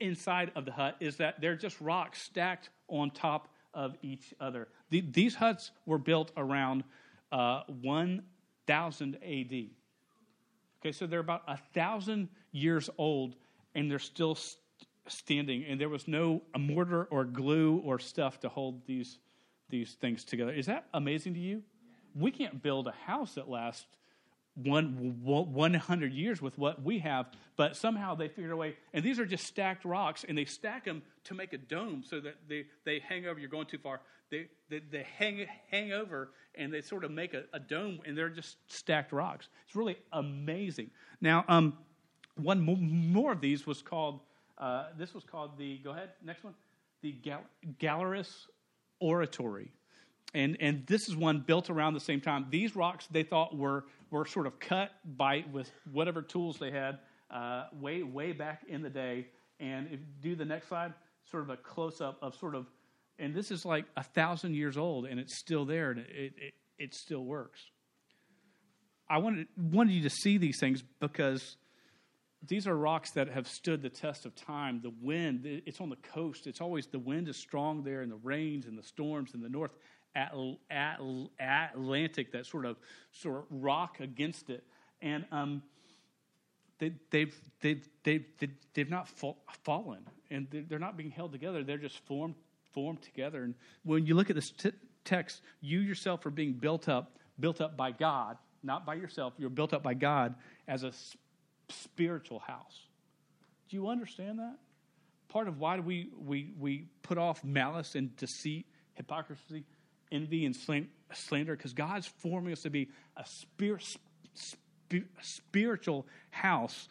inside 0.00 0.50
of 0.54 0.64
the 0.64 0.72
hut 0.72 0.96
is 1.00 1.16
that 1.16 1.40
they're 1.40 1.56
just 1.56 1.80
rocks 1.80 2.22
stacked 2.22 2.70
on 2.88 3.10
top 3.10 3.48
of 3.72 3.96
each 4.02 4.32
other. 4.40 4.68
The, 4.90 5.00
these 5.00 5.34
huts 5.34 5.70
were 5.86 5.98
built 5.98 6.30
around 6.36 6.84
uh, 7.32 7.62
1000 7.82 9.14
AD. 9.16 9.20
Okay, 10.80 10.92
so 10.92 11.06
they're 11.06 11.20
about 11.20 11.42
a 11.48 11.56
thousand 11.72 12.28
years 12.52 12.90
old 12.98 13.36
and 13.74 13.90
they're 13.90 13.98
still 13.98 14.34
st- 14.34 14.60
standing, 15.08 15.64
and 15.64 15.80
there 15.80 15.88
was 15.88 16.06
no 16.06 16.42
mortar 16.56 17.04
or 17.10 17.24
glue 17.24 17.82
or 17.84 17.98
stuff 17.98 18.40
to 18.40 18.48
hold 18.48 18.86
these 18.86 19.18
these 19.74 19.94
things 19.94 20.24
together. 20.24 20.52
Is 20.52 20.66
that 20.66 20.86
amazing 20.94 21.34
to 21.34 21.40
you? 21.40 21.62
We 22.14 22.30
can't 22.30 22.62
build 22.62 22.86
a 22.86 22.92
house 22.92 23.34
that 23.34 23.48
lasts 23.48 23.86
one 24.54 25.18
100 25.24 26.12
years 26.12 26.40
with 26.40 26.56
what 26.56 26.80
we 26.80 27.00
have, 27.00 27.26
but 27.56 27.76
somehow 27.76 28.14
they 28.14 28.28
figured 28.28 28.52
a 28.52 28.56
way. 28.56 28.76
And 28.92 29.04
these 29.04 29.18
are 29.18 29.26
just 29.26 29.44
stacked 29.48 29.84
rocks, 29.84 30.24
and 30.28 30.38
they 30.38 30.44
stack 30.44 30.84
them 30.84 31.02
to 31.24 31.34
make 31.34 31.52
a 31.52 31.58
dome 31.58 32.04
so 32.06 32.20
that 32.20 32.36
they, 32.48 32.66
they 32.84 33.00
hang 33.00 33.26
over. 33.26 33.40
You're 33.40 33.48
going 33.48 33.66
too 33.66 33.78
far. 33.78 34.00
They, 34.30 34.46
they, 34.70 34.80
they 34.92 35.04
hang, 35.18 35.44
hang 35.72 35.92
over, 35.92 36.30
and 36.54 36.72
they 36.72 36.82
sort 36.82 37.02
of 37.02 37.10
make 37.10 37.34
a, 37.34 37.42
a, 37.52 37.58
dome, 37.58 37.98
and 38.06 38.16
they're 38.16 38.28
just 38.28 38.58
stacked 38.68 39.10
rocks. 39.10 39.48
It's 39.66 39.74
really 39.74 39.96
amazing. 40.12 40.92
Now, 41.20 41.44
um, 41.48 41.76
one 42.36 42.60
more 42.60 43.32
of 43.32 43.40
these 43.40 43.66
was 43.66 43.82
called, 43.82 44.20
uh, 44.56 44.86
this 44.96 45.14
was 45.14 45.24
called 45.24 45.58
the, 45.58 45.78
go 45.78 45.90
ahead, 45.90 46.10
next 46.24 46.44
one, 46.44 46.54
the 47.02 47.10
Gal- 47.10 47.44
Gallarus 47.80 48.46
Oratory. 49.00 49.72
And, 50.34 50.56
and 50.60 50.84
this 50.86 51.08
is 51.08 51.16
one 51.16 51.40
built 51.40 51.70
around 51.70 51.94
the 51.94 52.00
same 52.00 52.20
time. 52.20 52.46
These 52.50 52.74
rocks 52.74 53.06
they 53.10 53.22
thought 53.22 53.56
were, 53.56 53.84
were 54.10 54.26
sort 54.26 54.46
of 54.46 54.58
cut 54.58 54.90
by 55.04 55.44
with 55.52 55.70
whatever 55.92 56.22
tools 56.22 56.58
they 56.58 56.72
had 56.72 56.98
uh, 57.30 57.66
way, 57.80 58.02
way 58.02 58.32
back 58.32 58.62
in 58.68 58.82
the 58.82 58.90
day. 58.90 59.28
And 59.60 59.88
if 59.92 60.00
do 60.20 60.34
the 60.34 60.44
next 60.44 60.68
slide, 60.68 60.92
sort 61.30 61.44
of 61.44 61.50
a 61.50 61.56
close 61.56 62.00
up 62.00 62.18
of 62.20 62.34
sort 62.34 62.54
of, 62.54 62.66
and 63.18 63.32
this 63.32 63.52
is 63.52 63.64
like 63.64 63.84
a 63.96 64.02
thousand 64.02 64.54
years 64.54 64.76
old 64.76 65.06
and 65.06 65.20
it's 65.20 65.38
still 65.38 65.64
there 65.64 65.92
and 65.92 66.00
it, 66.00 66.34
it, 66.36 66.54
it 66.78 66.94
still 66.94 67.24
works. 67.24 67.60
I 69.08 69.18
wanted, 69.18 69.46
wanted 69.56 69.92
you 69.92 70.02
to 70.02 70.10
see 70.10 70.38
these 70.38 70.58
things 70.58 70.82
because 70.98 71.56
these 72.46 72.66
are 72.66 72.76
rocks 72.76 73.10
that 73.12 73.28
have 73.28 73.48
stood 73.48 73.82
the 73.82 73.88
test 73.88 74.26
of 74.26 74.34
time. 74.34 74.80
The 74.82 74.92
wind, 75.02 75.44
it's 75.44 75.80
on 75.80 75.88
the 75.88 75.96
coast. 75.96 76.46
It's 76.46 76.60
always 76.60 76.86
the 76.86 76.98
wind 76.98 77.28
is 77.28 77.36
strong 77.36 77.82
there, 77.82 78.02
and 78.02 78.10
the 78.10 78.16
rains 78.16 78.66
and 78.66 78.78
the 78.78 78.82
storms 78.82 79.34
in 79.34 79.40
the 79.40 79.48
north 79.48 79.72
Atlantic 80.16 82.32
that 82.32 82.46
sort 82.46 82.66
of 82.66 82.76
sort 83.12 83.38
of 83.38 83.44
rock 83.50 84.00
against 84.00 84.50
it, 84.50 84.64
and 85.02 85.24
um, 85.32 85.62
they, 86.78 86.92
they've 87.10 87.34
they've 87.60 87.88
they've 88.04 88.24
they've 88.74 88.90
not 88.90 89.08
fallen, 89.64 90.06
and 90.30 90.46
they're 90.68 90.78
not 90.78 90.96
being 90.96 91.10
held 91.10 91.32
together. 91.32 91.64
They're 91.64 91.78
just 91.78 91.98
formed 92.06 92.34
formed 92.72 93.02
together. 93.02 93.42
And 93.42 93.54
when 93.84 94.06
you 94.06 94.14
look 94.14 94.30
at 94.30 94.36
this 94.36 94.50
t- 94.50 94.72
text, 95.04 95.42
you 95.60 95.80
yourself 95.80 96.26
are 96.26 96.30
being 96.30 96.52
built 96.52 96.88
up, 96.88 97.18
built 97.38 97.60
up 97.60 97.76
by 97.76 97.92
God, 97.92 98.36
not 98.62 98.84
by 98.84 98.94
yourself. 98.94 99.34
You're 99.38 99.50
built 99.50 99.72
up 99.72 99.82
by 99.82 99.94
God 99.94 100.34
as 100.66 100.82
a 100.82 100.92
spiritual 101.68 102.40
house. 102.40 102.80
Do 103.68 103.76
you 103.76 103.88
understand 103.88 104.38
that? 104.38 104.56
Part 105.28 105.48
of 105.48 105.58
why 105.58 105.80
we, 105.80 106.10
we, 106.24 106.52
we 106.58 106.86
put 107.02 107.18
off 107.18 107.42
malice 107.42 107.94
and 107.94 108.14
deceit, 108.16 108.66
hypocrisy, 108.94 109.64
envy, 110.12 110.46
and 110.46 110.56
slander, 111.12 111.56
because 111.56 111.72
God's 111.72 112.06
forming 112.06 112.52
us 112.52 112.62
to 112.62 112.70
be 112.70 112.88
a 113.16 113.24
spirit, 113.26 113.84
spiritual 115.22 116.06
house. 116.30 116.88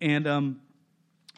And 0.00 0.26
um, 0.26 0.60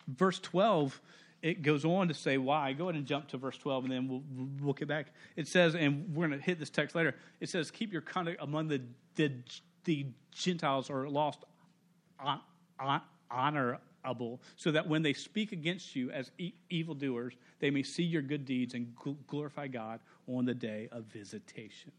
verse 0.09 0.39
12 0.41 1.01
it 1.43 1.63
goes 1.63 1.85
on 1.85 2.09
to 2.09 2.15
say 2.15 2.39
why. 2.39 2.73
Go 2.73 2.85
ahead 2.85 2.97
and 2.97 3.07
jump 3.07 3.29
to 3.29 3.37
verse 3.37 3.57
12, 3.59 3.85
and 3.85 3.93
then 3.93 4.09
we'll, 4.09 4.23
we'll 4.61 4.73
get 4.73 4.89
back. 4.89 5.09
It 5.37 5.47
says, 5.47 5.77
and 5.77 6.13
we're 6.15 6.27
going 6.27 6.41
to 6.41 6.45
hit 6.45 6.59
this 6.59 6.71
text 6.71 6.97
later. 6.97 7.15
It 7.41 7.49
says, 7.49 7.71
Keep 7.71 7.93
your 7.93 8.03
conduct 8.03 8.39
among 8.41 8.69
the, 8.69 8.81
the, 9.15 9.33
the 9.85 10.07
Gentiles 10.33 10.91
or 10.91 11.09
lost 11.09 11.45
honorable, 13.31 14.41
so 14.57 14.71
that 14.71 14.89
when 14.89 15.03
they 15.03 15.13
speak 15.13 15.53
against 15.53 15.97
you 15.97 16.11
as 16.11 16.31
e- 16.39 16.55
evildoers, 16.71 17.35
they 17.59 17.71
may 17.71 17.83
see 17.83 18.03
your 18.03 18.23
good 18.23 18.45
deeds 18.45 18.75
and 18.75 18.95
gl- 18.97 19.17
glorify 19.27 19.67
God 19.67 20.01
on 20.29 20.45
the 20.45 20.55
day 20.55 20.89
of 20.93 21.05
visitation. 21.05 21.93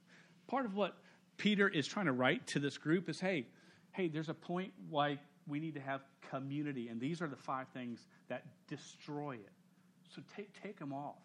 Part 0.48 0.66
of 0.66 0.76
what 0.76 0.98
Peter 1.38 1.68
is 1.68 1.88
trying 1.88 2.06
to 2.06 2.14
write 2.14 2.48
to 2.48 2.60
this 2.60 2.78
group 2.78 3.10
is 3.10 3.20
hey, 3.20 3.46
hey, 3.92 4.08
there's 4.08 4.30
a 4.30 4.34
point 4.34 4.72
why 4.90 5.20
we 5.48 5.60
need 5.60 5.74
to 5.76 5.82
have 5.82 6.02
community, 6.30 6.90
and 6.90 7.00
these 7.00 7.22
are 7.22 7.28
the 7.28 7.36
five 7.36 7.68
things 7.70 8.06
that 8.28 8.44
destroy 8.68 9.36
it. 9.36 9.52
So 10.10 10.22
take, 10.36 10.62
take 10.62 10.80
them 10.80 10.94
off 10.94 11.22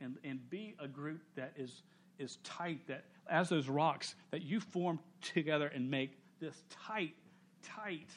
and, 0.00 0.16
and 0.24 0.48
be 0.50 0.74
a 0.78 0.88
group 0.88 1.20
that 1.36 1.52
is, 1.56 1.82
is 2.18 2.38
tight, 2.44 2.80
that 2.88 3.04
as 3.28 3.48
those 3.48 3.68
rocks, 3.68 4.14
that 4.30 4.42
you 4.42 4.60
form 4.60 4.98
together 5.20 5.68
and 5.68 5.90
make 5.90 6.18
this 6.40 6.62
tight, 6.70 7.14
tight 7.62 8.08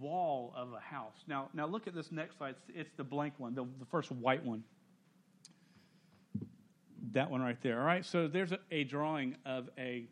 wall 0.00 0.52
of 0.56 0.72
a 0.72 0.80
house. 0.80 1.16
Now, 1.26 1.48
now 1.54 1.66
look 1.66 1.86
at 1.86 1.94
this 1.94 2.12
next 2.12 2.38
slide. 2.38 2.54
It's, 2.68 2.78
it's 2.80 2.96
the 2.96 3.04
blank 3.04 3.34
one, 3.38 3.54
the, 3.54 3.66
the 3.78 3.86
first 3.86 4.12
white 4.12 4.44
one. 4.44 4.62
That 7.12 7.30
one 7.30 7.40
right 7.40 7.60
there. 7.62 7.78
All 7.80 7.86
right, 7.86 8.04
so 8.04 8.28
there's 8.28 8.52
a, 8.52 8.58
a 8.70 8.84
drawing 8.84 9.36
of 9.46 9.70
a, 9.78 10.04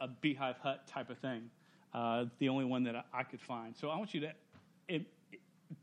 a 0.00 0.08
beehive 0.08 0.56
hut 0.62 0.86
type 0.86 1.10
of 1.10 1.18
thing. 1.18 1.50
Uh, 1.92 2.26
the 2.38 2.48
only 2.48 2.64
one 2.64 2.84
that 2.84 2.96
I, 2.96 3.02
I, 3.12 3.22
could 3.22 3.40
find. 3.40 3.76
So 3.76 3.88
I 3.88 3.96
want 3.96 4.14
you 4.14 4.20
to 4.20 4.32
it, 4.88 5.06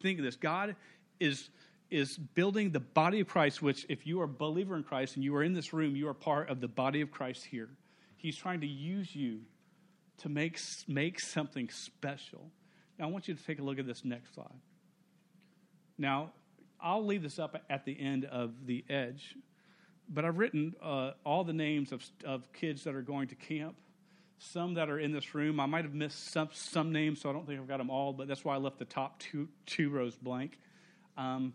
think 0.02 0.20
of 0.20 0.26
this. 0.26 0.36
God 0.36 0.76
is 1.20 1.50
is 1.92 2.18
building 2.18 2.72
the 2.72 2.80
body 2.80 3.20
of 3.20 3.28
Christ, 3.28 3.62
which 3.62 3.86
if 3.90 4.08
you 4.08 4.20
are 4.22 4.26
a 4.26 4.28
believer 4.28 4.76
in 4.76 4.84
Christ 4.84 5.16
and 5.16 5.24
you 5.24 5.36
are 5.36 5.44
in 5.44 5.54
this 5.54 5.72
room, 5.72 5.96
you 5.96 6.08
are 6.08 6.14
part 6.14 6.50
of 6.50 6.60
the 6.60 6.68
body 6.68 7.02
of 7.02 7.12
Christ 7.12 7.46
here. 7.46 7.70
He's 8.18 8.36
trying 8.36 8.62
to 8.62 8.68
use 8.68 9.16
you 9.16 9.42
to 10.18 10.30
make, 10.30 10.60
make 10.88 11.20
something 11.20 11.70
special. 11.70 12.50
Now, 12.98 13.08
I 13.08 13.12
want 13.12 13.28
you 13.28 13.34
to 13.34 13.44
take 13.44 13.60
a 13.60 13.64
look 13.64 13.80
at 13.80 13.86
this 13.86 14.06
next 14.06 14.34
slide. 14.34 14.60
Now, 15.98 16.32
I'll 16.80 17.06
leave 17.06 17.24
this 17.24 17.40
up 17.40 17.62
at 17.70 17.86
the 17.86 18.00
end 18.00 18.26
of 18.26 18.66
the 18.66 18.84
edge, 18.90 19.36
but 20.10 20.26
I've 20.26 20.38
written 20.38 20.76
uh, 20.82 21.12
all 21.26 21.44
the 21.44 21.54
names 21.54 21.92
of, 21.92 22.04
of 22.24 22.52
kids 22.54 22.84
that 22.84 22.96
are 22.96 23.02
going 23.02 23.28
to 23.30 23.36
camp 23.36 23.76
some 24.38 24.74
that 24.76 24.90
are 24.90 25.00
in 25.00 25.12
this 25.12 25.34
room. 25.34 25.60
I 25.60 25.66
might 25.66 25.86
have 25.86 25.94
missed 25.94 26.32
some, 26.32 26.50
some 26.52 26.92
names, 26.92 27.22
so 27.22 27.30
I 27.30 27.34
don't 27.34 27.48
think 27.48 27.60
I've 27.60 27.68
got 27.68 27.78
them 27.78 27.90
all, 27.90 28.14
but 28.14 28.28
that's 28.28 28.44
why 28.44 28.56
I 28.56 28.58
left 28.58 28.80
the 28.80 28.86
top 28.86 29.20
two, 29.20 29.48
two 29.66 29.90
rows 29.90 30.16
blank. 30.16 30.60
Um, 31.18 31.54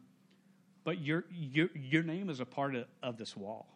but 0.84 1.00
your, 1.00 1.24
your, 1.30 1.68
your 1.74 2.02
name 2.02 2.30
is 2.30 2.40
a 2.40 2.46
part 2.46 2.74
of, 2.74 2.86
of 3.02 3.18
this 3.18 3.36
wall. 3.36 3.68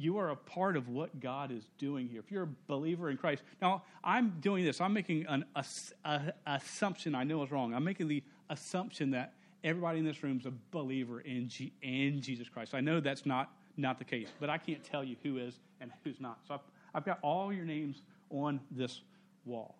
You 0.00 0.16
are 0.16 0.30
a 0.30 0.36
part 0.36 0.78
of 0.78 0.88
what 0.88 1.20
God 1.20 1.52
is 1.52 1.62
doing 1.76 2.08
here. 2.08 2.20
If 2.20 2.32
you're 2.32 2.44
a 2.44 2.48
believer 2.68 3.10
in 3.10 3.18
Christ. 3.18 3.42
Now, 3.60 3.82
I'm 4.02 4.40
doing 4.40 4.64
this. 4.64 4.80
I'm 4.80 4.94
making 4.94 5.26
an 5.28 5.44
a, 5.54 6.32
assumption 6.46 7.14
I 7.14 7.22
know 7.22 7.42
is 7.42 7.50
wrong. 7.50 7.74
I'm 7.74 7.84
making 7.84 8.08
the 8.08 8.22
assumption 8.48 9.10
that 9.10 9.34
everybody 9.62 9.98
in 9.98 10.06
this 10.06 10.22
room 10.22 10.38
is 10.40 10.46
a 10.46 10.52
believer 10.70 11.20
in, 11.20 11.50
G, 11.50 11.74
in 11.82 12.22
Jesus 12.22 12.48
Christ. 12.48 12.74
I 12.74 12.80
know 12.80 13.00
that's 13.00 13.26
not, 13.26 13.52
not 13.76 13.98
the 13.98 14.06
case, 14.06 14.28
but 14.40 14.48
I 14.48 14.56
can't 14.56 14.82
tell 14.82 15.04
you 15.04 15.16
who 15.22 15.36
is 15.36 15.60
and 15.82 15.90
who's 16.02 16.18
not. 16.18 16.38
So 16.48 16.54
I've, 16.54 16.60
I've 16.94 17.04
got 17.04 17.18
all 17.20 17.52
your 17.52 17.66
names 17.66 18.00
on 18.30 18.58
this 18.70 19.02
wall. 19.44 19.76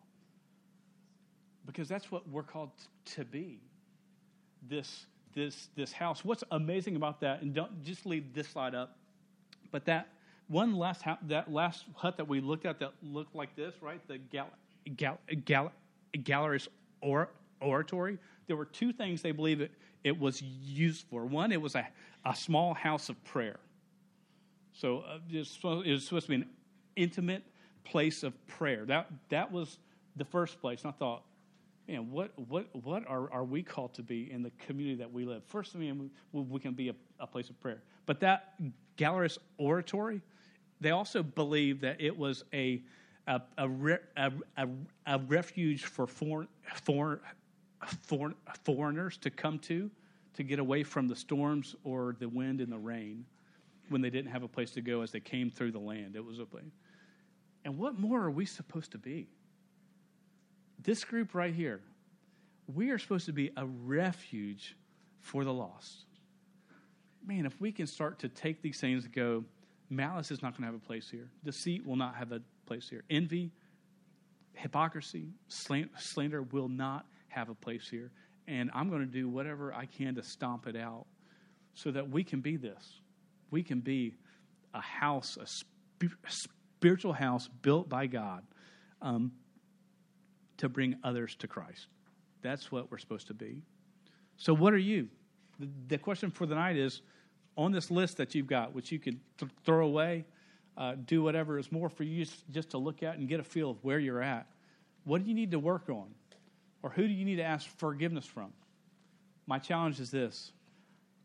Because 1.64 1.88
that's 1.88 2.10
what 2.10 2.28
we're 2.28 2.42
called 2.42 2.72
to 3.14 3.24
be. 3.24 3.58
This, 4.68 5.06
this, 5.32 5.70
this 5.76 5.92
house. 5.92 6.26
What's 6.26 6.44
amazing 6.50 6.96
about 6.96 7.20
that, 7.20 7.40
and 7.40 7.54
don't 7.54 7.82
just 7.82 8.04
leave 8.04 8.34
this 8.34 8.48
slide 8.48 8.74
up, 8.74 8.98
but 9.70 9.84
that 9.86 10.08
one 10.48 10.74
last 10.74 11.04
that 11.28 11.52
last 11.52 11.84
hut 11.94 12.16
that 12.16 12.28
we 12.28 12.40
looked 12.40 12.66
at 12.66 12.80
that 12.80 12.92
looked 13.02 13.34
like 13.34 13.54
this, 13.54 13.74
right? 13.80 14.00
The 14.08 14.18
gal, 14.18 14.48
gal, 14.96 15.18
gal, 16.24 16.58
or, 17.00 17.30
oratory. 17.60 18.18
There 18.46 18.56
were 18.56 18.64
two 18.64 18.92
things 18.92 19.22
they 19.22 19.32
believe 19.32 19.60
it, 19.60 19.70
it 20.02 20.18
was 20.18 20.42
used 20.42 21.06
for. 21.08 21.24
One, 21.24 21.52
it 21.52 21.60
was 21.60 21.74
a, 21.74 21.86
a 22.24 22.34
small 22.34 22.74
house 22.74 23.08
of 23.08 23.22
prayer. 23.24 23.58
So 24.72 25.00
uh, 25.00 25.18
it, 25.30 25.38
was 25.38 25.50
supposed, 25.50 25.86
it 25.86 25.92
was 25.92 26.04
supposed 26.04 26.26
to 26.26 26.30
be 26.30 26.36
an 26.36 26.48
intimate 26.96 27.44
place 27.84 28.22
of 28.22 28.34
prayer. 28.46 28.84
That, 28.86 29.10
that 29.28 29.52
was 29.52 29.78
the 30.16 30.24
first 30.24 30.60
place. 30.60 30.82
And 30.82 30.92
I 30.92 30.96
thought, 30.98 31.22
man, 31.88 32.10
what, 32.10 32.32
what, 32.48 32.66
what 32.84 33.06
are, 33.08 33.30
are 33.32 33.44
we 33.44 33.62
called 33.62 33.94
to 33.94 34.02
be 34.02 34.30
in 34.30 34.42
the 34.42 34.50
community 34.66 34.96
that 34.96 35.12
we 35.12 35.24
live? 35.24 35.42
First, 35.46 35.74
I 35.74 35.78
mean, 35.78 36.10
we, 36.32 36.40
we 36.42 36.60
can 36.60 36.72
be 36.72 36.88
a, 36.88 36.94
a, 37.18 37.26
place 37.26 37.50
of 37.50 37.60
prayer. 37.60 37.82
But 38.06 38.20
that 38.20 38.54
Gallarus 39.00 39.38
oratory, 39.56 40.20
they 40.78 40.90
also 40.90 41.22
believed 41.22 41.80
that 41.80 41.98
it 42.02 42.14
was 42.14 42.44
a, 42.52 42.82
a, 43.26 43.40
a, 43.56 44.30
a, 44.58 44.68
a 45.06 45.18
refuge 45.20 45.86
for 45.86 46.06
foreign, 46.06 46.48
foreign, 46.84 47.18
foreign, 48.02 48.34
foreigners 48.62 49.16
to 49.16 49.30
come 49.30 49.58
to, 49.60 49.90
to 50.34 50.42
get 50.42 50.58
away 50.58 50.82
from 50.82 51.08
the 51.08 51.16
storms 51.16 51.74
or 51.82 52.14
the 52.18 52.28
wind 52.28 52.60
and 52.60 52.70
the 52.70 52.78
rain 52.78 53.24
when 53.88 54.02
they 54.02 54.10
didn't 54.10 54.30
have 54.30 54.42
a 54.42 54.48
place 54.48 54.70
to 54.72 54.82
go 54.82 55.00
as 55.00 55.10
they 55.10 55.20
came 55.20 55.50
through 55.50 55.72
the 55.72 55.78
land. 55.78 56.14
It 56.14 56.22
was 56.22 56.38
a 56.38 56.44
place. 56.44 56.64
And 57.64 57.78
what 57.78 57.98
more 57.98 58.20
are 58.20 58.30
we 58.30 58.44
supposed 58.44 58.92
to 58.92 58.98
be? 58.98 59.28
This 60.82 61.04
group 61.04 61.34
right 61.34 61.54
here, 61.54 61.80
we 62.74 62.90
are 62.90 62.98
supposed 62.98 63.24
to 63.26 63.32
be 63.32 63.50
a 63.56 63.64
refuge 63.64 64.76
for 65.20 65.42
the 65.42 65.54
lost. 65.54 66.04
Man, 67.30 67.46
if 67.46 67.60
we 67.60 67.70
can 67.70 67.86
start 67.86 68.18
to 68.18 68.28
take 68.28 68.60
these 68.60 68.80
things 68.80 69.04
and 69.04 69.14
go, 69.14 69.44
malice 69.88 70.32
is 70.32 70.42
not 70.42 70.50
going 70.54 70.62
to 70.62 70.66
have 70.66 70.74
a 70.74 70.84
place 70.84 71.08
here, 71.08 71.30
deceit 71.44 71.86
will 71.86 71.94
not 71.94 72.16
have 72.16 72.32
a 72.32 72.40
place 72.66 72.88
here, 72.90 73.04
envy, 73.08 73.52
hypocrisy, 74.54 75.28
slander 75.46 76.42
will 76.42 76.68
not 76.68 77.06
have 77.28 77.48
a 77.48 77.54
place 77.54 77.86
here. 77.88 78.10
And 78.48 78.68
I'm 78.74 78.88
going 78.88 79.02
to 79.02 79.06
do 79.06 79.28
whatever 79.28 79.72
I 79.72 79.86
can 79.86 80.16
to 80.16 80.24
stomp 80.24 80.66
it 80.66 80.74
out 80.74 81.06
so 81.74 81.92
that 81.92 82.10
we 82.10 82.24
can 82.24 82.40
be 82.40 82.56
this. 82.56 83.00
We 83.52 83.62
can 83.62 83.78
be 83.78 84.16
a 84.74 84.80
house, 84.80 85.38
a 85.40 85.46
spiritual 86.26 87.12
house 87.12 87.48
built 87.62 87.88
by 87.88 88.08
God 88.08 88.42
um, 89.02 89.30
to 90.56 90.68
bring 90.68 90.96
others 91.04 91.36
to 91.36 91.46
Christ. 91.46 91.86
That's 92.42 92.72
what 92.72 92.90
we're 92.90 92.98
supposed 92.98 93.28
to 93.28 93.34
be. 93.34 93.62
So, 94.36 94.52
what 94.52 94.72
are 94.72 94.78
you? 94.78 95.06
The, 95.60 95.68
the 95.86 95.98
question 95.98 96.32
for 96.32 96.44
the 96.44 96.56
night 96.56 96.76
is 96.76 97.02
on 97.60 97.72
this 97.72 97.90
list 97.90 98.16
that 98.16 98.34
you've 98.34 98.46
got, 98.46 98.74
which 98.74 98.90
you 98.90 98.98
could 98.98 99.20
th- 99.36 99.52
throw 99.64 99.86
away, 99.86 100.24
uh, 100.78 100.94
do 101.04 101.22
whatever 101.22 101.58
is 101.58 101.70
more 101.70 101.90
for 101.90 102.04
you 102.04 102.24
just 102.50 102.70
to 102.70 102.78
look 102.78 103.02
at 103.02 103.18
and 103.18 103.28
get 103.28 103.38
a 103.38 103.44
feel 103.44 103.70
of 103.70 103.84
where 103.84 103.98
you're 103.98 104.22
at. 104.22 104.46
What 105.04 105.22
do 105.22 105.28
you 105.28 105.34
need 105.34 105.50
to 105.50 105.58
work 105.58 105.90
on? 105.90 106.08
Or 106.82 106.88
who 106.88 107.06
do 107.06 107.12
you 107.12 107.26
need 107.26 107.36
to 107.36 107.42
ask 107.42 107.68
forgiveness 107.76 108.24
from? 108.24 108.52
My 109.46 109.58
challenge 109.58 110.00
is 110.00 110.10
this 110.10 110.52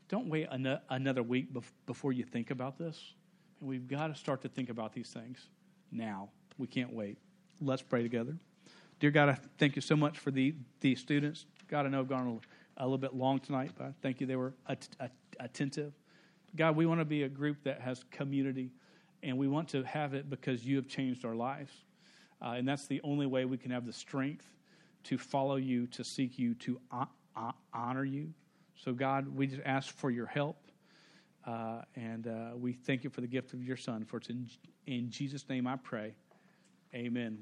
don't 0.10 0.28
wait 0.28 0.48
an- 0.52 0.80
another 0.90 1.24
week 1.24 1.54
bef- 1.54 1.72
before 1.86 2.12
you 2.12 2.26
think 2.26 2.52
about 2.52 2.78
this. 2.78 3.14
And 3.62 3.70
we've 3.70 3.88
got 3.88 4.08
to 4.08 4.16
start 4.16 4.42
to 4.42 4.50
think 4.50 4.70
about 4.70 4.94
these 4.94 5.10
things 5.10 5.48
now. 5.90 6.30
We 6.58 6.68
can't 6.68 6.94
wait. 6.94 7.18
Let's 7.62 7.82
pray 7.82 8.04
together. 8.04 8.36
Dear 9.00 9.12
God, 9.12 9.30
I 9.30 9.38
thank 9.58 9.78
you 9.78 9.82
so 9.82 9.96
much 9.96 10.20
for 10.20 10.32
the, 10.32 10.54
these 10.82 11.00
students. 11.00 11.46
God, 11.70 11.86
I 11.86 11.90
know 11.90 12.02
I've 12.02 12.10
gone 12.10 12.42
a, 12.78 12.84
little 12.84 12.98
bit 12.98 13.16
long 13.16 13.40
tonight, 13.40 13.72
but 13.78 13.86
I 13.86 13.94
thank 14.02 14.20
you 14.20 14.28
they 14.28 14.36
were 14.36 14.54
at, 14.68 14.88
at, 15.00 15.12
attentive. 15.40 15.94
God, 16.56 16.76
we 16.76 16.86
want 16.86 17.02
to 17.02 17.06
be 17.06 17.24
a 17.24 17.30
group 17.30 17.64
that 17.64 17.82
has 17.82 18.04
community, 18.12 18.72
and 19.24 19.38
we 19.38 19.48
want 19.48 19.70
to 19.70 19.84
have 19.84 20.14
it 20.14 20.30
because 20.30 20.66
you 20.66 20.78
have 20.78 20.88
changed 20.88 21.26
our 21.26 21.36
lives. 21.36 21.72
Uh, 22.42 22.56
and 22.58 22.68
that's 22.68 22.88
the 22.88 23.02
only 23.04 23.26
way 23.26 23.46
we 23.46 23.58
can 23.58 23.72
have 23.72 23.86
the 23.86 23.94
strength 23.94 24.46
to 25.06 25.18
follow 25.18 25.56
you, 25.58 25.88
to 25.88 26.04
seek 26.04 26.40
you, 26.40 26.56
to 26.56 26.80
honor 27.74 28.06
you. 28.06 28.34
So, 28.76 28.94
God, 28.94 29.28
we 29.36 29.48
just 29.48 29.62
ask 29.66 29.94
for 29.96 30.12
your 30.12 30.28
help 30.28 30.58
Uh, 31.46 31.82
and 31.96 32.28
uh, 32.28 32.52
we 32.58 32.74
thank 32.74 33.04
you 33.04 33.10
for 33.10 33.22
the 33.22 33.28
gift 33.28 33.54
of 33.54 33.64
your 33.64 33.78
son. 33.78 34.06
For 34.06 34.18
it's 34.18 34.30
in, 34.30 34.50
in 34.88 35.10
Jesus' 35.10 35.48
name 35.48 35.68
I 35.68 35.78
pray. 35.78 36.16
Amen. 36.94 37.42